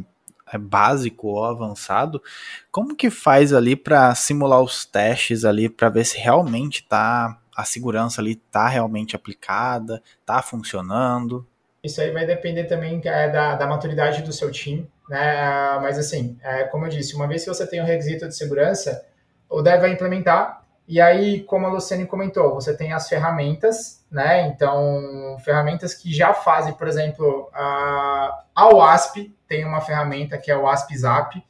é, 0.52 0.58
básico 0.58 1.28
ou 1.28 1.44
avançado, 1.44 2.22
como 2.70 2.96
que 2.96 3.10
faz 3.10 3.52
ali 3.52 3.74
para 3.74 4.14
simular 4.14 4.60
os 4.60 4.84
testes 4.84 5.44
ali 5.44 5.68
para 5.68 5.88
ver 5.88 6.04
se 6.04 6.18
realmente 6.18 6.86
tá 6.86 7.38
a 7.54 7.64
segurança 7.64 8.20
ali 8.20 8.36
tá 8.36 8.66
realmente 8.68 9.14
aplicada, 9.14 10.02
tá 10.24 10.40
funcionando? 10.40 11.46
Isso 11.82 12.00
aí 12.00 12.10
vai 12.10 12.24
depender 12.24 12.64
também 12.64 13.00
é, 13.04 13.28
da, 13.28 13.56
da 13.56 13.66
maturidade 13.66 14.22
do 14.22 14.32
seu 14.32 14.50
time, 14.50 14.88
né? 15.08 15.78
Mas 15.80 15.98
assim, 15.98 16.38
é, 16.42 16.64
como 16.64 16.86
eu 16.86 16.88
disse, 16.88 17.14
uma 17.14 17.26
vez 17.26 17.44
que 17.44 17.50
você 17.50 17.66
tem 17.66 17.82
um 17.82 17.84
requisito 17.84 18.26
de 18.28 18.36
segurança, 18.36 19.04
o 19.52 19.62
dev 19.62 19.80
vai 19.80 19.92
implementar 19.92 20.62
e 20.86 21.00
aí, 21.00 21.42
como 21.44 21.66
a 21.66 21.70
Luciane 21.70 22.06
comentou, 22.06 22.54
você 22.54 22.76
tem 22.76 22.92
as 22.92 23.08
ferramentas, 23.08 24.04
né? 24.10 24.48
Então, 24.48 25.38
ferramentas 25.44 25.94
que 25.94 26.12
já 26.12 26.34
fazem, 26.34 26.74
por 26.74 26.88
exemplo, 26.88 27.48
a, 27.54 28.44
a 28.54 28.66
WASP 28.66 29.34
tem 29.46 29.64
uma 29.64 29.80
ferramenta 29.80 30.36
que 30.36 30.50
é 30.50 30.56
o 30.56 30.62
WASP 30.62 30.96
Zap, 30.98 31.42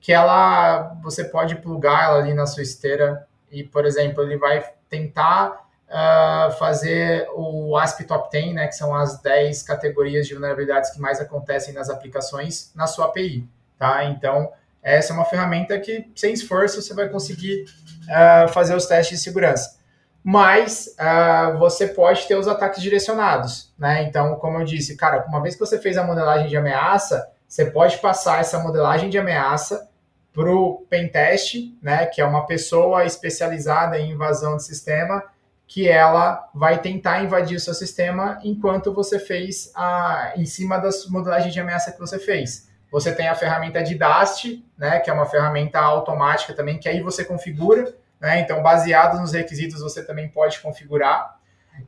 que 0.00 0.12
ela 0.12 0.94
você 1.02 1.24
pode 1.24 1.56
plugar 1.56 2.04
ela 2.04 2.18
ali 2.20 2.32
na 2.32 2.46
sua 2.46 2.62
esteira 2.62 3.26
e, 3.50 3.64
por 3.64 3.84
exemplo, 3.84 4.22
ele 4.22 4.38
vai 4.38 4.64
tentar 4.88 5.66
uh, 5.88 6.52
fazer 6.52 7.28
o 7.34 7.70
WASP 7.70 8.04
Top 8.04 8.30
10, 8.30 8.54
né, 8.54 8.66
que 8.68 8.76
são 8.76 8.94
as 8.94 9.20
10 9.20 9.62
categorias 9.64 10.28
de 10.28 10.34
vulnerabilidades 10.34 10.90
que 10.90 11.00
mais 11.00 11.20
acontecem 11.20 11.74
nas 11.74 11.90
aplicações 11.90 12.72
na 12.74 12.86
sua 12.86 13.06
API, 13.06 13.48
tá? 13.76 14.04
Então, 14.04 14.52
essa 14.86 15.12
é 15.12 15.16
uma 15.16 15.24
ferramenta 15.24 15.76
que, 15.80 16.08
sem 16.14 16.32
esforço, 16.32 16.80
você 16.80 16.94
vai 16.94 17.08
conseguir 17.08 17.64
uh, 18.04 18.48
fazer 18.52 18.76
os 18.76 18.86
testes 18.86 19.18
de 19.18 19.24
segurança. 19.24 19.76
Mas 20.22 20.94
uh, 20.98 21.58
você 21.58 21.88
pode 21.88 22.24
ter 22.28 22.36
os 22.36 22.46
ataques 22.46 22.80
direcionados, 22.80 23.74
né? 23.76 24.04
Então, 24.04 24.36
como 24.36 24.58
eu 24.58 24.64
disse, 24.64 24.96
cara, 24.96 25.24
uma 25.28 25.42
vez 25.42 25.54
que 25.54 25.60
você 25.60 25.80
fez 25.80 25.98
a 25.98 26.04
modelagem 26.04 26.48
de 26.48 26.56
ameaça, 26.56 27.28
você 27.48 27.66
pode 27.66 27.98
passar 27.98 28.40
essa 28.40 28.60
modelagem 28.60 29.10
de 29.10 29.18
ameaça 29.18 29.88
para 30.32 30.54
o 30.54 30.86
pentest, 30.88 31.56
né? 31.82 32.06
Que 32.06 32.20
é 32.20 32.24
uma 32.24 32.46
pessoa 32.46 33.04
especializada 33.04 33.98
em 33.98 34.12
invasão 34.12 34.56
de 34.56 34.62
sistema, 34.62 35.20
que 35.66 35.88
ela 35.88 36.48
vai 36.54 36.80
tentar 36.80 37.24
invadir 37.24 37.56
o 37.56 37.60
seu 37.60 37.74
sistema 37.74 38.38
enquanto 38.44 38.94
você 38.94 39.18
fez 39.18 39.72
a, 39.74 40.32
em 40.36 40.46
cima 40.46 40.78
das 40.78 41.08
modelagens 41.08 41.52
de 41.52 41.58
ameaça 41.58 41.90
que 41.90 41.98
você 41.98 42.20
fez. 42.20 42.65
Você 42.90 43.12
tem 43.14 43.28
a 43.28 43.34
ferramenta 43.34 43.82
de 43.82 43.94
Dast, 43.94 44.64
né, 44.78 45.00
que 45.00 45.10
é 45.10 45.12
uma 45.12 45.26
ferramenta 45.26 45.78
automática 45.78 46.54
também, 46.54 46.78
que 46.78 46.88
aí 46.88 47.00
você 47.00 47.24
configura, 47.24 47.94
né? 48.20 48.40
Então, 48.40 48.62
baseado 48.62 49.20
nos 49.20 49.32
requisitos, 49.32 49.80
você 49.80 50.04
também 50.04 50.28
pode 50.28 50.60
configurar. 50.60 51.36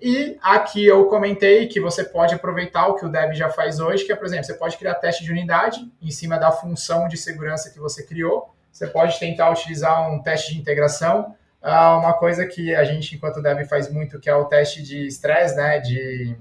E 0.00 0.36
aqui 0.42 0.86
eu 0.86 1.06
comentei 1.06 1.66
que 1.66 1.80
você 1.80 2.04
pode 2.04 2.34
aproveitar 2.34 2.88
o 2.88 2.94
que 2.94 3.06
o 3.06 3.08
Dev 3.08 3.32
já 3.32 3.48
faz 3.48 3.80
hoje, 3.80 4.04
que 4.04 4.12
é, 4.12 4.16
por 4.16 4.26
exemplo, 4.26 4.44
você 4.44 4.54
pode 4.54 4.76
criar 4.76 4.94
teste 4.94 5.24
de 5.24 5.32
unidade 5.32 5.90
em 6.02 6.10
cima 6.10 6.38
da 6.38 6.52
função 6.52 7.08
de 7.08 7.16
segurança 7.16 7.70
que 7.70 7.78
você 7.78 8.04
criou. 8.04 8.54
Você 8.70 8.86
pode 8.86 9.18
tentar 9.18 9.50
utilizar 9.50 10.10
um 10.12 10.22
teste 10.22 10.52
de 10.52 10.60
integração. 10.60 11.34
Uh, 11.62 11.98
uma 11.98 12.12
coisa 12.12 12.46
que 12.46 12.74
a 12.74 12.84
gente, 12.84 13.16
enquanto 13.16 13.42
Dev, 13.42 13.64
faz 13.66 13.90
muito, 13.90 14.20
que 14.20 14.28
é 14.28 14.34
o 14.34 14.44
teste 14.44 14.82
de 14.82 15.06
estresse, 15.06 15.56
né, 15.56 15.80
de, 15.80 16.36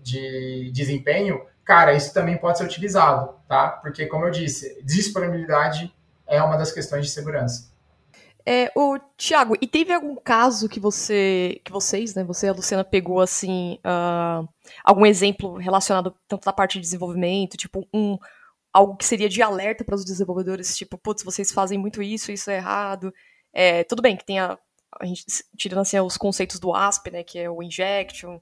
de 0.00 0.70
desempenho 0.72 1.44
cara, 1.64 1.94
isso 1.94 2.12
também 2.12 2.36
pode 2.36 2.58
ser 2.58 2.64
utilizado, 2.64 3.34
tá? 3.48 3.68
Porque, 3.68 4.06
como 4.06 4.26
eu 4.26 4.30
disse, 4.30 4.82
disponibilidade 4.84 5.94
é 6.26 6.42
uma 6.42 6.56
das 6.56 6.72
questões 6.72 7.06
de 7.06 7.12
segurança. 7.12 7.72
É, 8.44 8.72
o 8.74 8.98
Thiago, 9.16 9.56
e 9.60 9.68
teve 9.68 9.92
algum 9.92 10.16
caso 10.16 10.68
que 10.68 10.80
você, 10.80 11.60
que 11.64 11.70
vocês, 11.70 12.14
né, 12.14 12.24
você 12.24 12.46
e 12.46 12.48
a 12.48 12.52
Luciana 12.52 12.82
pegou 12.82 13.20
assim, 13.20 13.78
uh, 13.86 14.48
algum 14.84 15.06
exemplo 15.06 15.56
relacionado 15.58 16.12
tanto 16.26 16.44
da 16.44 16.52
parte 16.52 16.74
de 16.74 16.80
desenvolvimento, 16.80 17.56
tipo 17.56 17.86
um 17.94 18.18
algo 18.72 18.96
que 18.96 19.04
seria 19.04 19.28
de 19.28 19.42
alerta 19.42 19.84
para 19.84 19.94
os 19.94 20.04
desenvolvedores, 20.04 20.76
tipo, 20.76 20.96
putz, 20.98 21.22
vocês 21.22 21.52
fazem 21.52 21.78
muito 21.78 22.02
isso, 22.02 22.32
isso 22.32 22.50
é 22.50 22.56
errado. 22.56 23.12
É, 23.52 23.84
tudo 23.84 24.02
bem 24.02 24.16
que 24.16 24.24
tem 24.24 24.40
a, 24.40 24.58
a 24.98 25.06
gente 25.06 25.24
tirando 25.56 25.80
assim 25.80 26.00
os 26.00 26.16
conceitos 26.16 26.58
do 26.58 26.74
ASP, 26.74 27.10
né, 27.10 27.22
que 27.22 27.38
é 27.38 27.50
o 27.50 27.62
injection, 27.62 28.40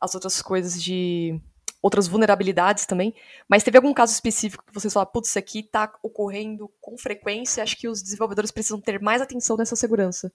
as 0.00 0.14
outras 0.14 0.40
coisas 0.40 0.80
de 0.82 1.38
outras 1.82 2.06
vulnerabilidades 2.06 2.86
também, 2.86 3.12
mas 3.48 3.64
teve 3.64 3.76
algum 3.76 3.92
caso 3.92 4.12
específico 4.12 4.64
que 4.64 4.72
vocês 4.72 4.94
falaram, 4.94 5.10
putz, 5.10 5.30
isso 5.30 5.38
aqui 5.38 5.58
está 5.58 5.92
ocorrendo 6.02 6.70
com 6.80 6.96
frequência, 6.96 7.62
acho 7.62 7.76
que 7.76 7.88
os 7.88 8.00
desenvolvedores 8.00 8.52
precisam 8.52 8.80
ter 8.80 9.00
mais 9.00 9.20
atenção 9.20 9.56
nessa 9.56 9.74
segurança, 9.74 10.32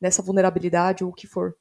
nessa 0.00 0.22
vulnerabilidade 0.22 1.04
ou 1.04 1.10
o 1.10 1.14
que 1.14 1.26
for. 1.26 1.54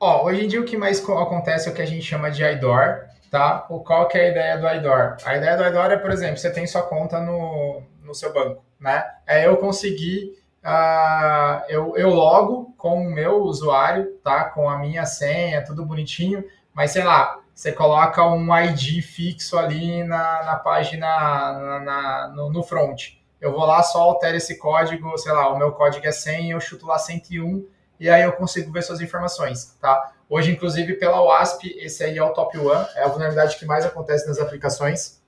Ó, 0.00 0.26
hoje 0.26 0.44
em 0.44 0.48
dia 0.48 0.60
o 0.60 0.64
que 0.64 0.76
mais 0.76 1.00
acontece 1.08 1.68
é 1.68 1.72
o 1.72 1.74
que 1.74 1.80
a 1.80 1.86
gente 1.86 2.02
chama 2.02 2.30
de 2.30 2.42
IDOR, 2.42 3.06
tá? 3.30 3.66
O 3.70 3.80
qual 3.80 4.08
que 4.08 4.18
é 4.18 4.26
a 4.26 4.30
ideia 4.30 4.58
do 4.58 4.68
IDOR? 4.68 5.16
A 5.24 5.36
ideia 5.36 5.56
do 5.56 5.64
IDOR 5.64 5.92
é, 5.92 5.96
por 5.96 6.10
exemplo, 6.10 6.36
você 6.36 6.50
tem 6.50 6.66
sua 6.66 6.82
conta 6.82 7.20
no, 7.20 7.82
no 8.02 8.14
seu 8.14 8.32
banco, 8.32 8.64
né? 8.80 9.04
É 9.26 9.46
eu 9.46 9.56
conseguir, 9.56 10.36
uh, 10.62 11.64
eu, 11.68 11.96
eu 11.96 12.10
logo 12.10 12.74
com 12.76 13.00
o 13.00 13.10
meu 13.10 13.42
usuário, 13.42 14.18
tá? 14.22 14.44
Com 14.44 14.68
a 14.68 14.78
minha 14.78 15.06
senha, 15.06 15.64
tudo 15.64 15.86
bonitinho, 15.86 16.44
mas 16.74 16.90
sei 16.90 17.04
lá, 17.04 17.40
você 17.56 17.72
coloca 17.72 18.22
um 18.22 18.54
ID 18.54 19.02
fixo 19.02 19.56
ali 19.56 20.04
na, 20.04 20.44
na 20.44 20.56
página, 20.56 21.06
na, 21.06 21.80
na, 21.80 22.28
no, 22.28 22.52
no, 22.52 22.62
front. 22.62 23.14
Eu 23.40 23.50
vou 23.50 23.64
lá, 23.64 23.82
só 23.82 24.02
altero 24.02 24.36
esse 24.36 24.58
código, 24.58 25.16
sei 25.16 25.32
lá, 25.32 25.48
o 25.48 25.56
meu 25.56 25.72
código 25.72 26.06
é 26.06 26.12
100, 26.12 26.50
eu 26.50 26.60
chuto 26.60 26.86
lá 26.86 26.98
101 26.98 27.66
e 27.98 28.10
aí 28.10 28.22
eu 28.22 28.32
consigo 28.32 28.70
ver 28.70 28.82
suas 28.82 29.00
informações, 29.00 29.74
tá? 29.80 30.12
Hoje, 30.28 30.52
inclusive, 30.52 30.96
pela 30.96 31.22
WASP, 31.22 31.74
esse 31.78 32.04
aí 32.04 32.18
é 32.18 32.22
o 32.22 32.34
top 32.34 32.58
one, 32.58 32.86
é 32.94 33.04
a 33.04 33.08
vulnerabilidade 33.08 33.56
que 33.56 33.64
mais 33.64 33.86
acontece 33.86 34.28
nas 34.28 34.38
aplicações. 34.38 35.22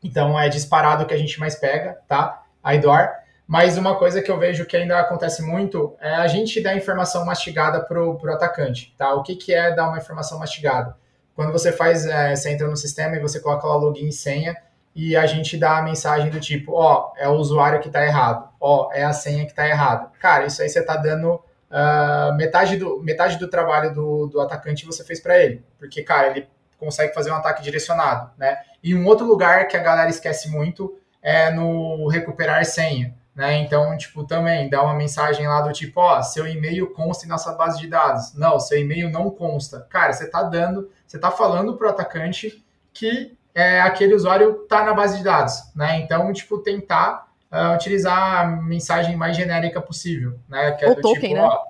Então, 0.00 0.38
é 0.38 0.48
disparado 0.48 1.06
que 1.06 1.14
a 1.14 1.18
gente 1.18 1.40
mais 1.40 1.56
pega, 1.56 1.98
tá? 2.06 2.44
A 2.62 2.76
IDOR. 2.76 3.08
Mas 3.48 3.76
uma 3.76 3.98
coisa 3.98 4.22
que 4.22 4.30
eu 4.30 4.38
vejo 4.38 4.64
que 4.64 4.76
ainda 4.76 5.00
acontece 5.00 5.42
muito 5.42 5.96
é 5.98 6.14
a 6.14 6.28
gente 6.28 6.62
dar 6.62 6.76
informação 6.76 7.24
mastigada 7.24 7.80
para 7.80 8.00
o 8.00 8.30
atacante, 8.30 8.94
tá? 8.96 9.12
O 9.14 9.24
que, 9.24 9.34
que 9.34 9.52
é 9.52 9.74
dar 9.74 9.88
uma 9.88 9.98
informação 9.98 10.38
mastigada? 10.38 10.96
Quando 11.38 11.52
você 11.52 11.70
faz, 11.70 12.04
é, 12.04 12.34
você 12.34 12.50
entra 12.50 12.66
no 12.66 12.76
sistema 12.76 13.14
e 13.14 13.20
você 13.20 13.38
coloca 13.38 13.64
lá 13.64 13.76
login 13.76 14.08
e 14.08 14.12
senha, 14.12 14.56
e 14.92 15.14
a 15.14 15.24
gente 15.24 15.56
dá 15.56 15.78
a 15.78 15.82
mensagem 15.82 16.30
do 16.30 16.40
tipo, 16.40 16.72
ó, 16.72 17.12
é 17.16 17.28
o 17.28 17.34
usuário 17.34 17.78
que 17.78 17.86
está 17.86 18.04
errado, 18.04 18.48
ó, 18.60 18.90
é 18.92 19.04
a 19.04 19.12
senha 19.12 19.44
que 19.44 19.52
está 19.52 19.64
errada. 19.68 20.10
Cara, 20.18 20.46
isso 20.46 20.60
aí 20.60 20.68
você 20.68 20.80
está 20.80 20.96
dando 20.96 21.34
uh, 21.34 22.34
metade, 22.34 22.76
do, 22.76 23.00
metade 23.04 23.38
do 23.38 23.46
trabalho 23.46 23.94
do, 23.94 24.26
do 24.26 24.40
atacante 24.40 24.84
você 24.84 25.04
fez 25.04 25.20
para 25.20 25.38
ele, 25.38 25.64
porque, 25.78 26.02
cara, 26.02 26.26
ele 26.26 26.48
consegue 26.76 27.14
fazer 27.14 27.30
um 27.30 27.36
ataque 27.36 27.62
direcionado, 27.62 28.32
né? 28.36 28.58
E 28.82 28.92
um 28.92 29.06
outro 29.06 29.24
lugar 29.24 29.68
que 29.68 29.76
a 29.76 29.80
galera 29.80 30.10
esquece 30.10 30.50
muito 30.50 30.98
é 31.22 31.52
no 31.52 32.08
recuperar 32.08 32.64
senha. 32.64 33.14
Né? 33.38 33.58
Então, 33.60 33.96
tipo, 33.96 34.24
também 34.24 34.68
dá 34.68 34.82
uma 34.82 34.94
mensagem 34.94 35.46
lá 35.46 35.60
do 35.60 35.72
tipo, 35.72 36.00
ó, 36.00 36.20
seu 36.22 36.44
e-mail 36.44 36.92
consta 36.92 37.24
em 37.24 37.28
nossa 37.28 37.52
base 37.52 37.78
de 37.78 37.86
dados. 37.86 38.34
Não, 38.34 38.58
seu 38.58 38.80
e-mail 38.80 39.08
não 39.08 39.30
consta. 39.30 39.86
Cara, 39.88 40.12
você 40.12 40.24
está 40.24 40.42
dando, 40.42 40.90
você 41.06 41.18
está 41.18 41.30
falando 41.30 41.76
para 41.76 41.86
o 41.86 41.90
atacante 41.90 42.64
que 42.92 43.38
é, 43.54 43.80
aquele 43.80 44.12
usuário 44.12 44.62
está 44.64 44.82
na 44.82 44.92
base 44.92 45.18
de 45.18 45.22
dados, 45.22 45.72
né? 45.72 46.00
Então, 46.00 46.32
tipo, 46.32 46.58
tentar 46.58 47.28
uh, 47.52 47.76
utilizar 47.76 48.40
a 48.40 48.44
mensagem 48.44 49.14
mais 49.14 49.36
genérica 49.36 49.80
possível, 49.80 50.36
né? 50.48 50.72
Que 50.72 50.84
é 50.84 50.90
o 50.90 50.96
do 50.96 51.00
token, 51.00 51.20
tipo, 51.20 51.34
né? 51.34 51.42
Ó, 51.42 51.62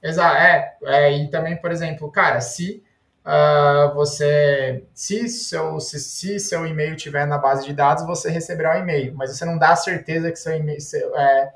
exato, 0.00 0.36
é, 0.36 0.76
é, 0.84 1.12
e 1.12 1.28
também, 1.28 1.56
por 1.56 1.72
exemplo, 1.72 2.08
cara, 2.08 2.40
se 2.40 2.83
uh, 3.24 3.94
você, 3.94 4.84
se 4.94 5.28
seu, 5.28 5.80
se, 5.80 5.98
se 5.98 6.38
seu 6.38 6.66
e-mail 6.66 6.94
estiver 6.94 7.26
na 7.26 7.38
base 7.38 7.64
de 7.64 7.72
dados, 7.72 8.06
você 8.06 8.30
receberá 8.30 8.76
o 8.76 8.80
e-mail, 8.80 9.14
mas 9.14 9.36
você 9.36 9.44
não 9.44 9.58
dá 9.58 9.74
certeza 9.74 10.30
que 10.30 10.36
seu 10.36 10.54
e-mail 10.54 10.80
seu, 10.80 11.16
é, 11.16 11.52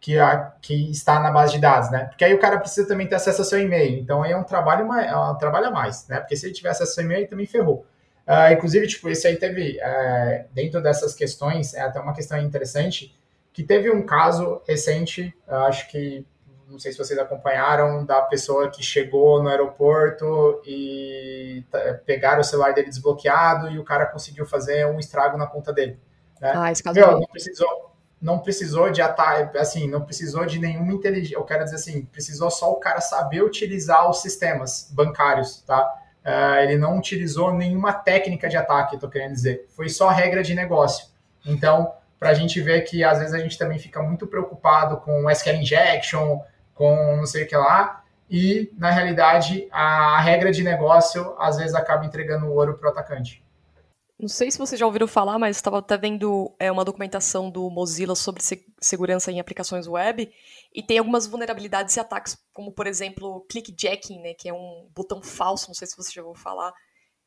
que, 0.00 0.18
a, 0.18 0.52
que 0.60 0.90
está 0.90 1.20
na 1.20 1.30
base 1.30 1.52
de 1.52 1.60
dados, 1.60 1.90
né? 1.90 2.06
Porque 2.06 2.24
aí 2.24 2.34
o 2.34 2.40
cara 2.40 2.58
precisa 2.58 2.86
também 2.88 3.06
ter 3.06 3.14
acesso 3.14 3.42
ao 3.42 3.44
seu 3.46 3.60
e-mail. 3.60 4.00
Então 4.00 4.22
aí 4.22 4.32
é 4.32 4.36
um 4.36 4.42
trabalho, 4.42 4.92
é 4.92 5.16
um 5.16 5.36
trabalho 5.36 5.68
a 5.68 5.70
mais, 5.70 6.06
né? 6.08 6.18
Porque 6.18 6.36
se 6.36 6.46
ele 6.46 6.54
tiver 6.54 6.70
acesso 6.70 6.90
ao 6.90 6.94
seu 6.94 7.04
e-mail, 7.04 7.28
também 7.28 7.46
ferrou. 7.46 7.86
Uh, 8.26 8.52
inclusive, 8.52 8.86
tipo, 8.86 9.08
esse 9.08 9.26
aí 9.26 9.36
teve, 9.36 9.78
uh, 9.78 10.44
dentro 10.52 10.80
dessas 10.80 11.14
questões, 11.14 11.74
é 11.74 11.80
até 11.80 12.00
uma 12.00 12.14
questão 12.14 12.38
interessante, 12.38 13.16
que 13.52 13.62
teve 13.62 13.90
um 13.90 14.06
caso 14.06 14.62
recente, 14.66 15.34
acho 15.46 15.88
que 15.90 16.24
não 16.72 16.78
sei 16.78 16.90
se 16.90 16.98
vocês 16.98 17.18
acompanharam, 17.18 18.04
da 18.04 18.22
pessoa 18.22 18.70
que 18.70 18.82
chegou 18.82 19.42
no 19.42 19.48
aeroporto 19.50 20.62
e 20.66 21.62
pegaram 22.06 22.40
o 22.40 22.44
celular 22.44 22.72
dele 22.72 22.88
desbloqueado 22.88 23.70
e 23.70 23.78
o 23.78 23.84
cara 23.84 24.06
conseguiu 24.06 24.46
fazer 24.46 24.86
um 24.86 24.98
estrago 24.98 25.36
na 25.36 25.46
conta 25.46 25.72
dele. 25.72 26.00
Né? 26.40 26.52
Ah, 26.56 26.72
esse 26.72 26.82
caso 26.82 26.98
Meu, 26.98 27.12
não 27.12 27.26
precisou, 27.26 27.94
não 28.20 28.38
precisou 28.38 28.90
de 28.90 29.02
ataque, 29.02 29.58
assim, 29.58 29.86
não 29.86 30.00
precisou 30.00 30.46
de 30.46 30.58
nenhuma 30.58 30.92
inteligência. 30.92 31.36
Eu 31.36 31.44
quero 31.44 31.62
dizer 31.62 31.76
assim, 31.76 32.06
precisou 32.06 32.50
só 32.50 32.72
o 32.72 32.76
cara 32.76 33.02
saber 33.02 33.42
utilizar 33.42 34.08
os 34.08 34.22
sistemas 34.22 34.90
bancários, 34.90 35.62
tá? 35.62 35.98
Uh, 36.24 36.62
ele 36.62 36.78
não 36.78 36.96
utilizou 36.96 37.52
nenhuma 37.52 37.92
técnica 37.92 38.48
de 38.48 38.56
ataque, 38.56 38.94
estou 38.94 39.10
querendo 39.10 39.32
dizer. 39.32 39.66
Foi 39.76 39.88
só 39.88 40.08
regra 40.08 40.42
de 40.42 40.54
negócio. 40.54 41.08
Então, 41.44 41.92
para 42.18 42.30
a 42.30 42.34
gente 42.34 42.60
ver 42.60 42.82
que 42.82 43.02
às 43.02 43.18
vezes 43.18 43.34
a 43.34 43.38
gente 43.38 43.58
também 43.58 43.78
fica 43.78 44.00
muito 44.00 44.28
preocupado 44.28 44.98
com 44.98 45.28
SQL 45.28 45.56
injection, 45.56 46.40
com 46.74 47.16
não 47.16 47.26
sei 47.26 47.44
o 47.44 47.48
que 47.48 47.56
lá, 47.56 48.04
e 48.30 48.72
na 48.78 48.90
realidade 48.90 49.68
a 49.70 50.20
regra 50.20 50.50
de 50.50 50.62
negócio 50.62 51.34
às 51.38 51.56
vezes 51.56 51.74
acaba 51.74 52.04
entregando 52.04 52.46
o 52.46 52.54
ouro 52.54 52.78
para 52.78 52.88
o 52.88 52.92
atacante. 52.92 53.42
Não 54.18 54.28
sei 54.28 54.52
se 54.52 54.58
vocês 54.58 54.78
já 54.78 54.86
ouviram 54.86 55.08
falar, 55.08 55.36
mas 55.36 55.56
estava 55.56 55.78
até 55.78 55.98
vendo 55.98 56.54
é, 56.56 56.70
uma 56.70 56.84
documentação 56.84 57.50
do 57.50 57.68
Mozilla 57.68 58.14
sobre 58.14 58.40
se 58.40 58.64
segurança 58.80 59.32
em 59.32 59.40
aplicações 59.40 59.88
web 59.88 60.32
e 60.72 60.82
tem 60.82 60.98
algumas 60.98 61.26
vulnerabilidades 61.26 61.96
e 61.96 62.00
ataques, 62.00 62.38
como 62.52 62.70
por 62.72 62.86
exemplo 62.86 63.44
clickjacking, 63.50 64.20
né, 64.20 64.34
que 64.34 64.48
é 64.48 64.52
um 64.52 64.88
botão 64.94 65.20
falso, 65.20 65.66
não 65.68 65.74
sei 65.74 65.88
se 65.88 65.96
você 65.96 66.12
já 66.12 66.22
ouviu 66.22 66.40
falar, 66.40 66.72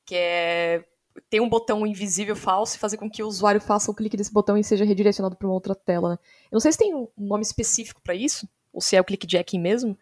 que 0.06 0.16
é 0.16 0.86
ter 1.30 1.42
um 1.42 1.50
botão 1.50 1.86
invisível 1.86 2.36
falso 2.36 2.76
e 2.76 2.80
fazer 2.80 2.98
com 2.98 3.10
que 3.10 3.22
o 3.22 3.28
usuário 3.28 3.60
faça 3.60 3.92
o 3.92 3.94
clique 3.94 4.18
desse 4.18 4.32
botão 4.32 4.58
e 4.58 4.64
seja 4.64 4.86
redirecionado 4.86 5.36
para 5.36 5.48
uma 5.48 5.54
outra 5.54 5.76
tela. 5.76 6.12
Né? 6.12 6.18
Eu 6.46 6.56
não 6.56 6.60
sei 6.60 6.72
se 6.72 6.78
tem 6.78 6.96
um 6.96 7.08
nome 7.18 7.44
específico 7.44 8.02
para 8.02 8.16
isso, 8.16 8.48
ou 8.76 8.82
se 8.82 8.98
é 8.98 9.00
o 9.02 9.06
clickjacking 9.06 9.60
mesmo, 9.60 9.98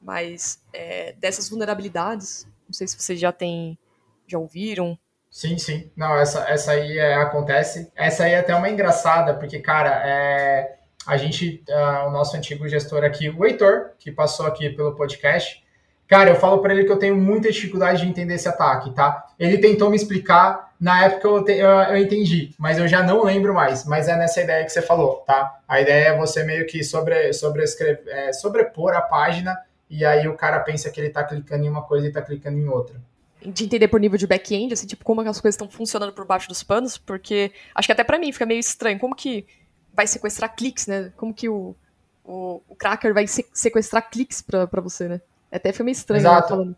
mas 0.00 0.62
é, 0.72 1.12
dessas 1.14 1.48
vulnerabilidades, 1.48 2.46
não 2.64 2.72
sei 2.72 2.86
se 2.86 2.96
vocês 2.96 3.18
já 3.18 3.32
têm, 3.32 3.76
já 4.24 4.38
ouviram. 4.38 4.96
Sim, 5.28 5.58
sim. 5.58 5.90
Não, 5.96 6.16
essa, 6.16 6.48
essa 6.48 6.70
aí 6.70 6.96
é, 6.96 7.14
acontece. 7.16 7.90
Essa 7.96 8.22
aí 8.22 8.32
é 8.32 8.38
até 8.38 8.54
uma 8.54 8.70
engraçada, 8.70 9.34
porque, 9.34 9.58
cara, 9.58 9.90
é, 10.06 10.76
a 11.04 11.16
gente, 11.16 11.64
uh, 11.68 12.06
o 12.06 12.10
nosso 12.12 12.36
antigo 12.36 12.68
gestor 12.68 13.02
aqui, 13.02 13.28
o 13.28 13.44
Heitor, 13.44 13.90
que 13.98 14.12
passou 14.12 14.46
aqui 14.46 14.70
pelo 14.70 14.94
podcast, 14.94 15.63
cara, 16.08 16.30
eu 16.30 16.36
falo 16.36 16.58
para 16.58 16.74
ele 16.74 16.84
que 16.84 16.92
eu 16.92 16.98
tenho 16.98 17.16
muita 17.16 17.50
dificuldade 17.50 18.02
de 18.02 18.08
entender 18.08 18.34
esse 18.34 18.48
ataque, 18.48 18.90
tá? 18.92 19.26
Ele 19.38 19.58
tentou 19.58 19.90
me 19.90 19.96
explicar, 19.96 20.72
na 20.80 21.04
época 21.04 21.28
eu, 21.28 21.44
te, 21.44 21.52
eu, 21.52 21.68
eu, 21.68 21.96
entendi, 21.96 22.54
mas 22.58 22.78
eu 22.78 22.86
já 22.86 23.02
não 23.02 23.24
lembro 23.24 23.54
mais. 23.54 23.84
Mas 23.84 24.08
é 24.08 24.16
nessa 24.16 24.40
ideia 24.40 24.64
que 24.64 24.70
você 24.70 24.82
falou, 24.82 25.24
tá? 25.26 25.58
A 25.66 25.80
ideia 25.80 26.08
é 26.08 26.16
você 26.16 26.44
meio 26.44 26.66
que 26.66 26.84
sobre, 26.84 27.32
sobre 27.32 27.62
escrever, 27.62 28.02
é, 28.08 28.32
sobrepor 28.32 28.94
a 28.94 29.00
página 29.00 29.58
e 29.88 30.04
aí 30.04 30.26
o 30.26 30.36
cara 30.36 30.60
pensa 30.60 30.90
que 30.90 31.00
ele 31.00 31.08
está 31.08 31.22
clicando 31.22 31.64
em 31.64 31.68
uma 31.68 31.82
coisa 31.82 32.06
e 32.06 32.08
está 32.08 32.22
clicando 32.22 32.58
em 32.58 32.68
outra. 32.68 33.00
De 33.40 33.64
entender 33.64 33.88
por 33.88 34.00
nível 34.00 34.18
de 34.18 34.26
back-end, 34.26 34.72
assim, 34.72 34.86
tipo, 34.86 35.04
como 35.04 35.20
as 35.20 35.40
coisas 35.40 35.54
estão 35.54 35.68
funcionando 35.68 36.12
por 36.12 36.24
baixo 36.24 36.48
dos 36.48 36.62
panos, 36.62 36.96
porque 36.96 37.52
acho 37.74 37.86
que 37.86 37.92
até 37.92 38.02
para 38.02 38.18
mim 38.18 38.32
fica 38.32 38.46
meio 38.46 38.58
estranho. 38.58 38.98
Como 38.98 39.14
que 39.14 39.46
vai 39.92 40.06
sequestrar 40.06 40.56
cliques, 40.56 40.86
né? 40.86 41.12
Como 41.16 41.32
que 41.32 41.48
o, 41.48 41.76
o, 42.24 42.62
o 42.68 42.74
cracker 42.74 43.12
vai 43.12 43.26
sequestrar 43.26 44.10
cliques 44.10 44.42
para 44.42 44.80
você, 44.80 45.08
né? 45.08 45.20
Até 45.54 45.72
foi 45.72 45.84
meio 45.84 45.94
estranho. 45.94 46.20
Exato. 46.20 46.48
Falando. 46.48 46.76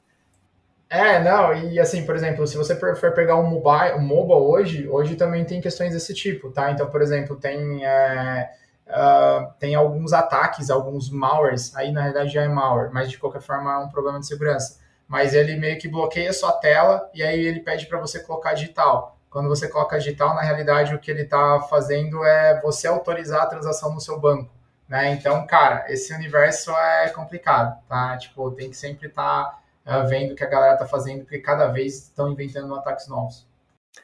É, 0.89 1.19
não, 1.19 1.53
e 1.53 1.81
assim, 1.81 2.07
por 2.07 2.15
exemplo, 2.15 2.47
se 2.47 2.57
você 2.57 2.77
for 2.77 3.13
pegar 3.13 3.37
um 3.37 3.43
mobile, 3.43 3.99
um 3.99 4.31
hoje, 4.31 4.89
hoje 4.89 5.17
também 5.17 5.45
tem 5.45 5.61
questões 5.61 5.93
desse 5.93 6.15
tipo, 6.15 6.51
tá? 6.51 6.71
Então, 6.71 6.89
por 6.89 7.03
exemplo, 7.03 7.35
tem, 7.35 7.85
é, 7.85 8.49
uh, 8.87 9.53
tem 9.59 9.75
alguns 9.75 10.13
ataques, 10.13 10.71
alguns 10.71 11.11
malwares, 11.11 11.75
aí 11.75 11.91
na 11.91 12.03
realidade 12.03 12.33
já 12.33 12.43
é 12.43 12.49
malware, 12.49 12.93
mas 12.93 13.11
de 13.11 13.19
qualquer 13.19 13.41
forma 13.41 13.73
é 13.73 13.79
um 13.79 13.89
problema 13.89 14.21
de 14.21 14.29
segurança. 14.29 14.79
Mas 15.09 15.35
ele 15.35 15.57
meio 15.57 15.77
que 15.79 15.89
bloqueia 15.89 16.31
a 16.31 16.35
sua 16.35 16.53
tela 16.53 17.11
e 17.13 17.23
aí 17.23 17.41
ele 17.41 17.61
pede 17.61 17.87
para 17.87 17.99
você 17.99 18.21
colocar 18.21 18.55
digital. 18.55 19.19
Quando 19.29 19.49
você 19.49 19.69
coloca 19.69 19.99
digital, 19.99 20.35
na 20.35 20.43
realidade 20.43 20.95
o 20.95 20.99
que 21.01 21.11
ele 21.11 21.23
está 21.23 21.61
fazendo 21.63 22.25
é 22.25 22.61
você 22.61 22.87
autorizar 22.87 23.43
a 23.43 23.47
transação 23.47 23.93
no 23.93 24.01
seu 24.01 24.21
banco. 24.21 24.56
Né? 24.89 25.13
Então, 25.13 25.47
cara, 25.47 25.85
esse 25.89 26.15
universo 26.15 26.71
é 26.71 27.09
complicado, 27.11 27.83
tá? 27.89 28.17
Tipo, 28.19 28.51
tem 28.53 28.71
que 28.71 28.77
sempre 28.77 29.09
estar 29.09 29.61
tá 29.85 30.05
uh, 30.05 30.07
vendo 30.09 30.33
o 30.33 30.37
que 30.37 30.45
a 30.45 30.49
galera 30.49 30.75
está 30.75 30.87
fazendo, 30.87 31.23
porque 31.23 31.39
cada 31.39 31.67
vez 31.67 31.95
estão 32.05 32.31
inventando 32.31 32.75
ataques 32.75 33.09
novos. 33.09 33.47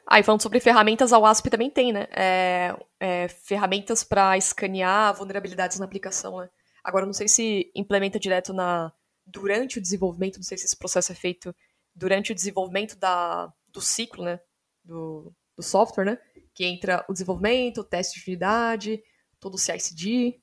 Ah, 0.05 0.19
e 0.19 0.23
falando 0.23 0.41
sobre 0.41 0.59
ferramentas, 0.59 1.13
a 1.13 1.19
WASP 1.19 1.49
também 1.49 1.69
tem, 1.69 1.93
né? 1.93 2.07
É, 2.11 2.75
é, 2.99 3.27
ferramentas 3.27 4.03
para 4.03 4.37
escanear 4.37 5.13
vulnerabilidades 5.13 5.79
na 5.79 5.85
aplicação, 5.85 6.39
né? 6.39 6.49
Agora, 6.83 7.05
não 7.05 7.13
sei 7.13 7.27
se 7.27 7.71
implementa 7.75 8.19
direto 8.19 8.53
na 8.53 8.91
durante 9.25 9.77
o 9.77 9.81
desenvolvimento, 9.81 10.35
não 10.35 10.43
sei 10.43 10.57
se 10.57 10.65
esse 10.65 10.75
processo 10.75 11.13
é 11.13 11.15
feito 11.15 11.55
durante 11.95 12.33
o 12.33 12.35
desenvolvimento 12.35 12.97
da, 12.97 13.53
do 13.69 13.79
ciclo, 13.79 14.25
né? 14.25 14.39
Do, 14.83 15.31
do 15.55 15.63
software, 15.63 16.05
né? 16.05 16.17
Que 16.53 16.65
entra 16.65 17.05
o 17.07 17.13
desenvolvimento, 17.13 17.79
o 17.81 17.83
teste 17.85 18.19
de 18.19 18.31
unidade, 18.31 19.01
todo 19.39 19.55
o 19.55 19.57
CI/CD, 19.57 20.42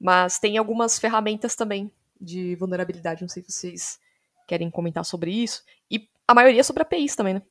mas 0.00 0.38
tem 0.38 0.56
algumas 0.56 0.98
ferramentas 0.98 1.54
também 1.54 1.92
de 2.20 2.56
vulnerabilidade, 2.56 3.22
não 3.22 3.28
sei 3.28 3.42
se 3.42 3.52
vocês 3.52 4.00
querem 4.46 4.70
comentar 4.70 5.04
sobre 5.04 5.30
isso. 5.30 5.62
E 5.90 6.08
a 6.26 6.34
maioria 6.34 6.64
sobre 6.64 6.82
APIs 6.82 7.14
também, 7.14 7.34
né? 7.34 7.42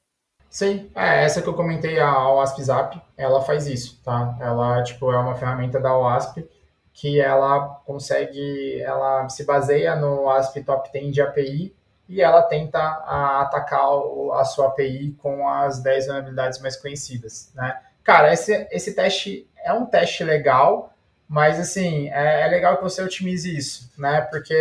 Sim, 0.50 0.90
é, 0.96 1.24
essa 1.24 1.42
que 1.42 1.48
eu 1.48 1.54
comentei, 1.54 2.00
a 2.00 2.28
OASP 2.28 2.64
Zap, 2.64 3.02
ela 3.16 3.42
faz 3.42 3.68
isso, 3.68 4.02
tá? 4.04 4.36
Ela, 4.42 4.82
tipo, 4.82 5.12
é 5.12 5.18
uma 5.18 5.36
ferramenta 5.36 5.80
da 5.80 5.96
OASP 5.96 6.50
que 6.92 7.22
ela 7.22 7.82
consegue, 7.86 8.82
ela 8.82 9.30
se 9.30 9.46
baseia 9.46 9.96
no 9.96 10.24
OASP 10.24 10.64
Top 10.64 10.92
10 10.92 11.14
de 11.14 11.22
API 11.22 11.76
e 12.10 12.22
ela 12.22 12.42
tenta 12.42 12.80
a, 12.80 13.42
atacar 13.42 13.88
a 14.34 14.44
sua 14.44 14.68
API 14.68 15.16
com 15.22 15.48
as 15.48 15.80
10 15.80 16.08
vulnerabilidades 16.08 16.60
mais 16.60 16.76
conhecidas, 16.76 17.52
né? 17.54 17.80
Cara, 18.04 18.34
esse, 18.34 18.68
esse 18.72 18.96
teste 18.96 19.48
é 19.64 19.72
um 19.72 19.86
teste 19.86 20.24
legal, 20.24 20.92
mas, 21.30 21.60
assim, 21.60 22.10
é, 22.10 22.42
é 22.42 22.48
legal 22.48 22.78
que 22.78 22.84
você 22.84 23.04
otimize 23.04 23.56
isso, 23.56 23.92
né? 23.96 24.22
Porque 24.22 24.56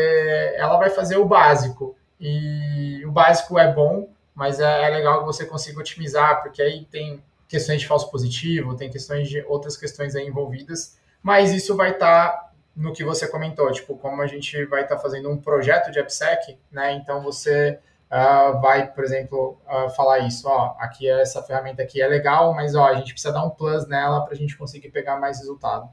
ela 0.55 0.77
vai 0.77 0.91
fazer 0.91 1.17
o 1.17 1.25
básico. 1.25 1.97
E 2.21 3.03
o 3.07 3.11
básico 3.11 3.59
é 3.59 3.73
bom, 3.73 4.11
mas 4.35 4.61
é, 4.61 4.83
é, 4.85 4.89
legal 4.91 5.21
que 5.21 5.25
você 5.25 5.47
consiga 5.47 5.81
otimizar, 5.81 6.43
porque 6.43 6.61
aí 6.61 6.85
tem 6.85 7.25
questões 7.49 7.81
de 7.81 7.87
falso 7.87 8.11
positivo, 8.11 8.77
tem 8.77 8.91
questões 8.91 9.31
de 9.31 9.41
outras 9.49 9.79
questões 9.79 10.15
aí 10.15 10.27
envolvidas, 10.27 10.99
mas 11.23 11.53
isso 11.53 11.75
vai 11.75 11.93
estar 11.93 12.29
tá 12.29 12.51
no 12.77 12.93
que 12.93 13.03
você 13.03 13.27
comentou, 13.27 13.73
tipo, 13.73 13.97
como 13.97 14.21
a 14.21 14.27
gente 14.27 14.63
vai 14.67 14.83
estar 14.83 14.97
tá 14.97 15.01
fazendo 15.01 15.31
um 15.31 15.39
projeto 15.41 15.91
de 15.91 15.99
AppSec, 15.99 16.59
né? 16.71 16.93
Então 16.93 17.23
você 17.23 17.79
uh, 18.11 18.61
vai, 18.61 18.87
por 18.93 19.05
exemplo, 19.05 19.59
uh, 19.67 19.89
falar 19.91 20.19
isso, 20.19 20.47
ó, 20.47 20.77
aqui 20.79 21.09
essa 21.09 21.43
ferramenta 21.43 21.83
aqui 21.83 22.03
é 22.03 22.07
legal, 22.07 22.53
mas 22.53 22.75
ó, 22.75 22.87
a 22.87 22.95
gente 22.95 23.13
precisa 23.13 23.33
dar 23.33 23.43
um 23.43 23.51
plus 23.51 23.89
nela 23.89 24.21
para 24.21 24.35
a 24.35 24.37
gente 24.37 24.57
conseguir 24.57 24.91
pegar 24.91 25.19
mais 25.19 25.39
resultado. 25.39 25.89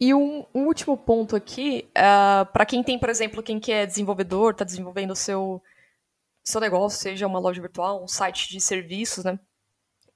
E 0.00 0.14
um, 0.14 0.44
último 0.54 0.96
ponto 0.96 1.34
aqui, 1.34 1.88
uh, 1.90 2.46
para 2.52 2.64
quem 2.64 2.84
tem, 2.84 2.98
por 2.98 3.08
exemplo, 3.08 3.42
quem 3.42 3.58
que 3.58 3.72
é 3.72 3.84
desenvolvedor, 3.84 4.52
está 4.52 4.64
desenvolvendo 4.64 5.10
o 5.10 5.16
seu, 5.16 5.60
seu 6.44 6.60
negócio, 6.60 7.00
seja 7.00 7.26
uma 7.26 7.40
loja 7.40 7.60
virtual, 7.60 8.02
um 8.02 8.06
site 8.06 8.48
de 8.48 8.60
serviços, 8.60 9.24
né? 9.24 9.38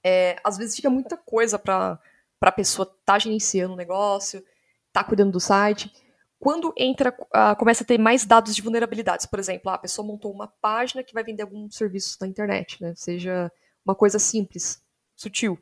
É, 0.04 0.36
às 0.44 0.56
vezes 0.56 0.76
fica 0.76 0.88
muita 0.88 1.16
coisa 1.16 1.58
para 1.58 1.98
a 2.40 2.52
pessoa 2.52 2.84
estar 2.84 3.14
tá 3.14 3.18
gerenciando 3.18 3.74
o 3.74 3.76
negócio, 3.76 4.44
tá 4.92 5.02
cuidando 5.02 5.32
do 5.32 5.40
site. 5.40 5.92
Quando 6.38 6.72
entra, 6.76 7.10
uh, 7.10 7.56
começa 7.56 7.82
a 7.82 7.86
ter 7.86 7.98
mais 7.98 8.24
dados 8.24 8.54
de 8.54 8.62
vulnerabilidades, 8.62 9.26
por 9.26 9.38
exemplo, 9.38 9.70
a 9.70 9.78
pessoa 9.78 10.06
montou 10.06 10.32
uma 10.32 10.46
página 10.46 11.02
que 11.02 11.14
vai 11.14 11.24
vender 11.24 11.42
algum 11.42 11.68
serviço 11.70 12.18
na 12.20 12.28
internet, 12.28 12.80
né? 12.80 12.94
Seja 12.96 13.50
uma 13.84 13.96
coisa 13.96 14.18
simples, 14.18 14.80
sutil. 15.16 15.58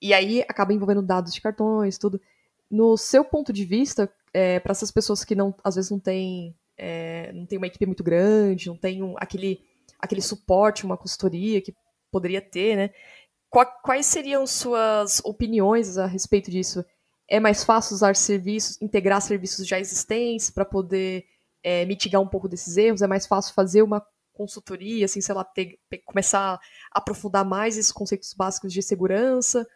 E 0.00 0.14
aí 0.14 0.42
acaba 0.48 0.72
envolvendo 0.72 1.02
dados 1.02 1.32
de 1.34 1.42
cartões, 1.42 1.98
tudo 1.98 2.20
no 2.70 2.96
seu 2.96 3.24
ponto 3.24 3.52
de 3.52 3.64
vista, 3.64 4.10
é, 4.32 4.60
para 4.60 4.72
essas 4.72 4.90
pessoas 4.90 5.24
que 5.24 5.34
não, 5.34 5.54
às 5.64 5.74
vezes 5.74 5.90
não 5.90 5.98
têm 5.98 6.54
é, 6.82 7.30
não 7.34 7.44
tem 7.44 7.58
uma 7.58 7.66
equipe 7.66 7.84
muito 7.84 8.02
grande, 8.02 8.68
não 8.68 8.76
tem 8.76 9.02
um, 9.02 9.14
aquele, 9.18 9.60
aquele 9.98 10.22
suporte, 10.22 10.86
uma 10.86 10.96
consultoria 10.96 11.60
que 11.60 11.74
poderia 12.10 12.40
ter, 12.40 12.74
né? 12.74 12.90
Quais 13.82 14.06
seriam 14.06 14.46
suas 14.46 15.20
opiniões 15.24 15.98
a 15.98 16.06
respeito 16.06 16.50
disso? 16.50 16.84
É 17.28 17.38
mais 17.38 17.64
fácil 17.64 17.94
usar 17.94 18.16
serviços, 18.16 18.80
integrar 18.80 19.20
serviços 19.20 19.66
já 19.66 19.78
existentes 19.78 20.50
para 20.50 20.64
poder 20.64 21.26
é, 21.62 21.84
mitigar 21.84 22.22
um 22.22 22.28
pouco 22.28 22.48
desses 22.48 22.76
erros? 22.76 23.02
É 23.02 23.06
mais 23.06 23.26
fácil 23.26 23.52
fazer 23.52 23.82
uma 23.82 24.02
consultoria, 24.32 25.04
assim, 25.04 25.20
sei 25.20 25.34
lá, 25.34 25.44
ter, 25.44 25.78
começar 26.06 26.54
a 26.54 26.60
aprofundar 26.98 27.44
mais 27.44 27.76
esses 27.76 27.92
conceitos 27.92 28.32
básicos 28.32 28.72
de 28.72 28.82
segurança? 28.82 29.66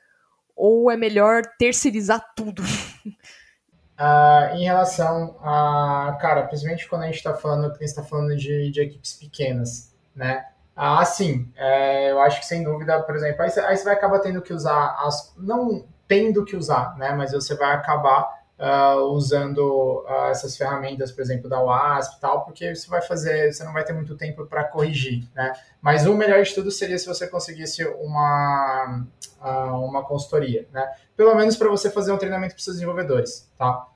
Ou 0.56 0.90
é 0.90 0.96
melhor 0.96 1.42
terceirizar 1.58 2.32
tudo? 2.36 2.62
Uh, 2.62 4.54
em 4.56 4.64
relação 4.64 5.36
a, 5.42 6.16
cara, 6.20 6.44
principalmente 6.44 6.88
quando 6.88 7.02
a 7.02 7.06
gente 7.06 7.16
está 7.16 7.34
falando, 7.34 7.72
a 7.72 7.84
está 7.84 8.02
falando 8.02 8.36
de, 8.36 8.70
de, 8.70 8.80
equipes 8.80 9.14
pequenas, 9.14 9.94
né? 10.14 10.46
Ah, 10.76 11.04
sim, 11.04 11.52
é, 11.56 12.10
eu 12.10 12.20
acho 12.20 12.40
que 12.40 12.46
sem 12.46 12.64
dúvida, 12.64 13.00
por 13.02 13.14
exemplo, 13.14 13.42
aí, 13.42 13.50
aí 13.66 13.76
você 13.76 13.84
vai 13.84 13.94
acabar 13.94 14.18
tendo 14.18 14.42
que 14.42 14.52
usar 14.52 14.96
as, 15.00 15.32
não 15.36 15.86
tendo 16.08 16.44
que 16.44 16.56
usar, 16.56 16.96
né? 16.98 17.12
Mas 17.12 17.32
você 17.32 17.54
vai 17.56 17.72
acabar 17.74 18.43
uh, 18.58 19.00
usando 19.12 20.04
uh, 20.06 20.26
essas 20.30 20.56
ferramentas, 20.56 21.10
por 21.12 21.22
exemplo, 21.22 21.48
da 21.48 21.60
WASP 21.60 22.16
e 22.16 22.20
tal, 22.20 22.44
porque 22.44 22.74
você 22.74 22.88
vai 22.88 23.02
fazer, 23.02 23.52
você 23.52 23.64
não 23.64 23.72
vai 23.72 23.84
ter 23.84 23.92
muito 23.92 24.16
tempo 24.16 24.46
para 24.46 24.64
corrigir, 24.64 25.28
né? 25.34 25.52
Mas 25.80 26.06
o 26.06 26.14
melhor 26.14 26.42
de 26.42 26.54
tudo 26.54 26.70
seria 26.70 26.98
se 26.98 27.06
você 27.06 27.26
conseguisse 27.26 27.84
uma, 27.84 29.04
uh, 29.40 29.84
uma 29.84 30.04
consultoria, 30.04 30.68
né? 30.72 30.88
Pelo 31.16 31.34
menos 31.34 31.56
para 31.56 31.68
você 31.68 31.90
fazer 31.90 32.12
um 32.12 32.18
treinamento 32.18 32.54
para 32.54 32.62
seus 32.62 32.76
desenvolvedores, 32.76 33.50
tá? 33.56 33.88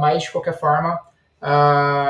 mas, 0.00 0.22
de 0.22 0.30
qualquer 0.30 0.58
forma, 0.58 0.98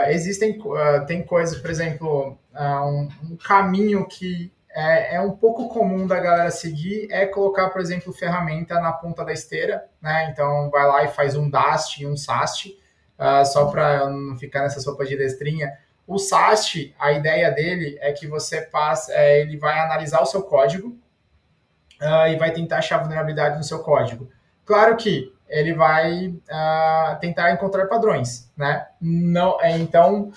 existem, 0.08 0.62
tem 1.06 1.24
coisas, 1.24 1.58
por 1.58 1.68
exemplo, 1.68 2.38
um, 2.54 3.08
um 3.24 3.36
caminho 3.36 4.06
que 4.06 4.52
é, 4.74 5.14
é, 5.14 5.20
um 5.20 5.30
pouco 5.30 5.68
comum 5.68 6.04
da 6.04 6.18
galera 6.18 6.50
seguir 6.50 7.06
é 7.08 7.24
colocar, 7.26 7.70
por 7.70 7.80
exemplo, 7.80 8.12
ferramenta 8.12 8.80
na 8.80 8.92
ponta 8.92 9.24
da 9.24 9.32
esteira, 9.32 9.84
né? 10.02 10.28
Então 10.30 10.68
vai 10.68 10.84
lá 10.84 11.04
e 11.04 11.08
faz 11.08 11.36
um 11.36 11.48
DAST 11.48 12.02
e 12.02 12.06
um 12.06 12.16
SAST, 12.16 12.76
uh, 13.16 13.46
só 13.46 13.66
para 13.66 14.10
não 14.10 14.36
ficar 14.36 14.62
nessa 14.62 14.80
sopa 14.80 15.04
de 15.04 15.16
destrinha. 15.16 15.72
O 16.08 16.18
SAST, 16.18 16.92
a 16.98 17.12
ideia 17.12 17.52
dele 17.52 17.96
é 18.00 18.12
que 18.12 18.26
você 18.26 18.62
passa, 18.62 19.12
é, 19.12 19.42
ele 19.42 19.56
vai 19.56 19.78
analisar 19.78 20.20
o 20.20 20.26
seu 20.26 20.42
código 20.42 20.88
uh, 22.02 22.26
e 22.26 22.36
vai 22.36 22.50
tentar 22.50 22.78
achar 22.78 22.98
vulnerabilidade 22.98 23.56
no 23.56 23.62
seu 23.62 23.78
código. 23.78 24.28
Claro 24.64 24.96
que 24.96 25.32
ele 25.48 25.72
vai 25.72 26.26
uh, 26.26 27.20
tentar 27.20 27.52
encontrar 27.52 27.86
padrões, 27.86 28.50
né? 28.56 28.88
Não, 29.00 29.60
é, 29.60 29.78
então 29.78 30.32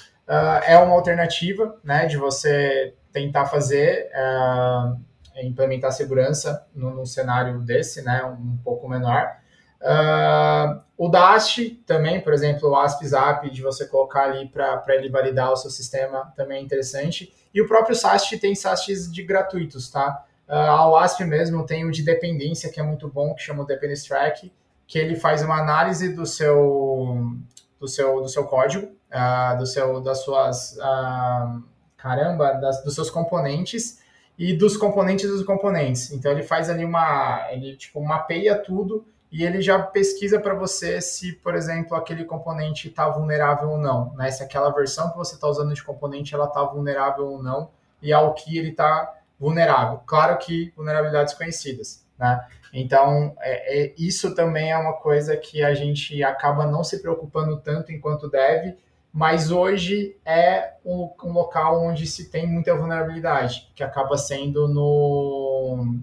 é 0.65 0.77
uma 0.77 0.93
alternativa, 0.93 1.79
né, 1.81 2.05
de 2.05 2.17
você 2.17 2.93
tentar 3.17 3.47
fazer, 3.47 4.09
uh, 4.13 4.99
implementar 5.43 5.91
segurança 5.91 6.67
num, 6.73 7.05
cenário 7.05 7.59
desse, 7.61 8.03
né, 8.03 8.23
um 8.23 8.57
pouco 8.63 8.87
menor. 8.87 9.37
Uh, 9.81 10.81
o 10.97 11.09
DAST 11.09 11.83
também, 11.85 12.21
por 12.21 12.33
exemplo, 12.33 12.69
o 12.69 12.75
ASP-ZAP, 12.75 13.49
de 13.49 13.61
você 13.61 13.87
colocar 13.87 14.23
ali 14.23 14.47
para 14.47 14.83
ele 14.89 15.09
validar 15.09 15.51
o 15.51 15.55
seu 15.55 15.69
sistema, 15.71 16.31
também 16.35 16.59
é 16.59 16.61
interessante. 16.61 17.33
E 17.53 17.61
o 17.61 17.67
próprio 17.67 17.95
SAST 17.95 18.37
tem 18.39 18.53
SASTs 18.53 19.11
de 19.11 19.23
gratuitos, 19.23 19.89
tá? 19.89 20.23
Uh, 20.47 20.53
a 20.53 20.87
WASP 20.89 21.23
mesmo 21.25 21.65
tem 21.65 21.85
o 21.85 21.91
de 21.91 22.03
dependência, 22.03 22.71
que 22.71 22.79
é 22.79 22.83
muito 22.83 23.07
bom, 23.07 23.33
que 23.33 23.41
chama 23.41 23.63
o 23.63 23.65
Dependency 23.65 24.07
Track, 24.07 24.53
que 24.85 24.97
ele 24.97 25.15
faz 25.15 25.41
uma 25.41 25.59
análise 25.59 26.13
do 26.13 26.25
seu, 26.25 27.35
do 27.79 27.87
seu, 27.87 28.21
do 28.21 28.29
seu 28.29 28.45
código, 28.45 28.87
uh, 28.87 29.57
do 29.57 29.65
seu, 29.65 30.01
das 30.01 30.23
suas... 30.23 30.77
Uh, 30.77 31.76
caramba, 32.07 32.53
das, 32.53 32.81
dos 32.83 32.95
seus 32.95 33.09
componentes 33.09 33.99
e 34.37 34.53
dos 34.53 34.77
componentes 34.77 35.29
dos 35.29 35.43
componentes. 35.43 36.11
Então 36.11 36.31
ele 36.31 36.43
faz 36.43 36.69
ali 36.69 36.85
uma, 36.85 37.45
ele 37.51 37.75
tipo 37.75 38.01
mapeia 38.01 38.57
tudo 38.57 39.05
e 39.29 39.43
ele 39.43 39.61
já 39.61 39.77
pesquisa 39.77 40.39
para 40.39 40.53
você 40.53 41.01
se, 41.01 41.33
por 41.33 41.53
exemplo, 41.53 41.97
aquele 41.97 42.23
componente 42.23 42.87
está 42.87 43.09
vulnerável 43.09 43.71
ou 43.71 43.77
não, 43.77 44.13
né? 44.13 44.31
Se 44.31 44.41
aquela 44.41 44.69
versão 44.69 45.11
que 45.11 45.17
você 45.17 45.35
está 45.35 45.47
usando 45.47 45.73
de 45.73 45.83
componente 45.83 46.33
ela 46.33 46.45
está 46.45 46.63
vulnerável 46.63 47.25
ou 47.25 47.43
não 47.43 47.69
e 48.01 48.13
ao 48.13 48.33
que 48.33 48.57
ele 48.57 48.69
está 48.69 49.13
vulnerável. 49.37 50.01
Claro 50.05 50.37
que 50.37 50.71
vulnerabilidades 50.77 51.33
conhecidas, 51.33 52.05
né? 52.17 52.47
Então 52.71 53.35
é, 53.41 53.85
é, 53.85 53.93
isso 53.97 54.33
também 54.33 54.71
é 54.71 54.77
uma 54.77 54.93
coisa 54.93 55.35
que 55.35 55.61
a 55.61 55.73
gente 55.73 56.23
acaba 56.23 56.65
não 56.65 56.85
se 56.85 57.01
preocupando 57.01 57.57
tanto 57.59 57.91
enquanto 57.91 58.29
deve 58.29 58.77
mas 59.17 59.49
hoje 59.49 60.15
é 60.23 60.73
um, 60.85 61.11
um, 61.23 61.31
local 61.33 61.81
onde 61.83 62.05
se 62.05 62.29
tem 62.29 62.45
muita 62.45 62.75
vulnerabilidade, 62.75 63.67
que 63.73 63.83
acaba 63.83 64.15
sendo 64.15 64.67
no, 64.67 65.97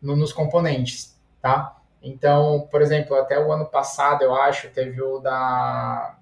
no, 0.00 0.14
nos 0.14 0.30
componentes, 0.30 1.18
tá? 1.40 1.74
Então, 2.02 2.68
por 2.70 2.82
exemplo, 2.82 3.16
até 3.16 3.42
o 3.42 3.50
ano 3.50 3.64
passado, 3.64 4.20
eu 4.20 4.34
acho, 4.34 4.68
teve 4.68 5.00
o 5.00 5.20
da... 5.20 6.18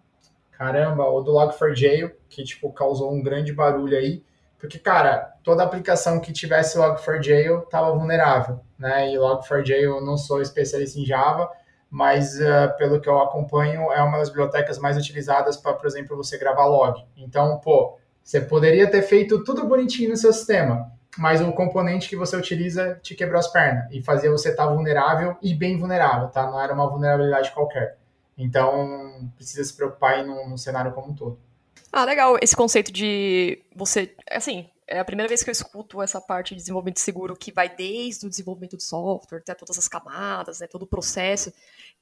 Caramba, 0.53 1.07
o 1.07 1.21
do 1.23 1.33
Log4j, 1.33 2.13
que, 2.29 2.45
tipo, 2.45 2.73
causou 2.73 3.13
um 3.13 3.21
grande 3.21 3.53
barulho 3.53 3.99
aí, 3.99 4.23
porque, 4.61 4.79
cara, 4.79 5.35
toda 5.43 5.65
aplicação 5.65 6.21
que 6.21 6.33
tivesse 6.33 6.79
Log4j 6.79 7.65
estava 7.65 7.91
vulnerável, 7.91 8.61
né? 8.79 9.13
E 9.13 9.17
Log4j 9.17 9.71
eu 9.73 10.01
não 10.01 10.17
sou 10.17 10.41
especialista 10.41 11.01
em 11.01 11.05
Java, 11.05 11.51
mas 11.91 12.39
uh, 12.39 12.77
pelo 12.77 13.01
que 13.01 13.09
eu 13.09 13.19
acompanho, 13.19 13.93
é 13.93 14.03
uma 14.03 14.19
das 14.19 14.29
bibliotecas 14.29 14.79
mais 14.79 14.97
utilizadas 14.97 15.57
para, 15.57 15.73
por 15.73 15.87
exemplo, 15.87 16.17
você 16.17 16.37
gravar 16.37 16.67
log. 16.67 17.03
Então, 17.17 17.59
pô, 17.59 17.97
você 18.23 18.41
poderia 18.41 18.91
ter 18.91 19.03
feito 19.03 19.43
tudo 19.43 19.67
bonitinho 19.67 20.11
no 20.11 20.17
seu 20.17 20.33
sistema, 20.33 20.93
mas 21.17 21.41
o 21.41 21.51
componente 21.53 22.09
que 22.09 22.17
você 22.17 22.37
utiliza 22.37 22.99
te 23.03 23.15
quebrou 23.15 23.39
as 23.39 23.49
pernas 23.49 23.87
e 23.91 24.03
fazia 24.03 24.31
você 24.31 24.51
estar 24.51 24.67
tá 24.67 24.73
vulnerável 24.73 25.37
e 25.43 25.55
bem 25.55 25.79
vulnerável, 25.79 26.29
tá? 26.29 26.47
Não 26.47 26.61
era 26.61 26.75
uma 26.75 26.89
vulnerabilidade 26.89 27.53
qualquer. 27.53 27.97
Então, 28.37 29.31
precisa 29.35 29.65
se 29.65 29.75
preocupar 29.75 30.25
num, 30.25 30.49
num 30.49 30.57
cenário 30.57 30.93
como 30.93 31.11
um 31.11 31.15
todo. 31.15 31.39
Ah, 31.93 32.05
legal. 32.05 32.37
Esse 32.41 32.55
conceito 32.55 32.93
de 32.93 33.61
você, 33.75 34.15
assim, 34.31 34.69
é 34.89 34.99
a 34.99 35.05
primeira 35.05 35.29
vez 35.29 35.43
que 35.43 35.51
eu 35.51 35.53
escuto 35.53 36.01
essa 36.01 36.21
parte 36.21 36.51
de 36.51 36.57
desenvolvimento 36.57 36.99
seguro 36.99 37.37
que 37.37 37.53
vai 37.53 37.75
desde 37.75 38.27
o 38.27 38.31
desenvolvimento 38.31 38.77
do 38.77 38.83
software 38.83 39.39
até 39.39 39.55
todas 39.55 39.79
as 39.79 39.87
camadas, 39.87 40.61
né, 40.61 40.67
todo 40.67 40.83
o 40.83 40.87
processo, 40.87 41.53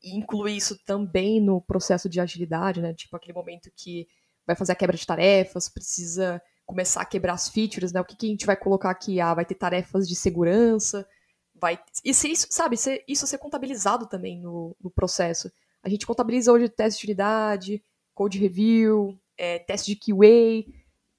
e 0.02 0.16
inclui 0.16 0.52
isso 0.52 0.78
também 0.84 1.40
no 1.40 1.60
processo 1.60 2.08
de 2.08 2.20
agilidade, 2.20 2.80
né, 2.80 2.94
tipo 2.94 3.16
aquele 3.16 3.32
momento 3.32 3.70
que 3.74 4.06
vai 4.46 4.54
fazer 4.54 4.72
a 4.72 4.76
quebra 4.76 4.96
de 4.96 5.04
tarefas, 5.04 5.68
precisa 5.68 6.40
começar 6.64 7.00
a 7.00 7.04
quebrar 7.04 7.34
as 7.34 7.48
features, 7.48 7.92
né, 7.92 8.00
o 8.00 8.04
que, 8.04 8.16
que 8.16 8.26
a 8.26 8.30
gente 8.30 8.46
vai 8.46 8.56
colocar 8.56 8.90
aqui? 8.90 9.20
Ah, 9.20 9.34
vai 9.34 9.44
ter 9.44 9.56
tarefas 9.56 10.08
de 10.08 10.14
segurança, 10.14 11.06
vai... 11.54 11.78
E 12.04 12.14
se 12.14 12.30
isso, 12.30 12.46
sabe, 12.50 12.76
se 12.76 13.02
isso 13.08 13.26
ser 13.26 13.38
contabilizado 13.38 14.06
também 14.06 14.40
no, 14.40 14.76
no 14.80 14.90
processo. 14.90 15.50
A 15.82 15.88
gente 15.88 16.06
contabiliza 16.06 16.52
hoje 16.52 16.68
teste 16.68 17.00
de 17.00 17.06
unidade, 17.06 17.84
code 18.14 18.38
review, 18.38 19.18
é, 19.36 19.58
teste 19.58 19.94
de 19.94 20.00
QA, 20.00 20.64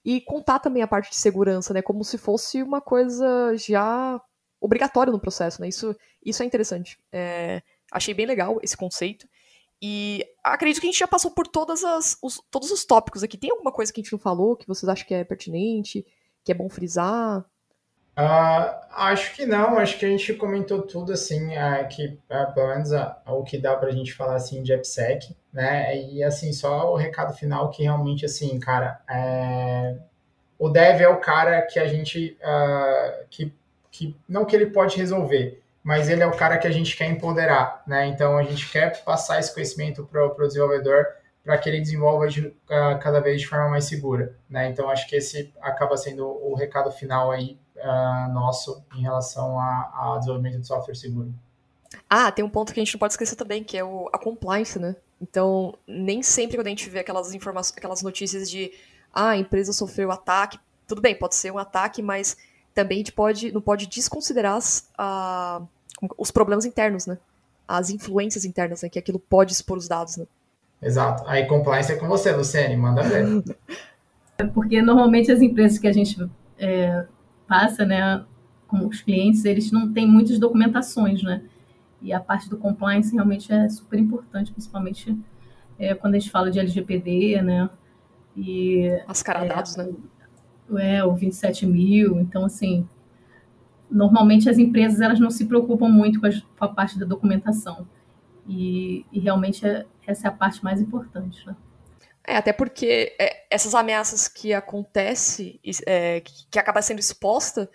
e 0.08 0.22
contar 0.22 0.60
também 0.60 0.82
a 0.82 0.88
parte 0.88 1.10
de 1.10 1.18
segurança, 1.18 1.74
né? 1.74 1.82
Como 1.82 2.02
se 2.02 2.18
fosse 2.18 2.64
uma 2.64 2.80
coisa 2.80 3.54
já 3.58 4.22
obrigatória 4.58 5.12
no 5.12 5.20
processo, 5.20 5.60
né? 5.60 5.68
Isso, 5.68 5.94
isso 6.26 6.42
é 6.42 6.46
interessante. 6.46 6.98
É, 7.12 7.62
achei 7.92 8.14
bem 8.14 8.26
legal 8.26 8.58
esse 8.64 8.78
conceito. 8.78 9.28
E 9.82 10.26
acredito 10.42 10.80
que 10.80 10.88
a 10.88 10.92
gente 10.92 11.00
já 11.00 11.10
passou 11.10 11.32
por 11.32 11.46
todas 11.46 11.84
as, 11.84 12.18
os, 12.24 12.42
todos 12.50 12.72
os 12.72 12.86
tópicos 12.86 13.22
aqui. 13.22 13.38
Tem 13.38 13.52
alguma 13.52 13.70
coisa 13.70 13.92
que 13.92 14.00
a 14.00 14.04
gente 14.04 14.14
não 14.14 14.18
falou 14.18 14.56
que 14.56 14.66
vocês 14.66 14.88
acham 14.88 15.06
que 15.06 15.14
é 15.14 15.26
pertinente, 15.26 16.06
que 16.42 16.54
é 16.54 16.56
bom 16.56 16.70
frisar? 16.70 17.46
Uh, 18.18 18.74
acho 18.94 19.36
que 19.36 19.46
não, 19.46 19.78
acho 19.78 20.00
que 20.00 20.06
a 20.06 20.10
gente 20.10 20.34
comentou 20.34 20.82
tudo, 20.82 21.14
assim, 21.14 21.56
uh, 21.56 21.88
que 21.88 22.20
uh, 22.32 22.52
pelo 22.52 22.70
menos 22.70 22.90
o 23.28 23.44
que 23.44 23.60
dá 23.60 23.76
pra 23.76 23.92
gente 23.92 24.12
falar, 24.12 24.36
assim, 24.36 24.64
de 24.64 24.74
AppSec, 24.74 25.36
né, 25.54 25.96
e, 25.96 26.24
assim, 26.24 26.52
só 26.52 26.92
o 26.92 26.96
recado 26.96 27.36
final 27.36 27.70
que 27.70 27.84
realmente, 27.84 28.26
assim, 28.26 28.60
cara, 28.60 29.00
é... 29.08 29.98
o 30.58 30.68
dev 30.68 31.00
é 31.00 31.08
o 31.08 31.20
cara 31.20 31.62
que 31.62 31.80
a 31.80 31.88
gente, 31.88 32.36
que, 33.30 33.54
que, 33.92 34.16
não 34.28 34.46
que 34.46 34.56
ele 34.56 34.68
pode 34.68 34.98
resolver, 34.98 35.62
mas 35.84 36.10
ele 36.10 36.24
é 36.24 36.28
o 36.28 36.36
cara 36.36 36.58
que 36.58 36.68
a 36.68 36.72
gente 36.72 36.98
quer 36.98 37.08
empoderar, 37.10 37.84
né? 37.88 38.08
Então 38.08 38.38
a 38.38 38.44
gente 38.44 38.70
quer 38.72 39.04
passar 39.04 39.40
esse 39.40 39.54
conhecimento 39.54 40.04
para 40.06 40.26
o 40.26 40.48
desenvolvedor 40.48 41.06
para 41.44 41.58
que 41.58 41.70
ele 41.70 41.80
desenvolva 41.80 42.28
de, 42.28 42.54
cada 42.68 43.22
vez 43.22 43.42
de 43.42 43.48
forma 43.48 43.70
mais 43.70 43.86
segura, 43.86 44.36
né? 44.50 44.68
Então 44.70 44.90
acho 44.90 45.08
que 45.08 45.16
esse 45.16 45.54
acaba 45.62 45.96
sendo 45.96 46.28
o 46.28 46.54
recado 46.56 46.92
final 46.92 47.32
aí 47.32 47.58
uh, 47.78 48.34
nosso 48.34 48.84
em 48.96 49.02
relação 49.02 49.60
ao 49.60 50.20
desenvolvimento 50.20 50.60
de 50.60 50.68
software 50.68 50.96
seguro. 50.96 51.34
Ah, 52.10 52.32
tem 52.32 52.44
um 52.44 52.50
ponto 52.50 52.74
que 52.74 52.80
a 52.80 52.84
gente 52.84 52.94
não 52.94 53.00
pode 53.00 53.14
esquecer 53.14 53.36
também, 53.36 53.64
que 53.64 53.78
é 53.78 53.84
o, 53.84 54.10
a 54.14 54.18
compliance, 54.18 54.80
né? 54.80 54.96
Então, 55.22 55.74
nem 55.88 56.22
sempre 56.22 56.58
quando 56.58 56.68
a 56.68 56.70
gente 56.70 56.90
vê 56.90 57.00
aquelas 57.00 57.34
informações, 57.34 57.78
aquelas 57.78 58.02
notícias 58.02 58.50
de 58.50 58.72
ah, 59.14 59.30
a 59.30 59.38
empresa 59.38 59.74
sofreu 59.74 60.12
ataque, 60.12 60.60
tudo 60.88 61.02
bem, 61.02 61.16
pode 61.16 61.36
ser 61.36 61.52
um 61.52 61.58
ataque, 61.58 62.02
mas 62.02 62.38
também 62.74 62.98
a 62.98 63.00
gente 63.00 63.12
pode, 63.12 63.52
não 63.52 63.62
pode 63.62 63.88
desconsiderar 63.88 64.56
as, 64.56 64.90
a, 64.98 65.62
os 66.18 66.32
problemas 66.32 66.66
internos, 66.66 67.06
né? 67.06 67.18
As 67.68 67.90
influências 67.90 68.46
internas, 68.46 68.84
né? 68.84 68.90
Que 68.90 69.00
aquilo 69.00 69.20
pode 69.20 69.54
expor 69.54 69.78
os 69.78 69.88
dados, 69.88 70.18
né? 70.18 70.26
Exato. 70.82 71.24
Aí 71.28 71.48
compliance 71.48 71.92
é 71.92 71.96
com 71.96 72.08
você, 72.08 72.32
Luciane, 72.32 72.78
manda 72.78 73.02
ver. 73.02 73.44
É 74.38 74.44
porque 74.54 74.82
normalmente 74.82 75.32
as 75.32 75.42
empresas 75.42 75.80
que 75.80 75.88
a 75.88 75.92
gente 75.92 76.30
é, 76.60 77.06
passa, 77.48 77.86
né, 77.86 78.24
com 78.68 78.86
os 78.86 79.02
clientes, 79.02 79.46
eles 79.46 79.72
não 79.72 79.92
têm 79.92 80.08
muitas 80.08 80.38
documentações, 80.38 81.24
né? 81.24 81.42
E 82.02 82.14
a 82.14 82.20
parte 82.20 82.50
do 82.50 82.58
compliance 82.58 83.14
realmente 83.14 83.52
é 83.52 83.68
super 83.70 83.98
importante, 83.98 84.52
principalmente 84.52 85.18
é, 85.80 85.96
quando 85.96 86.16
a 86.16 86.20
gente 86.20 86.30
fala 86.30 86.52
de 86.52 86.60
LGPD, 86.60 87.42
né? 87.42 87.70
E, 88.36 89.02
Mascaradados, 89.08 89.78
é, 89.78 89.84
né? 89.84 90.98
É, 90.98 91.04
o 91.04 91.16
27 91.16 91.66
mil. 91.66 92.20
Então, 92.20 92.46
assim, 92.46 92.88
normalmente 93.90 94.50
as 94.50 94.58
empresas 94.58 95.00
elas 95.00 95.20
não 95.20 95.32
se 95.32 95.46
preocupam 95.46 95.88
muito 95.88 96.20
com 96.20 96.28
a, 96.28 96.32
com 96.32 96.66
a 96.66 96.68
parte 96.68 97.00
da 97.00 97.06
documentação. 97.06 97.88
E, 98.48 99.06
e 99.12 99.20
realmente 99.20 99.66
é, 99.66 99.86
essa 100.06 100.28
é 100.28 100.30
a 100.30 100.34
parte 100.34 100.64
mais 100.64 100.82
importante, 100.82 101.46
né? 101.48 101.56
É, 102.28 102.36
até 102.36 102.52
porque 102.52 103.16
é, 103.18 103.46
essas 103.50 103.74
ameaças 103.74 104.28
que 104.28 104.54
acontecem, 104.54 105.62
é, 105.86 106.20
que 106.22 106.60
acaba 106.60 106.82
sendo 106.82 107.00
exposta, 107.00 107.70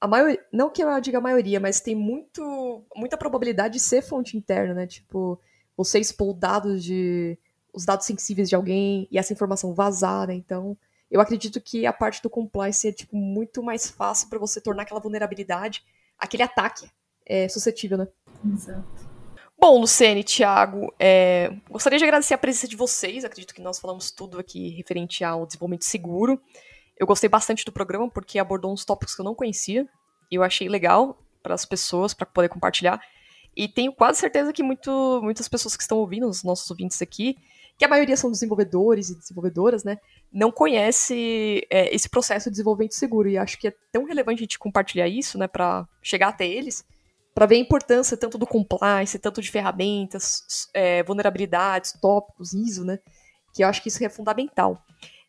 a 0.00 0.06
maioria, 0.06 0.40
não 0.52 0.70
que 0.70 0.80
eu 0.80 1.00
diga 1.00 1.18
a 1.18 1.20
maioria, 1.20 1.58
mas 1.58 1.80
tem 1.80 1.96
muito, 1.96 2.84
muita 2.94 3.16
probabilidade 3.16 3.74
de 3.74 3.80
ser 3.80 4.02
fonte 4.02 4.36
interna, 4.36 4.74
né? 4.74 4.86
Tipo, 4.86 5.40
você 5.76 5.98
expor 5.98 6.32
dados 6.34 6.84
de 6.84 7.36
os 7.74 7.84
dados 7.84 8.06
sensíveis 8.06 8.48
de 8.48 8.54
alguém 8.54 9.06
e 9.10 9.18
essa 9.18 9.32
informação 9.32 9.74
vazar, 9.74 10.28
né? 10.28 10.34
Então, 10.34 10.78
eu 11.10 11.20
acredito 11.20 11.60
que 11.60 11.84
a 11.84 11.92
parte 11.92 12.22
do 12.22 12.30
compliance 12.30 12.86
é 12.86 12.92
tipo 12.92 13.16
muito 13.16 13.62
mais 13.62 13.90
fácil 13.90 14.28
para 14.28 14.38
você 14.38 14.60
tornar 14.60 14.84
aquela 14.84 15.00
vulnerabilidade, 15.00 15.84
aquele 16.16 16.44
ataque 16.44 16.88
é, 17.26 17.48
suscetível, 17.48 17.98
né? 17.98 18.08
Exato. 18.54 19.05
Bom, 19.58 19.80
Luciene, 19.80 20.22
Thiago, 20.22 20.94
é, 20.98 21.50
gostaria 21.70 21.98
de 21.98 22.04
agradecer 22.04 22.34
a 22.34 22.38
presença 22.38 22.68
de 22.68 22.76
vocês. 22.76 23.24
Acredito 23.24 23.54
que 23.54 23.62
nós 23.62 23.78
falamos 23.78 24.10
tudo 24.10 24.38
aqui 24.38 24.68
referente 24.70 25.24
ao 25.24 25.46
desenvolvimento 25.46 25.84
seguro. 25.84 26.40
Eu 26.98 27.06
gostei 27.06 27.28
bastante 27.28 27.64
do 27.64 27.72
programa 27.72 28.08
porque 28.08 28.38
abordou 28.38 28.72
uns 28.72 28.84
tópicos 28.84 29.14
que 29.14 29.20
eu 29.20 29.24
não 29.24 29.34
conhecia 29.34 29.88
e 30.30 30.34
eu 30.34 30.42
achei 30.42 30.68
legal 30.68 31.18
para 31.42 31.54
as 31.54 31.64
pessoas, 31.64 32.12
para 32.12 32.26
poder 32.26 32.48
compartilhar. 32.50 33.00
E 33.56 33.66
tenho 33.66 33.92
quase 33.92 34.20
certeza 34.20 34.52
que 34.52 34.62
muito, 34.62 35.20
muitas 35.22 35.48
pessoas 35.48 35.74
que 35.74 35.82
estão 35.82 35.98
ouvindo, 35.98 36.28
os 36.28 36.44
nossos 36.44 36.70
ouvintes 36.70 37.00
aqui, 37.00 37.38
que 37.78 37.84
a 37.84 37.88
maioria 37.88 38.16
são 38.16 38.30
desenvolvedores 38.30 39.08
e 39.08 39.18
desenvolvedoras, 39.18 39.82
né, 39.82 39.98
não 40.30 40.52
conhece 40.52 41.66
é, 41.70 41.94
esse 41.94 42.08
processo 42.08 42.50
de 42.50 42.52
desenvolvimento 42.52 42.94
seguro. 42.94 43.28
E 43.28 43.38
acho 43.38 43.58
que 43.58 43.68
é 43.68 43.74
tão 43.90 44.04
relevante 44.04 44.40
a 44.40 44.44
gente 44.44 44.58
compartilhar 44.58 45.08
isso, 45.08 45.38
né, 45.38 45.46
para 45.46 45.88
chegar 46.02 46.28
até 46.28 46.46
eles, 46.46 46.84
para 47.36 47.44
ver 47.44 47.56
a 47.56 47.58
importância 47.58 48.16
tanto 48.16 48.38
do 48.38 48.46
compliance, 48.46 49.18
tanto 49.18 49.42
de 49.42 49.50
ferramentas, 49.50 50.42
é, 50.72 51.02
vulnerabilidades, 51.02 51.92
tópicos, 52.00 52.54
ISO, 52.54 52.82
né, 52.82 52.98
que 53.54 53.62
eu 53.62 53.68
acho 53.68 53.82
que 53.82 53.88
isso 53.88 54.02
é 54.02 54.08
fundamental. 54.08 54.82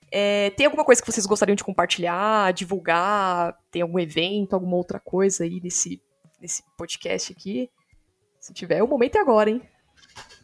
É, 0.10 0.52
tem 0.52 0.66
alguma 0.66 0.86
coisa 0.86 1.02
que 1.02 1.12
vocês 1.12 1.26
gostariam 1.26 1.58
de 1.58 1.66
compartilhar, 1.66 2.54
divulgar? 2.54 3.58
Tem 3.70 3.82
algum 3.82 4.00
evento, 4.00 4.54
alguma 4.54 4.78
outra 4.78 5.02
coisa 5.02 5.44
aí 5.44 5.60
nesse, 5.62 6.02
nesse 6.40 6.64
podcast 6.78 7.34
aqui? 7.34 7.70
Se 8.40 8.54
tiver, 8.54 8.82
o 8.82 8.88
momento 8.88 9.18
é 9.18 9.20
agora, 9.20 9.50
hein? 9.50 9.62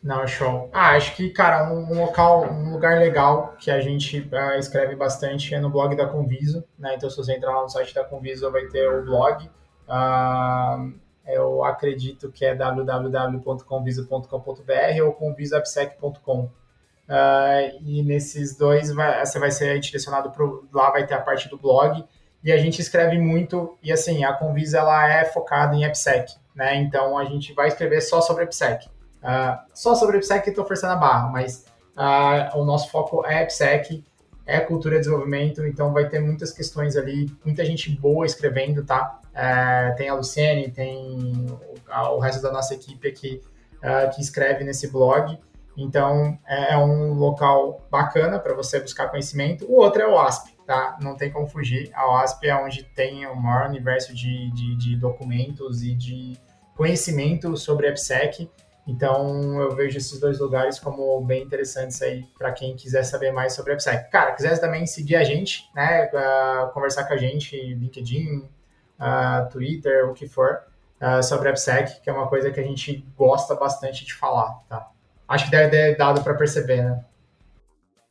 Não, 0.03 0.27
show. 0.27 0.69
Ah, 0.73 0.97
acho 0.97 1.15
que, 1.15 1.29
cara, 1.29 1.71
um, 1.71 1.93
um 1.93 2.01
local, 2.01 2.43
um 2.51 2.73
lugar 2.73 2.99
legal 2.99 3.55
que 3.57 3.71
a 3.71 3.79
gente 3.79 4.19
uh, 4.19 4.59
escreve 4.59 4.97
bastante 4.97 5.55
é 5.55 5.61
no 5.61 5.69
blog 5.69 5.95
da 5.95 6.09
Conviso, 6.09 6.65
né? 6.77 6.95
Então, 6.95 7.09
se 7.09 7.15
você 7.15 7.37
entrar 7.37 7.55
lá 7.55 7.61
no 7.61 7.69
site 7.69 7.95
da 7.95 8.03
Conviso, 8.03 8.51
vai 8.51 8.65
ter 8.65 8.85
o 8.85 9.05
blog. 9.05 9.49
Uh, 9.87 11.01
eu 11.25 11.63
acredito 11.63 12.29
que 12.31 12.45
é 12.45 12.53
www.conviso.com.br 12.53 15.05
ou 15.05 15.13
convisoabsec.com. 15.13 16.51
Uh, 17.03 17.77
e 17.81 18.01
nesses 18.01 18.55
dois 18.55 18.91
vai, 18.91 19.25
você 19.25 19.37
vai 19.37 19.51
ser 19.51 19.77
direcionado 19.79 20.31
para 20.31 20.45
lá 20.73 20.89
vai 20.89 21.05
ter 21.05 21.13
a 21.13 21.21
parte 21.21 21.49
do 21.49 21.57
blog 21.57 22.03
e 22.41 22.49
a 22.49 22.57
gente 22.57 22.81
escreve 22.81 23.17
muito 23.17 23.77
e 23.83 23.91
assim 23.91 24.23
a 24.23 24.31
Convisa 24.31 24.79
ela 24.79 25.09
é 25.09 25.25
focada 25.25 25.75
em 25.75 25.83
AppSec, 25.83 26.33
né? 26.55 26.77
Então 26.77 27.17
a 27.17 27.25
gente 27.25 27.53
vai 27.53 27.67
escrever 27.67 27.99
só 27.99 28.21
sobre 28.21 28.45
AppSec, 28.45 28.87
uh, 28.87 29.59
só 29.73 29.95
sobre 29.95 30.15
AppSec 30.15 30.47
estou 30.47 30.65
forçando 30.65 30.93
a 30.93 30.95
barra, 30.95 31.27
mas 31.27 31.65
uh, 31.97 32.57
o 32.57 32.63
nosso 32.63 32.89
foco 32.89 33.25
é 33.25 33.43
AppSec, 33.43 34.01
é 34.45 34.61
cultura 34.61 34.95
de 34.95 35.01
desenvolvimento, 35.01 35.65
então 35.65 35.91
vai 35.91 36.07
ter 36.07 36.19
muitas 36.19 36.51
questões 36.51 36.95
ali, 36.95 37.29
muita 37.43 37.65
gente 37.65 37.89
boa 37.89 38.25
escrevendo, 38.25 38.85
tá? 38.85 39.19
Uh, 39.33 39.95
tem 39.95 40.09
a 40.09 40.15
Luciene, 40.15 40.69
tem 40.69 41.47
o, 41.49 42.15
o, 42.15 42.19
resto 42.19 42.41
da 42.41 42.51
nossa 42.51 42.73
equipe 42.73 43.07
aqui 43.07 43.41
que 44.15 44.21
escreve 44.21 44.63
nesse 44.63 44.89
blog. 44.89 45.37
Então, 45.77 46.37
é, 46.45 46.73
é 46.73 46.77
um 46.77 47.13
local 47.13 47.81
bacana 47.89 48.39
para 48.39 48.53
você 48.53 48.79
buscar 48.79 49.09
conhecimento. 49.09 49.65
O 49.65 49.75
outro 49.75 50.01
é 50.01 50.07
o 50.07 50.17
ASP, 50.17 50.53
tá? 50.65 50.97
Não 51.01 51.15
tem 51.15 51.31
como 51.31 51.47
fugir. 51.47 51.91
A 51.93 52.07
OASP 52.07 52.47
é 52.47 52.55
onde 52.55 52.83
tem 52.83 53.25
o 53.25 53.35
maior 53.35 53.69
universo 53.69 54.13
de, 54.13 54.51
de, 54.51 54.75
de 54.77 54.95
documentos 54.95 55.83
e 55.83 55.93
de 55.93 56.37
conhecimento 56.75 57.55
sobre 57.57 57.87
AppSec. 57.87 58.49
Então, 58.85 59.61
eu 59.61 59.73
vejo 59.75 59.97
esses 59.97 60.19
dois 60.19 60.39
lugares 60.39 60.77
como 60.77 61.21
bem 61.21 61.43
interessantes 61.43 62.01
aí 62.01 62.25
para 62.37 62.51
quem 62.51 62.75
quiser 62.75 63.03
saber 63.03 63.31
mais 63.31 63.53
sobre 63.53 63.73
AppSec. 63.73 64.09
Cara, 64.09 64.33
quiser 64.33 64.59
também 64.59 64.85
seguir 64.85 65.15
a 65.15 65.23
gente, 65.23 65.69
né? 65.73 66.09
Uh, 66.13 66.71
conversar 66.73 67.05
com 67.05 67.13
a 67.13 67.17
gente, 67.17 67.55
LinkedIn, 67.55 68.43
uh, 68.99 69.49
Twitter, 69.51 70.09
o 70.09 70.13
que 70.13 70.27
for, 70.27 70.63
uh, 71.01 71.21
sobre 71.23 71.49
AppSec, 71.49 72.01
que 72.01 72.09
é 72.09 72.13
uma 72.13 72.27
coisa 72.27 72.51
que 72.51 72.59
a 72.59 72.63
gente 72.63 73.05
gosta 73.17 73.55
bastante 73.55 74.05
de 74.05 74.13
falar, 74.13 74.61
tá? 74.69 74.89
Acho 75.27 75.45
que 75.45 75.51
deve 75.51 75.69
ter 75.69 75.97
dado 75.97 76.23
para 76.23 76.33
perceber, 76.33 76.83
né? 76.83 77.03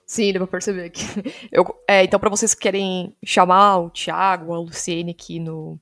Sim, 0.07 0.33
deu 0.33 0.47
pra 0.47 0.59
perceber 0.59 0.91
que 0.91 1.03
eu, 1.51 1.65
é, 1.89 2.05
então, 2.05 2.21
para 2.21 2.29
vocês 2.29 2.55
que 2.55 2.61
querem 2.61 3.17
chamar 3.25 3.79
o 3.79 3.91
Thiago, 3.91 4.53
a 4.53 4.59
Luciene 4.59 5.13
aqui 5.13 5.39
no, 5.39 5.79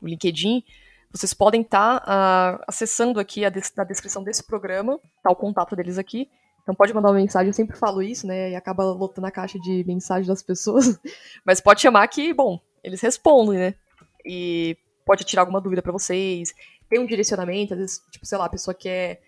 no 0.00 0.08
LinkedIn, 0.08 0.62
vocês 1.12 1.34
podem 1.34 1.62
estar 1.62 2.00
tá, 2.00 2.58
uh, 2.58 2.64
acessando 2.68 3.18
aqui 3.18 3.44
a 3.44 3.52
na 3.76 3.84
descrição 3.84 4.22
desse 4.22 4.44
programa, 4.44 5.00
tá 5.22 5.30
o 5.30 5.36
contato 5.36 5.74
deles 5.74 5.98
aqui. 5.98 6.28
Então 6.62 6.74
pode 6.74 6.94
mandar 6.94 7.08
uma 7.08 7.18
mensagem, 7.18 7.48
eu 7.48 7.54
sempre 7.54 7.76
falo 7.76 8.02
isso, 8.02 8.26
né? 8.26 8.50
E 8.50 8.54
acaba 8.54 8.84
lotando 8.84 9.26
a 9.26 9.30
caixa 9.30 9.58
de 9.58 9.82
mensagem 9.84 10.28
das 10.28 10.42
pessoas. 10.42 11.00
Mas 11.44 11.60
pode 11.60 11.80
chamar 11.80 12.06
que, 12.06 12.32
bom, 12.32 12.60
eles 12.84 13.00
respondem, 13.00 13.58
né? 13.58 13.74
E 14.24 14.76
pode 15.04 15.24
tirar 15.24 15.42
alguma 15.42 15.60
dúvida 15.60 15.82
para 15.82 15.92
vocês. 15.92 16.52
Tem 16.88 16.98
um 16.98 17.06
direcionamento, 17.06 17.74
às 17.74 17.80
vezes, 17.80 18.02
tipo, 18.10 18.26
sei 18.26 18.38
lá, 18.38 18.46
a 18.46 18.50
pessoa 18.50 18.74
quer 18.74 19.20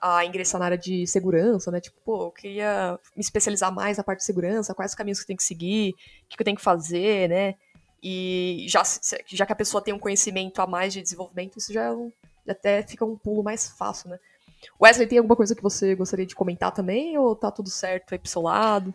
a 0.00 0.24
ingressar 0.24 0.60
na 0.60 0.66
área 0.66 0.78
de 0.78 1.06
segurança, 1.06 1.70
né? 1.70 1.80
Tipo, 1.80 1.96
pô, 2.04 2.26
eu 2.26 2.30
queria 2.30 2.98
me 3.16 3.20
especializar 3.20 3.74
mais 3.74 3.98
na 3.98 4.04
parte 4.04 4.20
de 4.20 4.24
segurança, 4.24 4.74
quais 4.74 4.92
os 4.92 4.94
caminhos 4.94 5.18
que 5.18 5.24
eu 5.24 5.26
tenho 5.28 5.36
que 5.36 5.44
seguir, 5.44 5.94
o 6.24 6.28
que 6.28 6.40
eu 6.40 6.44
tenho 6.44 6.56
que 6.56 6.62
fazer, 6.62 7.28
né? 7.28 7.54
E 8.02 8.66
já, 8.68 8.82
já 9.26 9.44
que 9.44 9.52
a 9.52 9.56
pessoa 9.56 9.82
tem 9.82 9.92
um 9.92 9.98
conhecimento 9.98 10.60
a 10.60 10.66
mais 10.66 10.92
de 10.92 11.02
desenvolvimento, 11.02 11.58
isso 11.58 11.72
já, 11.72 11.92
é 11.92 11.96
já 12.46 12.52
até 12.52 12.82
fica 12.82 13.04
um 13.04 13.16
pulo 13.16 13.42
mais 13.42 13.68
fácil, 13.68 14.10
né? 14.10 14.18
Wesley, 14.80 15.08
tem 15.08 15.18
alguma 15.18 15.36
coisa 15.36 15.54
que 15.54 15.62
você 15.62 15.94
gostaria 15.94 16.26
de 16.26 16.34
comentar 16.34 16.72
também, 16.72 17.18
ou 17.18 17.34
tá 17.34 17.50
tudo 17.50 17.68
certo 17.68 18.12
aí 18.12 18.18
pro 18.18 18.30
seu 18.30 18.42
lado? 18.42 18.94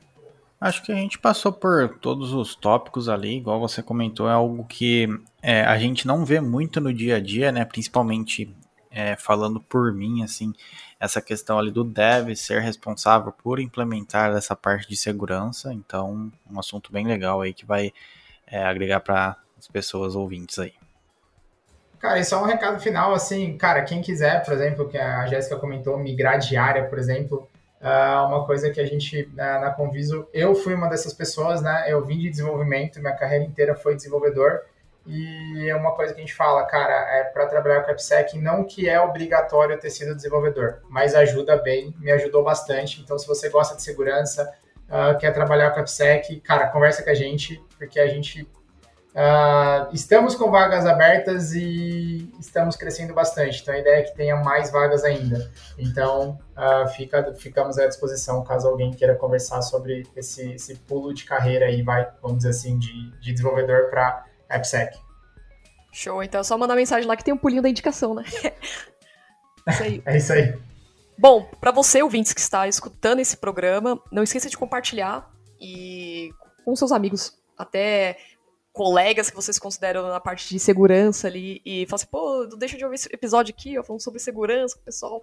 Acho 0.63 0.81
que 0.81 0.93
a 0.93 0.95
gente 0.95 1.19
passou 1.19 1.51
por 1.51 1.97
todos 1.99 2.31
os 2.31 2.55
tópicos 2.55 3.09
ali, 3.09 3.35
igual 3.35 3.59
você 3.59 3.83
comentou, 3.83 4.29
é 4.29 4.31
algo 4.31 4.63
que 4.63 5.09
é, 5.41 5.61
a 5.65 5.77
gente 5.77 6.07
não 6.07 6.23
vê 6.23 6.39
muito 6.39 6.79
no 6.79 6.93
dia 6.93 7.17
a 7.17 7.19
dia, 7.19 7.51
né? 7.51 7.65
Principalmente 7.65 8.49
é, 8.89 9.17
falando 9.17 9.59
por 9.59 9.91
mim, 9.91 10.23
assim, 10.23 10.53
essa 10.97 11.21
questão 11.21 11.59
ali 11.59 11.69
do 11.69 11.83
dev 11.83 12.33
ser 12.37 12.61
responsável 12.61 13.33
por 13.33 13.59
implementar 13.59 14.33
essa 14.37 14.55
parte 14.55 14.87
de 14.87 14.95
segurança. 14.95 15.73
Então, 15.73 16.31
um 16.49 16.57
assunto 16.57 16.93
bem 16.93 17.05
legal 17.05 17.41
aí 17.41 17.53
que 17.53 17.65
vai 17.65 17.91
é, 18.47 18.63
agregar 18.63 19.01
para 19.01 19.35
as 19.59 19.67
pessoas 19.67 20.15
ouvintes 20.15 20.57
aí. 20.59 20.71
Cara, 21.99 22.21
isso 22.21 22.33
é 22.35 22.37
um 22.37 22.45
recado 22.45 22.79
final, 22.79 23.13
assim, 23.13 23.57
cara, 23.57 23.81
quem 23.81 24.01
quiser, 24.01 24.41
por 24.45 24.53
exemplo, 24.53 24.87
que 24.87 24.97
a 24.97 25.27
Jéssica 25.27 25.57
comentou, 25.57 25.97
migrar 25.97 26.39
de 26.39 26.55
área, 26.55 26.85
por 26.85 26.97
exemplo, 26.97 27.49
é 27.83 28.15
uma 28.21 28.45
coisa 28.45 28.69
que 28.71 28.79
a 28.79 28.85
gente, 28.85 29.29
na 29.33 29.71
Conviso, 29.71 30.27
eu 30.33 30.55
fui 30.55 30.73
uma 30.73 30.87
dessas 30.87 31.13
pessoas, 31.13 31.61
né, 31.61 31.83
eu 31.87 32.03
vim 32.05 32.17
de 32.17 32.29
desenvolvimento, 32.29 33.01
minha 33.01 33.15
carreira 33.15 33.43
inteira 33.43 33.75
foi 33.75 33.93
desenvolvedor, 33.95 34.61
E 35.05 35.69
é 35.69 35.75
uma 35.75 35.91
coisa 35.91 36.13
que 36.13 36.21
a 36.21 36.23
gente 36.23 36.33
fala, 36.33 36.63
cara, 36.65 36.93
é 36.93 37.25
para 37.25 37.45
trabalhar 37.45 37.83
com 37.83 37.91
AppSec, 37.91 38.37
não 38.37 38.63
que 38.63 38.87
é 38.87 38.99
obrigatório 39.01 39.77
ter 39.77 39.89
sido 39.89 40.15
desenvolvedor, 40.15 40.81
mas 40.89 41.13
ajuda 41.13 41.57
bem, 41.57 41.93
me 41.99 42.09
ajudou 42.11 42.41
bastante. 42.41 43.01
Então, 43.01 43.19
se 43.19 43.27
você 43.27 43.49
gosta 43.49 43.75
de 43.75 43.81
segurança, 43.81 44.49
uh, 44.87 45.17
quer 45.17 45.33
trabalhar 45.33 45.71
com 45.71 45.81
AppSec, 45.81 46.39
cara, 46.39 46.67
conversa 46.67 47.03
com 47.03 47.09
a 47.09 47.13
gente, 47.13 47.61
porque 47.77 47.99
a 47.99 48.07
gente 48.07 48.47
Uh, 49.13 49.93
estamos 49.93 50.33
com 50.33 50.49
vagas 50.49 50.87
abertas 50.87 51.53
e 51.53 52.33
estamos 52.39 52.75
crescendo 52.75 53.13
bastante. 53.13 53.61
Então 53.61 53.73
a 53.73 53.77
ideia 53.77 53.99
é 53.99 54.01
que 54.01 54.15
tenha 54.15 54.35
mais 54.37 54.71
vagas 54.71 55.03
ainda. 55.03 55.51
Então 55.77 56.39
uh, 56.57 56.87
fica, 56.89 57.33
ficamos 57.35 57.77
à 57.77 57.87
disposição 57.87 58.43
caso 58.43 58.67
alguém 58.67 58.91
queira 58.91 59.15
conversar 59.15 59.61
sobre 59.61 60.07
esse, 60.15 60.53
esse 60.53 60.75
pulo 60.75 61.13
de 61.13 61.25
carreira 61.25 61.67
aí, 61.67 61.83
vai, 61.83 62.09
vamos 62.21 62.37
dizer 62.37 62.49
assim, 62.49 62.79
de, 62.79 63.11
de 63.19 63.31
desenvolvedor 63.33 63.91
para 63.91 64.25
AppSec. 64.49 64.97
Show, 65.91 66.23
então 66.23 66.41
é 66.41 66.43
só 66.43 66.57
mandar 66.57 66.75
mensagem 66.75 67.07
lá 67.07 67.15
que 67.15 67.23
tem 67.23 67.33
um 67.33 67.37
pulinho 67.37 67.61
da 67.61 67.69
indicação, 67.69 68.15
né? 68.15 68.23
isso 69.69 69.83
aí. 69.83 70.01
é 70.07 70.17
isso 70.17 70.33
aí. 70.33 70.57
Bom, 71.15 71.47
para 71.61 71.71
você, 71.71 72.01
ouvintes 72.01 72.33
que 72.33 72.41
está 72.41 72.67
escutando 72.67 73.19
esse 73.19 73.37
programa, 73.37 74.01
não 74.11 74.23
esqueça 74.23 74.49
de 74.49 74.57
compartilhar 74.57 75.31
e 75.61 76.31
com 76.65 76.75
seus 76.75 76.91
amigos. 76.91 77.37
Até 77.55 78.17
colegas 78.73 79.29
que 79.29 79.35
vocês 79.35 79.59
consideram 79.59 80.09
na 80.09 80.19
parte 80.19 80.49
de 80.49 80.59
segurança 80.59 81.27
ali 81.27 81.61
e 81.63 81.85
falam 81.85 81.95
assim, 81.95 82.07
pô, 82.07 82.47
não 82.49 82.57
deixa 82.57 82.75
de 82.75 82.83
ouvir 82.83 82.95
esse 82.95 83.07
episódio 83.13 83.53
aqui, 83.55 83.77
ó, 83.77 83.83
falando 83.83 84.01
sobre 84.01 84.19
segurança 84.19 84.77
pessoal. 84.83 85.21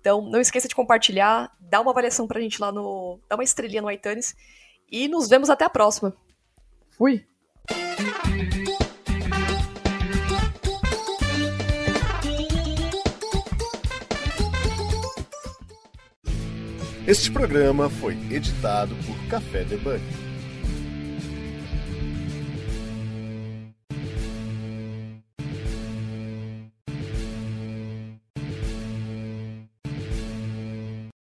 Então, 0.00 0.20
não 0.20 0.40
esqueça 0.40 0.66
de 0.66 0.74
compartilhar, 0.74 1.50
dá 1.60 1.80
uma 1.80 1.92
avaliação 1.92 2.26
pra 2.26 2.40
gente 2.40 2.60
lá 2.60 2.72
no. 2.72 3.20
dá 3.28 3.36
uma 3.36 3.44
estrelinha 3.44 3.80
no 3.80 3.90
iTunes 3.90 4.34
e 4.90 5.06
nos 5.06 5.28
vemos 5.28 5.48
até 5.48 5.64
a 5.64 5.70
próxima. 5.70 6.14
Fui! 6.90 7.24
Este 17.06 17.30
programa 17.30 17.88
foi 17.88 18.14
editado 18.30 18.94
por 19.06 19.30
Café 19.30 19.64
Debug. 19.64 20.27